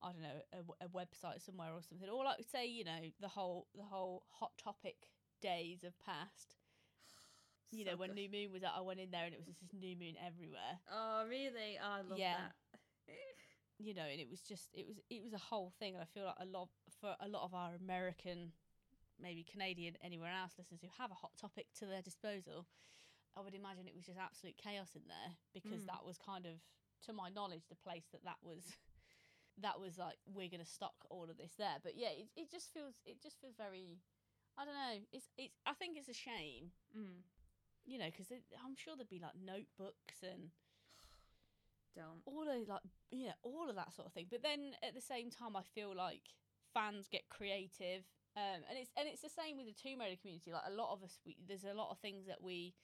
[0.01, 3.67] I don't know a website somewhere or something, or like say you know the whole
[3.75, 5.11] the whole hot topic
[5.43, 6.55] days have passed.
[7.73, 8.17] You So know when good.
[8.17, 10.15] New Moon was out, I went in there and it was just this New Moon
[10.25, 10.79] everywhere.
[10.91, 11.79] Oh really?
[11.83, 12.49] Oh, I love Yeah.
[12.49, 12.79] that.
[13.79, 16.07] you know, and it was just it was it was a whole thing, and I
[16.07, 16.69] feel like a lot
[17.01, 18.53] for a lot of our American,
[19.21, 22.67] maybe Canadian, anywhere else listeners who have a hot topic to their disposal,
[23.37, 25.87] I would imagine it was just absolute chaos in there because Mm.
[25.87, 26.61] that was kind of,
[27.07, 28.65] to my knowledge, the place that that was.
[29.61, 32.73] That was like we're gonna stock all of this there, but yeah, it, it just
[32.73, 33.99] feels it just feels very,
[34.57, 35.03] I don't know.
[35.11, 37.25] It's it's I think it's a shame, Mm.
[37.85, 38.29] you know, because
[38.65, 40.53] I'm sure there'd be like notebooks and
[41.97, 42.23] Don't.
[42.27, 45.31] all of like yeah all of that sort of thing but then at the same
[45.31, 46.23] time i feel like
[46.73, 48.05] fans get creative
[48.37, 50.93] um and it's and it's the same with the tomb raider community like a lot
[50.93, 52.75] of us we, there's a lot of things that we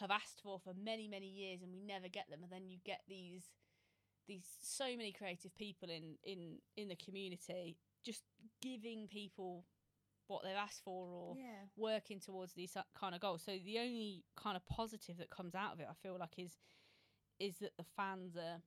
[0.00, 2.78] have asked for for many many years and we never get them and then you
[2.84, 3.50] get these
[4.26, 8.22] these so many creative people in in in the community just
[8.62, 9.64] giving people
[10.28, 11.64] what they've asked for or Yeah.
[11.76, 13.42] working towards these kind of goals.
[13.42, 16.58] So the only kind of positive that comes out of it, I feel like, is
[17.38, 18.60] is that the fans are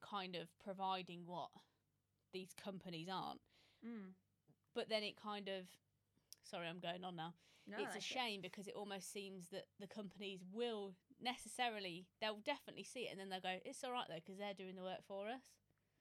[0.00, 1.50] kind of providing what
[2.32, 3.40] these companies aren't.
[3.84, 4.14] Mm.
[4.74, 5.66] But then it kind of,
[6.42, 7.34] sorry, I'm going on now.
[7.66, 8.02] No, it's a like it.
[8.02, 13.20] shame because it almost seems that the companies will necessarily, they'll definitely see it and
[13.20, 15.42] then they'll go, it's all right though because they're doing the work for us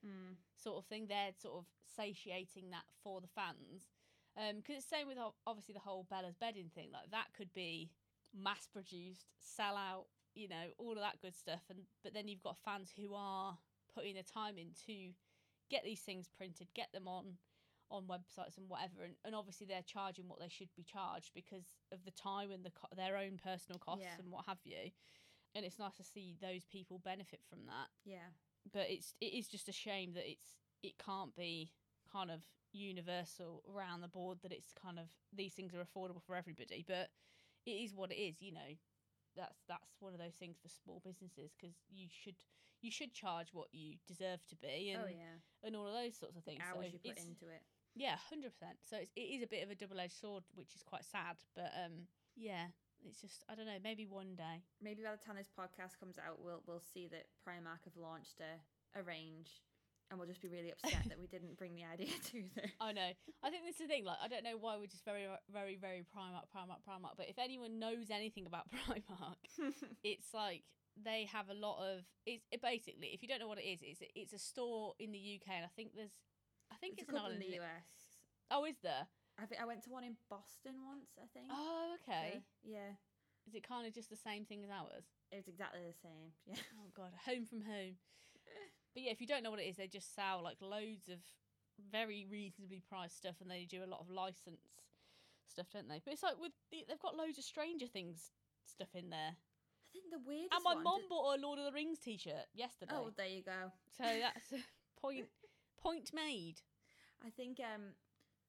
[0.03, 0.35] Mm.
[0.57, 1.05] sort of thing.
[1.07, 1.65] They're sort of
[1.95, 3.91] satiating that for the fans.
[4.35, 6.89] Because it's the same with obviously the whole Bella's bedding thing.
[6.91, 7.91] Like that could be
[8.33, 11.61] mass produced, sell out, you know, all of that good stuff.
[11.69, 13.59] And but then you've got fans who are
[13.93, 15.13] putting the time in to
[15.69, 17.37] get these things printed, get them on
[17.91, 19.03] on websites and whatever.
[19.03, 22.63] And, and obviously they're charging what they should be charged because of the time and
[22.63, 24.17] the co- their own personal costs Yeah.
[24.19, 24.91] and what have you.
[25.53, 28.31] And it's nice to see those people benefit from that Yeah.
[28.73, 31.71] but it's it is just a shame that it's it can't be
[32.11, 32.41] kind of
[32.73, 37.09] universal around the board that it's kind of these things are affordable for everybody but
[37.65, 38.71] it is what it is you know
[39.35, 42.35] that's that's one of those things for small businesses because you should
[42.81, 45.67] you should charge what you deserve to be oh, and oh yeah.
[45.67, 47.61] and all of those sorts of things Hours so you put into it.
[47.95, 48.45] Yeah 100%
[48.87, 51.71] so it's, it is a bit of a double-edged sword which is quite sad but
[51.83, 52.67] um yeah
[53.05, 56.17] it's just i don't know maybe one day Maybe by the time this podcast comes
[56.17, 58.57] out, we'll we'll see that Primark have launched a
[58.99, 59.61] a range,
[60.09, 62.69] and we'll just be really upset that we didn't bring the idea to them.
[62.81, 63.11] I know.
[63.43, 64.05] I think this is the thing.
[64.05, 67.15] Like, I don't know why we're just very, very, very Primark, Primark, Primark.
[67.15, 69.39] But if anyone knows anything about Primark,
[70.03, 70.63] it's like
[70.97, 72.03] they have a lot of.
[72.25, 75.11] It's it basically, if you don't know what it is, it's it's a store in
[75.11, 76.17] the UK, and I think there's,
[76.81, 77.59] think It's it's, a an in the.
[77.61, 77.87] US.
[78.49, 79.07] Oh, is there?
[79.39, 81.13] I think I went to one in Boston once.
[81.17, 81.47] I think.
[81.49, 82.41] Oh, okay.
[82.41, 82.91] So, yeah,
[83.47, 85.05] Is it kind of just the same thing as ours?
[85.31, 86.33] it was exactly the same.
[86.45, 86.59] Yeah.
[86.75, 87.95] Oh God, home from home.
[88.93, 91.19] But yeah, if you don't know what it is, they just sell like loads of
[91.91, 94.59] very reasonably priced stuff, and they do a lot of license
[95.47, 96.01] stuff, don't they?
[96.03, 98.31] But it's like with the, they've got loads of Stranger Things
[98.65, 99.31] stuff in there.
[99.31, 100.83] I think the weirdest And my one.
[100.83, 102.91] mum did- bought a Lord of the Rings t-shirt yesterday.
[102.93, 103.71] Oh, there you go.
[103.97, 104.61] So that's
[105.01, 105.25] point
[105.81, 106.55] point made.
[107.25, 107.93] I think um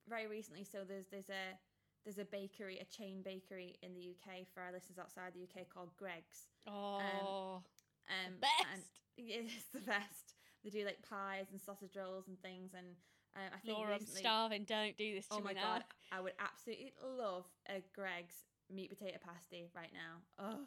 [0.08, 0.64] very recently.
[0.64, 1.58] So there's there's a
[2.04, 5.68] there's a bakery, a chain bakery in the UK for our listeners outside the UK
[5.72, 6.48] called Greggs.
[6.66, 7.62] Oh,
[8.08, 8.90] Um, best.
[9.18, 10.34] And it's the best.
[10.64, 12.72] They do like pies and sausage rolls and things.
[12.74, 12.96] And
[13.36, 14.64] uh, I think Laura, I'm recently, starving.
[14.64, 15.74] Don't do this to oh me my now.
[15.74, 18.34] god, I would absolutely love a Greggs
[18.72, 20.24] meat potato pasty right now.
[20.38, 20.64] Oh,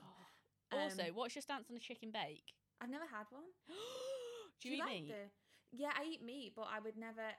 [0.72, 2.54] Also, Um, what's your stance on a chicken bake?
[2.80, 3.50] I've never had one.
[4.62, 5.10] do you, eat like meat?
[5.10, 5.78] the?
[5.78, 7.34] Yeah, I eat meat, but I would never.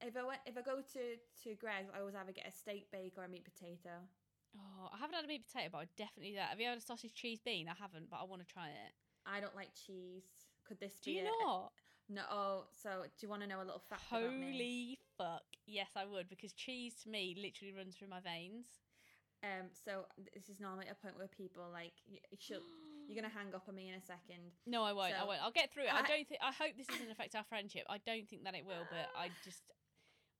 [0.00, 1.02] If I went, if I go to
[1.44, 3.90] to Greggs, I always either get a steak bake or a meat potato.
[4.56, 6.50] Oh, I haven't had a meat potato, but I definitely do that.
[6.50, 7.68] Have you had a sausage cheese bean?
[7.68, 8.92] I haven't, but I want to try it.
[9.26, 10.24] I don't like cheese.
[10.66, 11.72] Could this Do be you a- not?
[12.08, 12.22] No.
[12.30, 14.52] Oh, so do you want to know a little fact about me?
[14.52, 15.44] Holy fuck.
[15.66, 18.66] Yes, I would, because cheese to me literally runs through my veins.
[19.42, 19.68] Um.
[19.84, 22.62] So this is normally a point where people like you, you should.
[23.06, 24.50] You're gonna hang up on me in a second.
[24.66, 25.14] No, I won't.
[25.14, 25.40] I won't.
[25.42, 25.94] I'll get through it.
[25.94, 26.40] I, I- don't think.
[26.42, 27.84] I hope this doesn't affect our friendship.
[27.88, 29.62] I don't think that it will, but I just.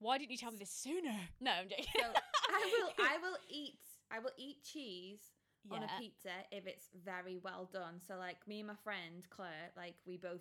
[0.01, 1.15] Why didn't you tell me this sooner?
[1.41, 1.87] No, I'm joking.
[1.99, 2.91] So I will.
[3.13, 3.79] I will eat.
[4.11, 5.21] I will eat cheese
[5.71, 8.01] on a pizza if it's very well done.
[8.07, 10.41] So like me and my friend Claire, like we both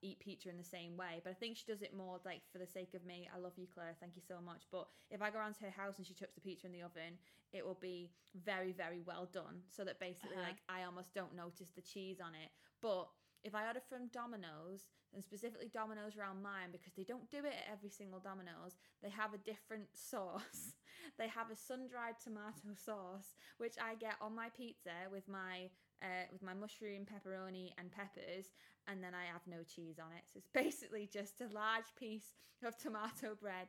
[0.00, 1.20] eat pizza in the same way.
[1.22, 3.28] But I think she does it more like for the sake of me.
[3.34, 3.94] I love you, Claire.
[4.00, 4.62] Thank you so much.
[4.72, 6.82] But if I go around to her house and she chucks the pizza in the
[6.82, 7.18] oven,
[7.52, 8.10] it will be
[8.46, 9.60] very very well done.
[9.68, 10.46] So that basically Uh-huh.
[10.48, 12.48] like I almost don't notice the cheese on it.
[12.80, 13.08] But
[13.44, 17.52] if I order from Domino's, and specifically Domino's around mine, because they don't do it
[17.52, 20.74] at every single Domino's, they have a different sauce.
[21.18, 25.70] they have a sun-dried tomato sauce, which I get on my pizza with my
[26.02, 28.50] uh, with my mushroom, pepperoni, and peppers,
[28.88, 30.24] and then I have no cheese on it.
[30.32, 33.68] So it's basically just a large piece of tomato bread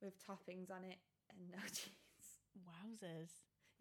[0.00, 0.98] with toppings on it
[1.30, 2.40] and no cheese.
[2.56, 3.32] Wowzers.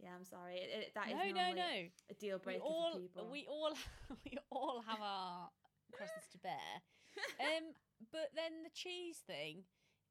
[0.02, 0.56] Yeah, I'm sorry.
[0.58, 1.74] It, it, that is no, no, no.
[2.10, 3.28] a deal We breaker all, for people.
[3.32, 3.74] we all,
[4.26, 5.50] we all have our
[5.94, 6.82] crosses to bear.
[7.40, 7.74] Um,
[8.12, 9.64] but then the cheese thing,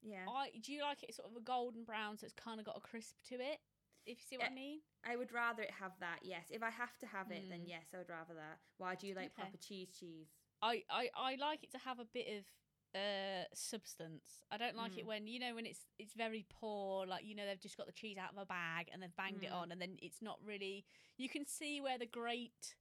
[0.03, 0.27] yeah.
[0.29, 2.77] I do you like it sort of a golden brown, so it's kind of got
[2.77, 3.59] a crisp to it.
[4.07, 4.79] If you see what I Eh, mean.
[5.05, 6.21] I would rather it have that.
[6.23, 7.69] Yes, if I have to have it, then Mm.
[7.69, 8.59] yes, I would rather that.
[8.79, 9.43] Why do you like Okay.
[9.43, 9.89] proper cheese?
[9.99, 10.29] Cheese.
[10.63, 12.45] I, I, I like it to have a bit of
[12.95, 14.45] uh substance.
[14.51, 15.09] I don't like it Mm.
[15.09, 17.93] when you know when it's it's very poor, like you know they've just got the
[17.93, 19.55] cheese out of a bag and they've banged it Mm.
[19.61, 20.85] on, and then it's not really.
[21.17, 22.75] You can see where the grate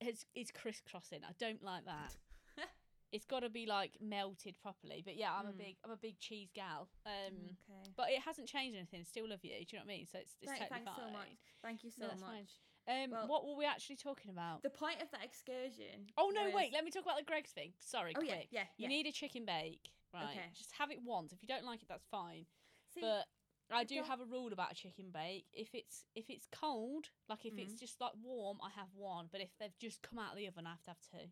[0.00, 1.20] is is crisscrossing.
[1.24, 2.16] I don't like that.
[3.12, 5.02] it's got to be like melted properly.
[5.04, 5.58] But yeah, I'm a Mm.
[5.58, 6.88] big I'm a big cheese gal.
[7.06, 7.34] Um,
[7.70, 7.90] okay.
[7.96, 9.04] but it hasn't changed anything.
[9.04, 9.50] Still love you.
[9.50, 10.06] Do you know what I mean?
[10.06, 11.28] So it's, it's Thank- totally thanks so much.
[11.62, 12.30] Thank you so No, that's much.
[12.30, 12.46] fine.
[12.88, 14.62] Um, Well- what were we actually talking about?
[14.62, 16.10] The point of that excursion.
[16.16, 16.72] oh no, was- wait.
[16.72, 17.72] Let me talk about the Greg's thing.
[17.78, 18.48] Sorry, Oh quick.
[18.50, 18.88] yeah, yeah, You yeah.
[18.88, 20.24] need a chicken bake, right?
[20.30, 20.50] Okay.
[20.54, 21.32] Just have it once.
[21.32, 22.46] If you don't like it, that's fine.
[22.94, 23.26] See, but
[23.70, 25.46] I do have a rule about a chicken bake.
[25.52, 27.62] If it's if it's cold, like if Mm-hmm.
[27.62, 29.28] it's just like warm, I have one.
[29.30, 31.30] But if they've just come out of the oven, I have to have two.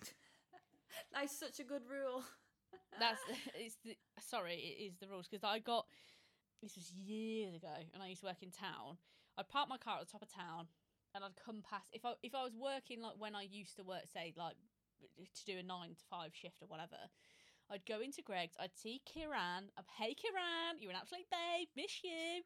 [1.12, 2.24] that's such a good rule.
[2.98, 3.20] That's
[3.54, 5.86] it's the sorry, it is the rules because I got
[6.60, 8.98] this was years ago, and I used to work in town.
[9.38, 10.66] I'd park my car at the top of town,
[11.14, 13.84] and I'd come past if I if I was working like when I used to
[13.84, 14.56] work, say like
[15.00, 16.98] to do a nine to five shift or whatever.
[17.70, 18.56] I'd go into Greggs.
[18.58, 19.68] I'd see Kiran.
[19.76, 21.68] I'd, hey Kiran, you're an absolute babe.
[21.76, 22.42] Miss you.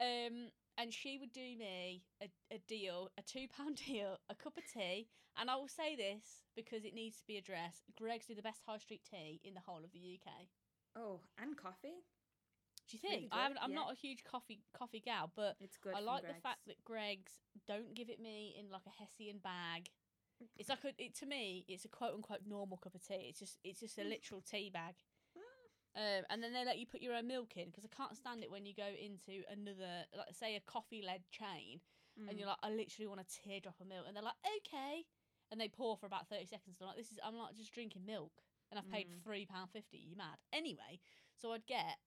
[0.00, 4.56] Um, and she would do me a, a deal, a two pound deal, a cup
[4.56, 5.08] of tea,
[5.38, 7.82] and I will say this because it needs to be addressed.
[7.98, 10.46] Greggs do the best high street tea in the whole of the UK.
[10.96, 12.04] Oh, and coffee.
[12.90, 13.30] Do you really think?
[13.30, 13.76] good, I I'm yeah.
[13.76, 15.94] not a huge coffee coffee gal, but It's good.
[15.94, 17.32] I like the fact that Greggs
[17.66, 19.86] don't give it me in like a Hessian bag.
[20.58, 23.26] It's like a it, to me, it's a quote unquote normal cup of tea.
[23.28, 24.94] It's just it's just a literal tea bag.
[25.96, 28.44] Um, and then they let you put your own milk in because I can't stand
[28.44, 31.80] it when you go into another, like say a coffee led chain,
[32.28, 32.38] and Mm.
[32.38, 35.04] you're like, I literally want a teardrop of milk, and they're like, okay,
[35.50, 36.76] and they pour for about thirty seconds.
[36.78, 38.30] And I'm like, this is I'm like just drinking milk,
[38.70, 39.24] and I've paid Mm.
[39.24, 39.98] three pound fifty.
[39.98, 40.38] You mad?
[40.52, 41.00] Anyway,
[41.34, 41.98] so I'd get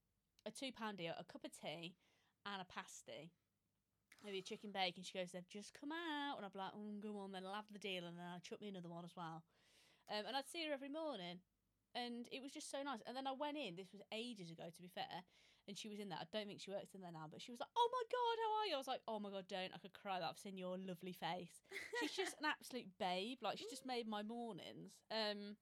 [0.46, 1.96] a two pound deal, a cup of tea,
[2.46, 3.32] and a pasty.
[4.24, 5.04] Maybe a chicken bacon.
[5.04, 7.56] She goes, they've just come out, and I'd be like, oh, go on, then I'll
[7.60, 9.44] have the deal, and then I'd chuck me another one as well.
[10.08, 11.40] Um, and I'd see her every morning,
[11.96, 13.00] and it was just so nice.
[13.06, 13.76] And then I went in.
[13.76, 15.28] This was ages ago, to be fair,
[15.68, 16.20] and she was in there.
[16.20, 18.36] I don't think she works in there now, but she was like, "Oh my god,
[18.44, 20.40] how are you?" I was like, "Oh my god, don't!" I could cry that I've
[20.40, 21.64] seen your lovely face.
[22.00, 23.40] She's just an absolute babe.
[23.42, 24.92] Like she just made my mornings.
[25.12, 25.56] Um,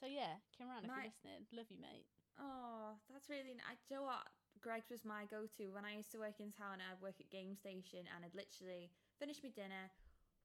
[0.00, 2.06] so yeah, Kimran, if My- you're listening, love you, mate.
[2.40, 3.80] Oh, that's really nice.
[3.88, 4.24] Do you know what?
[4.60, 6.78] Greggs was my go-to when I used to work in town.
[6.78, 9.90] I'd work at Game Station, and I'd literally finish my dinner,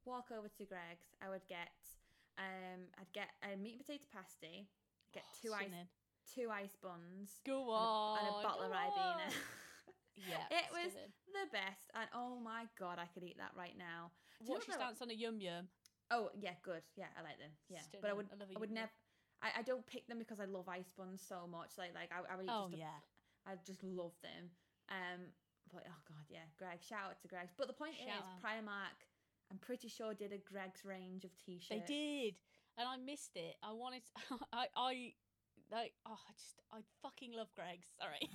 [0.06, 1.14] walk over to Greggs.
[1.22, 1.76] I would get,
[2.42, 4.66] um, I'd get a meat and potato pasty,
[5.14, 5.88] get Oh, two ice, stunning.
[6.34, 9.30] two ice buns, Go and a, on, and a bottle of Ribena.
[9.30, 9.32] on.
[10.18, 10.98] Yeah, it was
[11.30, 14.10] the best, and oh my god, I could eat that right now.
[14.44, 15.70] Do Watch your stance on a yum yum.
[16.10, 16.82] Oh yeah, good.
[16.98, 17.54] Yeah, I like them.
[17.70, 18.90] Yeah, but I would, I I would never.
[19.42, 21.78] I, I don't pick them because I love ice buns so much.
[21.78, 23.00] Like like I, I eat Oh just yeah,
[23.46, 24.50] I just love them.
[24.90, 25.30] Um,
[25.74, 26.80] but oh god, yeah, Greg.
[26.82, 27.54] Shout out to Greggs.
[27.58, 28.42] But the point Shout is, out.
[28.42, 28.98] Primark.
[29.52, 31.70] I'm pretty sure did a Greggs range of t-shirts.
[31.70, 32.36] They did,
[32.78, 33.56] and I missed it.
[33.64, 34.02] I wanted,
[34.54, 35.14] I, I,
[35.72, 37.88] like, oh, I just, I fucking love Greggs.
[38.00, 38.20] Sorry.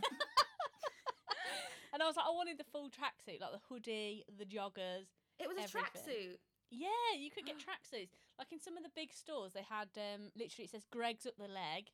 [1.92, 5.12] and I was like, I wanted the full tracksuit, like the hoodie, the joggers.
[5.38, 6.40] It was a tracksuit.
[6.72, 8.16] Yeah, you could get tracksuits.
[8.38, 11.36] Like in some of the big stores, they had um literally it says Greggs up
[11.36, 11.92] the leg.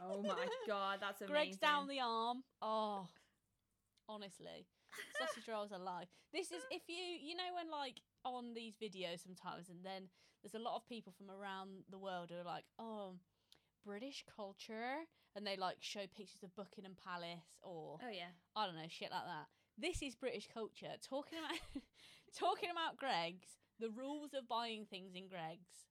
[0.00, 1.34] Oh my god, that's amazing.
[1.34, 2.44] Greggs down the arm.
[2.62, 3.08] Oh,
[4.08, 4.66] honestly,
[5.18, 6.08] sausage rolls are life.
[6.32, 10.08] This is if you you know when like on these videos sometimes, and then
[10.42, 13.14] there's a lot of people from around the world who are like, oh,
[13.84, 15.02] British culture,
[15.34, 18.30] and they like show pictures of Buckingham Palace or Oh yeah.
[18.54, 19.46] I don't know shit like that.
[19.76, 20.94] This is British culture.
[21.02, 21.82] Talking about
[22.38, 25.88] talking about Greggs, the rules of buying things in Greggs.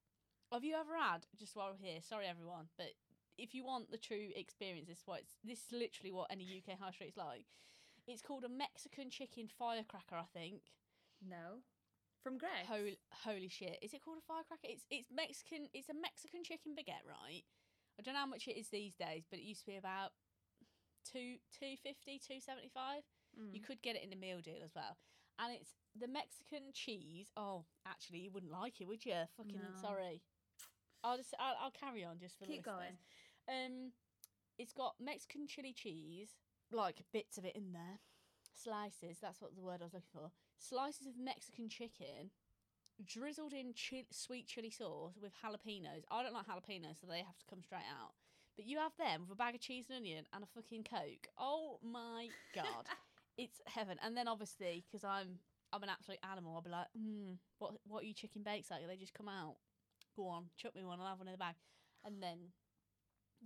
[0.52, 2.00] Have you ever had just while we're here?
[2.00, 2.94] Sorry everyone, but
[3.36, 6.46] if you want the true experience, this is what it's, this is literally what any
[6.46, 7.46] UK high street's like.
[8.06, 10.60] It's called a Mexican chicken firecracker, I think.
[11.24, 11.64] No.
[12.22, 12.68] From Greg.
[12.68, 13.78] Holy, holy shit!
[13.82, 14.64] Is it called a firecracker?
[14.64, 15.68] It's it's Mexican.
[15.74, 17.44] It's a Mexican chicken baguette, right?
[17.98, 20.16] I don't know how much it is these days, but it used to be about
[21.04, 23.04] two two fifty, two seventy five.
[23.36, 23.52] Mm.
[23.52, 24.96] You could get it in a meal deal as well.
[25.38, 27.28] And it's the Mexican cheese.
[27.36, 29.22] Oh, actually, you wouldn't like it, would you?
[29.36, 29.80] Fucking No.
[29.80, 30.22] sorry.
[31.02, 32.96] I'll just I'll, I'll carry on just for Keep the listeners.
[33.46, 33.66] going.
[33.66, 33.92] Um,
[34.58, 36.30] it's got Mexican chili cheese,
[36.72, 37.98] like bits of it in there,
[38.54, 39.18] slices.
[39.20, 40.30] That's what the word I was looking for.
[40.56, 42.30] Slices of Mexican chicken,
[43.04, 46.04] drizzled in chi- sweet chili sauce with jalapenos.
[46.10, 48.12] I don't like jalapenos, so they have to come straight out.
[48.56, 51.26] But you have them with a bag of cheese and onion and a fucking coke.
[51.36, 52.86] Oh my god,
[53.36, 53.98] it's heaven.
[54.02, 55.38] And then obviously, because I'm
[55.72, 58.86] I'm an absolute animal, I'll be like, hmm, what what are you chicken bakes like?
[58.86, 59.56] They just come out.
[60.16, 61.00] Go on, chuck me one.
[61.00, 61.56] I'll have one in the bag.
[62.04, 62.52] And then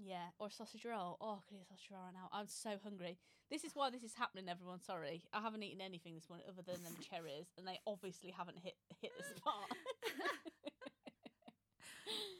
[0.00, 1.16] yeah, or a sausage roll.
[1.20, 2.28] Oh, I could eat a sausage roll right now.
[2.32, 3.18] I'm so hungry.
[3.50, 4.78] This is why this is happening, everyone.
[4.80, 5.24] Sorry.
[5.32, 8.74] I haven't eaten anything this morning other than them cherries, and they obviously haven't hit
[9.00, 9.72] hit the spot.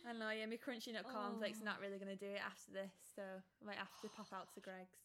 [0.08, 1.64] I know, yeah, my crunchy nut cornflakes Oh.
[1.68, 4.48] not really going to do it after this, so I might have to pop out
[4.54, 4.96] to Greggs.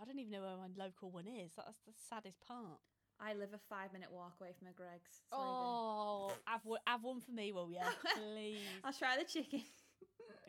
[0.00, 1.52] I don't even know where my local one is.
[1.56, 2.78] That's the saddest part.
[3.20, 5.26] I live a five minute walk away from a Greggs.
[5.30, 5.58] Sorry, babe.
[5.58, 7.82] Oh, have one, have one for me, will you?
[8.14, 8.62] Please.
[8.84, 9.62] I'll try the chicken.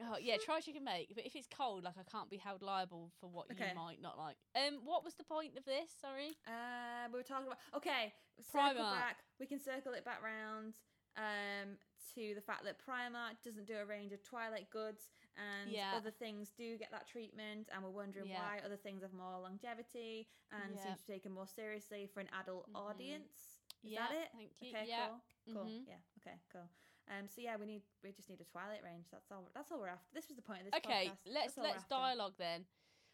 [0.05, 1.11] Oh, yeah, try chicken bake.
[1.15, 3.69] But if it's cold, like I can't be held liable for what Okay.
[3.69, 4.35] you might not like.
[4.55, 5.89] Um, what was the point of this?
[5.99, 6.37] Sorry.
[6.47, 8.13] Uh, we were talking about okay.
[8.53, 8.93] Circle Primark.
[9.01, 9.17] back.
[9.39, 10.75] We can circle it back round
[11.17, 11.77] um,
[12.15, 15.93] to the fact that Primark doesn't do a range of Twilight goods, and Yeah.
[15.95, 18.39] other things do get that treatment, and we're wondering Yeah.
[18.41, 20.83] why other things have more longevity and Yeah.
[20.83, 22.75] seem to be taken more seriously for an adult Mhm.
[22.75, 23.61] audience.
[23.83, 24.31] Is yeah, that it?
[24.33, 24.69] Thank you.
[24.69, 25.07] Okay, yeah.
[25.45, 25.63] cool, cool.
[25.65, 25.87] Mhm.
[25.87, 26.69] Yeah, okay, cool.
[27.07, 29.09] Um, so yeah, we need we just need a Twilight range.
[29.09, 29.49] That's all.
[29.53, 30.13] That's all we're after.
[30.13, 30.73] This was the point of this.
[30.75, 31.17] Okay, podcast.
[31.25, 32.67] let's That's all we're let's dialogue then.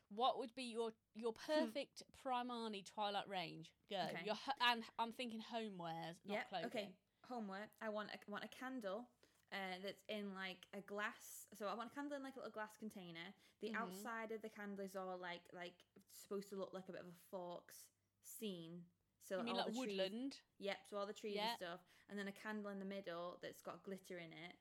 [0.10, 3.72] What would be your your perfect Primani Twilight range?
[3.90, 3.98] Go.
[3.98, 4.26] Okay.
[4.26, 6.44] Your and I'm thinking homewares, not Yeah.
[6.46, 6.66] clothing.
[6.68, 6.96] Okay.
[7.30, 7.70] Homework.
[7.82, 9.08] I want a, want a candle.
[9.54, 11.46] Uh, that's in like a glass.
[11.58, 13.32] So I want a candle in like a little glass container.
[13.62, 13.76] The Mhm.
[13.78, 15.76] outside of the candle is all like like
[16.14, 17.86] supposed to look like a bit of a forks
[18.24, 18.84] scene.
[19.22, 20.40] So You mean all like the trees- woodland?
[20.60, 20.78] Yep.
[20.90, 21.50] So all the trees Yeah.
[21.50, 21.80] and stuff,
[22.10, 24.56] and then a candle in the middle that's got glitter in it.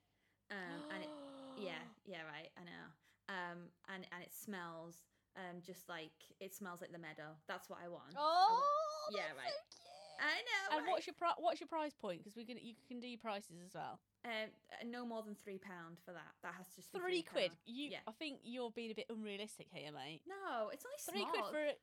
[0.50, 1.10] Um, and it
[1.58, 2.84] yeah yeah right I know.
[3.28, 5.02] Um, and and it smells
[5.34, 7.34] um just like it smells like the meadow.
[7.48, 8.14] That's what I want.
[8.14, 9.52] I want- Oh, yeah, right.
[9.70, 9.73] So.
[10.20, 10.76] I know.
[10.76, 10.90] And right?
[10.92, 12.22] what's your pri- what's your price point?
[12.22, 13.98] Because we can you can do your prices as well.
[14.24, 16.32] Um, uh, no more than three pound for that.
[16.42, 17.52] That has to just be Three quid.
[17.66, 17.98] You, Yeah.
[18.08, 20.22] I think you're being a bit unrealistic here, mate.
[20.26, 21.50] No, it's only Three small.
[21.50, 21.74] quid for a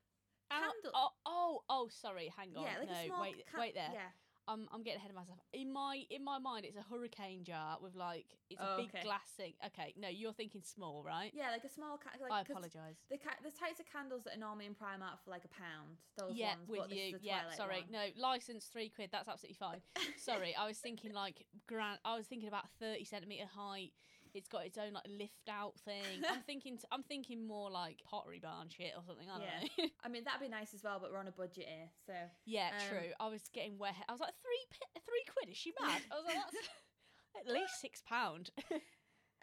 [0.51, 2.31] Candle- Oh, oh, oh, sorry.
[2.35, 2.63] Hang on.
[2.63, 3.21] yeah, like no, a small.
[3.21, 3.89] wait, wait there.
[3.93, 4.11] Yeah.
[4.47, 5.39] I'm, I'm getting ahead of myself.
[5.53, 8.89] In my, in my mind, it's a hurricane jar with like it's a Oh, big
[8.89, 9.03] okay.
[9.03, 9.53] glass thing.
[9.67, 11.31] Okay, no, you're thinking small, right?
[11.33, 11.97] Yeah, like a small.
[11.97, 12.97] Ca- like, I apologise.
[13.09, 15.97] The ca- the types of candles that are normally in Primark for like a pound.
[16.17, 16.69] Those Yeah, ones.
[16.69, 17.17] with but this is you.
[17.21, 17.81] Yeah, Twilight sorry.
[17.81, 17.91] one.
[17.91, 19.09] No, license three quid.
[19.11, 19.81] That's absolutely fine.
[20.17, 21.99] sorry, I was thinking like grand.
[22.03, 23.91] I was thinking about thirty centimeter height.
[24.33, 26.23] It's got its own like lift out thing.
[26.29, 26.77] I'm thinking.
[26.77, 29.27] T- I'm thinking more like pottery barn shit or something.
[29.29, 29.83] I don't Yeah.
[29.85, 29.89] know.
[30.03, 32.13] I mean, that'd be nice as well, but we're on a budget here, so.
[32.45, 33.09] yeah, Um, true.
[33.19, 33.95] I was getting wet.
[34.07, 35.49] I was like three three quid.
[35.51, 36.01] Is she mad?
[36.11, 38.51] I was like that's at least six pound.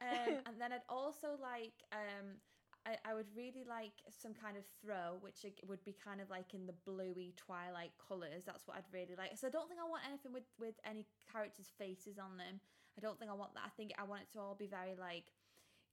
[0.01, 2.39] Um, and then I'd also like, um,
[2.87, 6.55] I, I would really like some kind of throw, which would be kind of like
[6.55, 8.45] in the bluey twilight colours.
[8.47, 9.37] That's what I'd really like.
[9.37, 12.61] So I don't think I want anything with with any characters' faces on them.
[12.99, 13.63] I don't think I want that.
[13.63, 15.31] I think I want it to all be very like,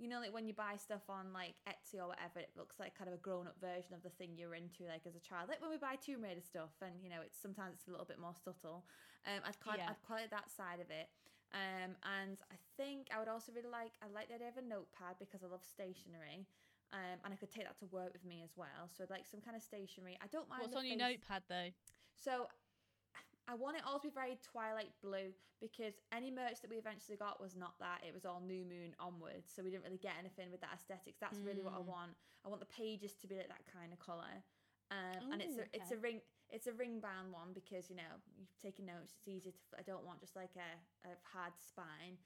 [0.02, 2.98] you know, like when you buy stuff on like Etsy or whatever, it looks like
[2.98, 5.48] kind of a grown up version of the thing you're into, like as a child.
[5.48, 8.10] Like when we buy Tomb Raider stuff, and you know, it's sometimes it's a little
[8.10, 8.90] bit more subtle.
[9.30, 9.94] Um, I'd quite, Yeah.
[9.94, 11.14] I'd quite that side of it.
[11.54, 14.66] Um, and I think I would also really like I like the idea of a
[14.66, 16.50] notepad because I love stationery.
[16.94, 18.90] Um, and I could take that to work with me as well.
[18.90, 20.18] So I'd like some kind of stationery.
[20.22, 20.66] I don't mind.
[20.66, 21.70] What's on your notepad though?
[22.18, 22.48] So
[23.48, 27.18] I want it all to be very twilight blue because any merch that we eventually
[27.18, 28.02] got was not that.
[28.08, 29.52] It was all new moon onwards.
[29.54, 31.20] So we didn't really get anything with that aesthetics.
[31.20, 31.86] That's really what I Mm.
[31.86, 32.18] want.
[32.44, 34.44] I want the pages to be like that kind of colour.
[34.92, 37.96] Um, and it's Ooh, a it's a ring it's a ring bound one because you
[37.96, 39.14] know you've taken notes.
[39.18, 39.60] It's easier to.
[39.80, 42.18] I don't want just like a, a hard spine.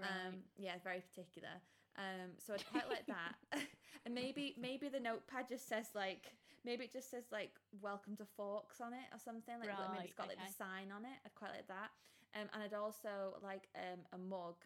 [0.00, 1.60] Um, yeah, very particular.
[1.98, 3.34] Um, so I'd quite like that.
[4.04, 6.32] and maybe maybe the notepad just says like
[6.64, 10.04] maybe it just says like welcome to forks on it or something like maybe Right,
[10.08, 11.16] it's got like the sign on it.
[11.24, 11.90] I'd quite like that.
[12.34, 14.56] Um, and I'd also like um a mug.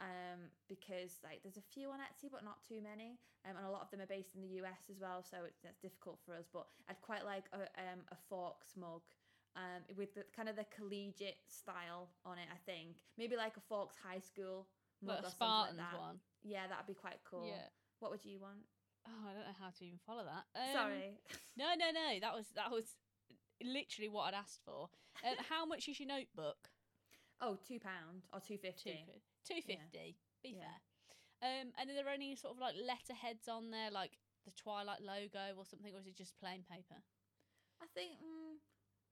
[0.00, 3.70] Um, because like there's a few on Etsy, but not too many, um, and a
[3.70, 6.32] lot of them are based in the US as well, so it's, it's difficult for
[6.32, 6.48] us.
[6.50, 9.04] But I'd quite like a um a forks mug,
[9.56, 12.48] um, with the kind of the collegiate style on it.
[12.48, 14.68] I think maybe like a forks high school
[15.02, 16.20] mug Like a Spartans like one.
[16.42, 17.46] Yeah, that'd be quite cool.
[17.46, 17.68] Yeah.
[18.00, 18.64] What would you want?
[19.06, 20.44] Oh, I don't know how to even follow that.
[20.58, 21.18] Um, Sorry.
[21.56, 22.20] No, no, no.
[22.20, 22.96] That was that was
[23.62, 24.88] literally what I'd asked for.
[25.24, 26.68] Um, how much is your notebook?
[27.42, 29.04] oh, two pound or two fifty.
[29.46, 30.16] Two fifty.
[30.42, 30.64] Be Yeah.
[30.64, 30.80] fair.
[31.42, 35.56] Um, and are there any sort of like letterheads on there, like the Twilight logo
[35.56, 37.00] or something, or is it just plain paper?
[37.82, 38.60] I think mm,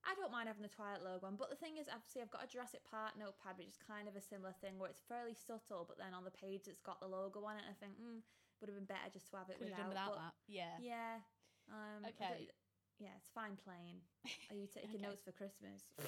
[0.07, 2.45] I don't mind having the Twilight logo on, but the thing is, obviously, I've got
[2.45, 5.85] a Jurassic Park notepad, which is kind of a similar thing where it's fairly subtle,
[5.87, 8.23] but then on the page it's got the logo on it, and I think mm,
[8.61, 9.91] would have been better just to have it Could without.
[9.91, 10.35] have without that.
[10.47, 10.77] Yeah.
[10.81, 11.15] Yeah.
[11.69, 12.49] Um, Okay.
[12.99, 14.03] Yeah, it's fine plain.
[14.51, 15.07] Are you taking Okay.
[15.07, 15.83] notes for Christmas?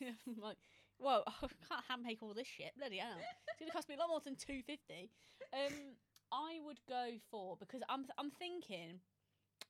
[0.02, 0.58] I'm like,
[0.98, 2.72] whoa, I can't hand make all this shit.
[2.76, 3.18] Bloody hell.
[3.48, 5.10] It's going to cost me a lot more than 250
[5.52, 5.94] Um,
[6.32, 8.98] I would go for, because I'm, I'm thinking,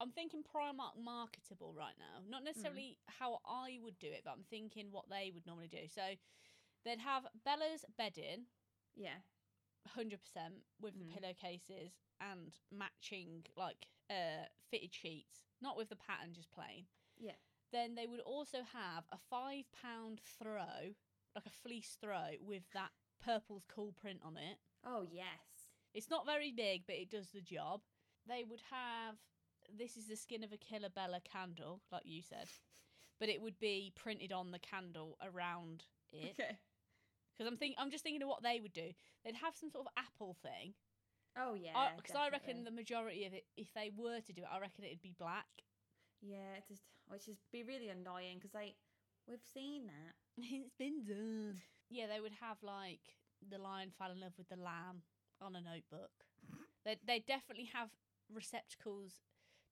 [0.04, 2.20] I'm thinking Primark marketable right now.
[2.28, 5.88] Not necessarily how I would do it, but I'm thinking what they would normally do.
[5.88, 6.02] So
[6.84, 8.44] they'd have Bella's bedding,
[8.94, 9.20] yeah.
[9.96, 11.14] 100% with the Mhm.
[11.14, 15.42] pillowcases and matching, like, uh, fitted sheets.
[15.62, 16.86] Not with the pattern, just plain.
[17.16, 17.36] Yeah.
[17.70, 20.94] Then they would also have a five pound throw,
[21.34, 24.60] like a fleece throw, with that purple's cool print on it.
[24.84, 25.72] Oh yes.
[25.94, 27.82] It's not very big, but it does the job.
[28.26, 29.18] They would have
[29.76, 32.48] this is the skin of a killer Bella candle, like you said,
[33.20, 36.36] but it would be printed on the candle around it.
[36.38, 36.58] Okay.
[37.36, 38.92] Because I'm think I'm just thinking of what they would do.
[39.24, 40.74] They'd have some sort of apple thing.
[41.36, 41.90] Oh yeah.
[41.96, 44.84] Because I reckon the majority of it, if they were to do it, I reckon
[44.84, 45.66] it'd be black.
[46.22, 48.76] Yeah, it just which is be really annoying because like
[49.28, 50.14] we've seen that.
[50.38, 51.60] it's been done.
[51.90, 53.02] Yeah, they would have like
[53.50, 55.02] the lion fell in love with the lamb
[55.42, 56.12] on a notebook.
[56.84, 57.88] They they definitely have
[58.28, 59.24] receptacles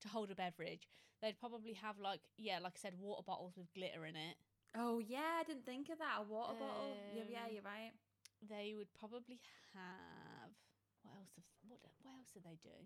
[0.03, 0.89] to hold a beverage.
[1.20, 4.37] They'd probably have like yeah, like I said, water bottles with glitter in it.
[4.77, 6.19] Oh yeah, I didn't think of that.
[6.20, 6.97] A water bottle.
[7.15, 7.93] Yeah, yeah, Um, you're right.
[8.49, 9.39] They would probably
[9.74, 10.51] have
[11.03, 11.31] what else?
[11.37, 12.77] Have, what what else did they do?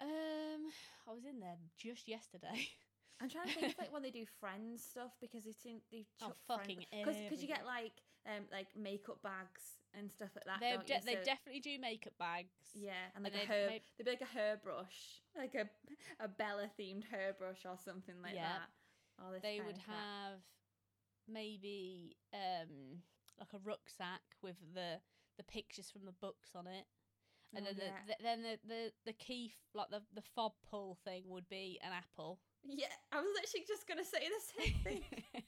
[0.00, 0.72] Um,
[1.08, 2.68] I was in there just yesterday.
[3.20, 6.06] I'm trying to think of like when they do friends stuff because it's in they
[6.22, 7.92] Oh, fucking because you get like
[8.26, 10.60] um like makeup bags and stuff like that.
[10.60, 11.04] they de- you?
[11.04, 12.56] they definitely do makeup bags.
[12.74, 13.68] yeah, and like and a hair.
[13.68, 15.68] They'd be like a hairbrush, like a
[16.22, 18.58] a Bella themed hairbrush or something like Yeah.
[18.58, 18.68] that.
[19.24, 20.40] All this they would have
[21.28, 23.02] maybe um
[23.38, 25.00] like a rucksack with the
[25.36, 26.84] the pictures from the books on it
[27.54, 27.92] and Oh, then yeah.
[28.06, 31.78] the, the then the, the the key like the the fob pull thing would be
[31.82, 35.04] an apple yeah, I was literally just gonna say the same thing.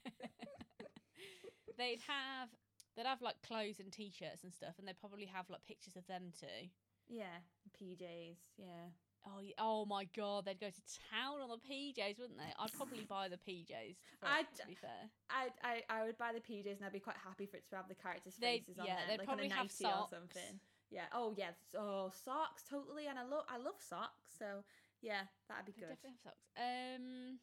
[1.78, 2.48] they'd have
[2.96, 6.06] they'd have like clothes and t-shirts and stuff and they'd probably have like pictures of
[6.06, 6.68] them too
[7.08, 7.40] yeah,
[7.78, 8.38] PJs.
[8.56, 8.88] Yeah.
[9.26, 13.04] Oh oh my god they'd go to town on the pjs wouldn't they i'd probably
[13.04, 16.84] buy the pjs I'd- to be fair I, I I would buy the PJs and
[16.84, 19.04] I'd be quite happy for it to have the characters' They'd- faces on yeah, them,
[19.08, 20.60] they'd like probably on a have nightie or something.
[20.92, 21.08] Yeah.
[21.16, 21.56] Oh yeah.
[21.72, 23.08] Oh socks, totally.
[23.08, 24.28] And I love I love socks.
[24.38, 24.60] So
[25.00, 25.88] yeah, that'd be good.
[25.88, 26.44] definitely have socks.
[26.60, 27.40] Um,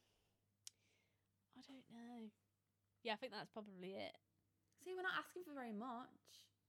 [1.58, 2.30] I don't know.
[3.02, 4.14] Yeah, I think that's probably it.
[4.86, 6.14] See, we're not asking for very much.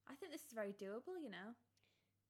[0.09, 1.21] I think this is very doable.
[1.21, 1.53] You know.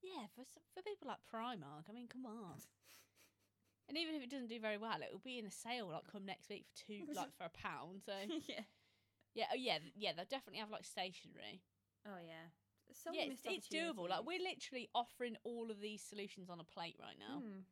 [0.02, 0.44] Yeah, for
[0.74, 2.56] for people like Primark, I mean, come on.
[3.88, 6.06] and even if it doesn't do very well, it will be in a sale like
[6.10, 8.02] come next week for two, like for a pound.
[8.06, 8.12] So
[8.48, 8.64] yeah.
[9.34, 11.60] yeah, oh yeah, yeah, they'll definitely have like stationery.
[12.06, 12.48] Oh yeah.
[12.92, 14.08] So yeah, it's, it's doable.
[14.08, 17.38] Like we're literally offering all of these solutions on a plate right now.
[17.38, 17.66] Hmm.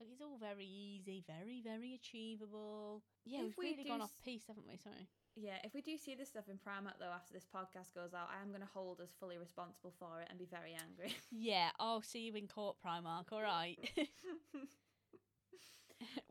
[0.00, 3.02] Like it's all very easy, very very achievable.
[3.24, 4.76] Yeah, If we've we really gone off piece, haven't we?
[4.76, 5.08] Sorry.
[5.34, 8.28] Yeah, if we do see this stuff in Primark though after this podcast goes out,
[8.30, 11.16] I am going to hold us fully responsible for it and be very angry.
[11.30, 13.32] Yeah, I'll see you in court, Primark.
[13.32, 13.78] All right.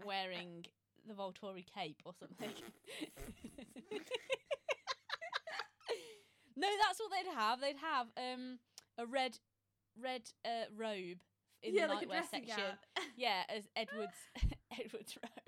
[0.06, 0.66] Wearing
[1.08, 2.52] the Volturi cape or something.
[6.56, 7.60] no, that's what they'd have.
[7.60, 8.60] They'd have um
[8.98, 9.38] a red
[10.00, 11.20] red uh, robe
[11.64, 12.56] in yeah, the like nightwear section.
[12.58, 13.06] gown.
[13.18, 14.18] Yeah, as Edward's
[14.80, 15.41] Edward's robe.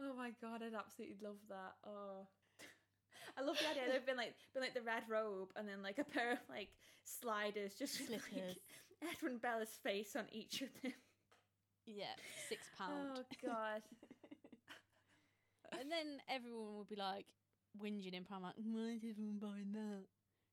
[0.00, 1.74] Oh my god, I'd absolutely love that.
[1.86, 2.26] Oh.
[3.38, 3.92] I love the idea.
[3.92, 6.68] They've been like, been like the red robe, and then like a pair of like
[7.04, 8.56] sliders, just with Slippers.
[9.02, 10.92] like Edwin Bella's face on each of them.
[11.86, 12.14] Yeah,
[12.48, 13.18] six oh, pound.
[13.18, 13.82] Oh god.
[15.80, 17.26] and then everyone would be like
[17.80, 20.04] whinging in Primark, why is everyone buying that?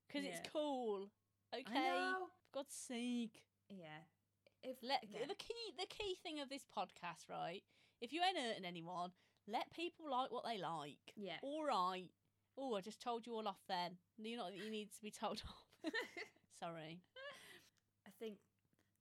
[0.07, 0.31] Because Yeah.
[0.37, 1.09] it's cool
[1.53, 2.27] I Okay, know.
[2.51, 3.43] for God's sake.
[3.69, 4.03] Yeah.
[4.63, 7.61] If Let again, the key the key thing of this podcast, right?
[8.01, 9.11] If you ain't hurting anyone,
[9.47, 10.97] let people like what they like.
[11.15, 11.37] yeah.
[11.41, 12.09] All right.
[12.57, 13.59] Oh, I just told you all off.
[13.67, 15.91] Then You're not that you need to be told off.
[16.59, 17.01] Sorry.
[18.07, 18.35] I think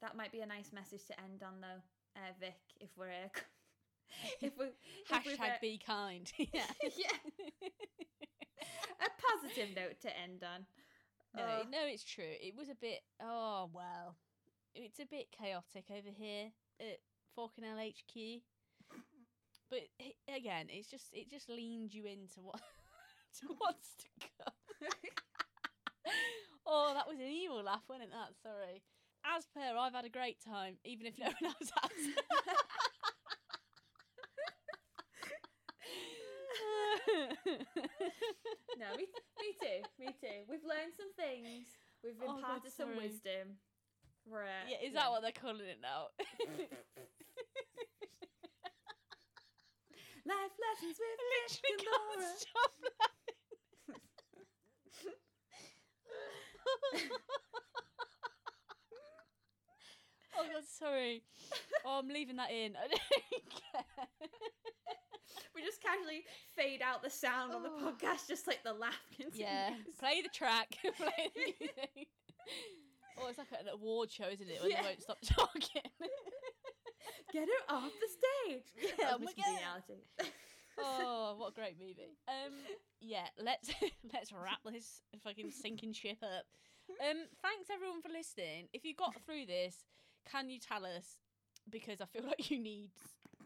[0.03, 1.83] that might be a nice message to end on, though,
[2.21, 2.57] uh, Vic.
[2.81, 3.29] If we're uh,
[4.43, 4.67] if we
[5.11, 6.31] Hashtag uh, be kind.
[6.39, 6.67] yeah.
[6.83, 7.69] yeah,
[9.01, 9.09] a
[9.41, 10.67] positive note to end on.
[11.37, 11.63] No, Oh.
[11.71, 12.25] no, it's true.
[12.41, 13.01] It was a bit.
[13.23, 14.17] Oh well,
[14.75, 16.51] it's a bit chaotic over here
[16.81, 16.99] at
[17.37, 18.43] Forkinell HQ.
[19.71, 19.81] But
[20.29, 22.61] again, it's just it just leans you into what
[23.41, 24.07] to what's to
[24.39, 24.55] come.
[26.67, 28.35] oh, that was an evil laugh, wasn't that?
[28.43, 28.83] Sorry.
[29.25, 31.91] As per, I've had a great time, even if no one else has.
[38.79, 39.07] no, me,
[39.41, 40.45] me too, me too.
[40.49, 41.69] We've learned some things.
[42.03, 43.57] We've Oh, God, imparted some wisdom.
[44.27, 46.09] We're, uh, yeah, is that what they're calling it now?
[50.27, 52.33] Life lessons with Vic literally and can't Laura.
[52.39, 53.41] stop laughing.
[60.37, 61.23] oh god, sorry.
[61.85, 62.73] Oh, I'm leaving that in.
[62.83, 63.01] I don't
[63.51, 63.85] care.
[65.55, 66.25] We just casually
[66.57, 67.93] fade out the sound on the Oh.
[67.93, 69.39] podcast, just like the laugh continues.
[69.39, 70.77] yeah, play the track.
[70.97, 72.09] play the music.
[73.21, 74.61] Oh, it's like an award show, isn't it?
[74.61, 74.83] When Yeah.
[74.83, 75.83] they won't stop talking.
[77.35, 78.95] Get her off the stage.
[78.99, 80.05] Yeah, oh reality.
[80.79, 82.17] oh, what a great movie.
[82.29, 82.55] Um,
[83.01, 83.71] yeah, let's
[84.15, 86.47] let's wrap this fucking sinking ship up.
[87.01, 88.69] Um, thanks everyone for listening.
[88.73, 89.75] If you got through this,
[90.31, 91.19] can you tell us?
[91.69, 92.91] Because I feel like you need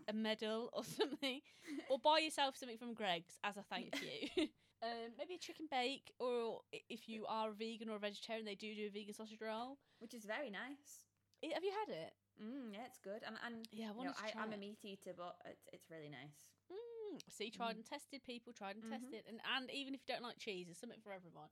[0.06, 1.40] a medal or something,
[1.88, 4.48] or buy yourself something from Greggs as a thank you.
[4.82, 6.60] um, maybe a chicken bake, or
[6.90, 9.78] if you are a vegan or a vegetarian, they do do a vegan sausage roll.
[10.00, 11.08] Which is very nice.
[11.54, 12.12] Have you had it?
[12.42, 13.22] Mm, yeah, it's good.
[13.26, 15.66] And, and Yeah, I you know, to I, try I'm a meat eater, but it's,
[15.72, 16.38] it's really nice.
[16.70, 17.76] Mm, see, tried Mm.
[17.82, 18.22] and tested.
[18.24, 18.90] People tried and Mhm.
[19.00, 21.48] tested, and and even if you don't like cheese, there's something for everyone.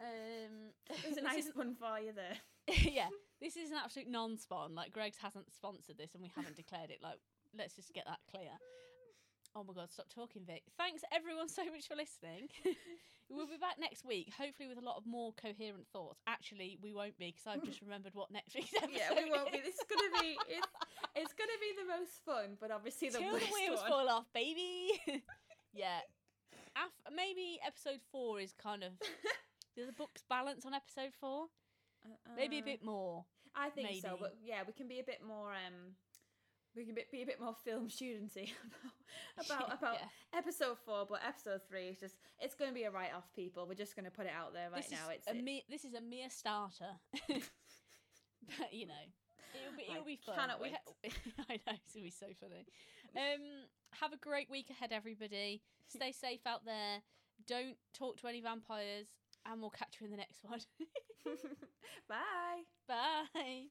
[0.00, 0.72] Um,
[1.04, 2.36] There's a nice one for you there.
[2.92, 3.08] yeah,
[3.40, 4.74] this is an absolute non-spawn.
[4.74, 7.02] Like Greggs hasn't sponsored this, and we haven't declared it.
[7.02, 7.18] Like,
[7.56, 8.50] let's just get that clear.
[9.56, 10.62] Oh my god, stop talking, Vic.
[10.78, 12.48] Thanks everyone so much for listening.
[13.28, 16.20] we'll be back next week, hopefully with a lot of more coherent thoughts.
[16.26, 18.94] Actually, we won't be because I've just remembered what next week's episode.
[18.94, 19.58] yeah, we won't be.
[19.58, 20.68] This is gonna be it's,
[21.16, 23.90] it's gonna be the most fun, but obviously the Till worst the wheels one.
[23.90, 24.90] fall off, baby.
[25.74, 25.98] yeah.
[26.76, 28.92] Af- maybe episode four is kind of.
[29.76, 31.46] Do the books balance on episode four?
[32.36, 33.24] Maybe a Uh, bit more.
[33.54, 35.50] I think so, but yeah, we can be a bit more.
[35.50, 35.94] Um,
[36.76, 38.52] we can be, be a bit more film studenty
[39.38, 40.38] about about, about Yeah.
[40.38, 43.28] episode four, but episode three is just it's going to be a write off.
[43.34, 45.08] People, we're just going to put it out there right this now.
[45.12, 46.92] It's a it- mere, this is a mere starter.
[47.28, 48.94] but you know,
[49.54, 50.34] it'll be I it'll be fun.
[50.36, 51.10] cannot We ha-
[51.48, 52.66] I know it's gonna be so funny.
[53.16, 53.42] Um,
[54.00, 55.62] have a great week ahead, everybody.
[55.88, 56.98] Stay safe out there.
[57.46, 59.08] Don't talk to any vampires,
[59.46, 60.60] and we'll catch you in the next one.
[62.08, 62.62] Bye.
[62.86, 63.66] Bye.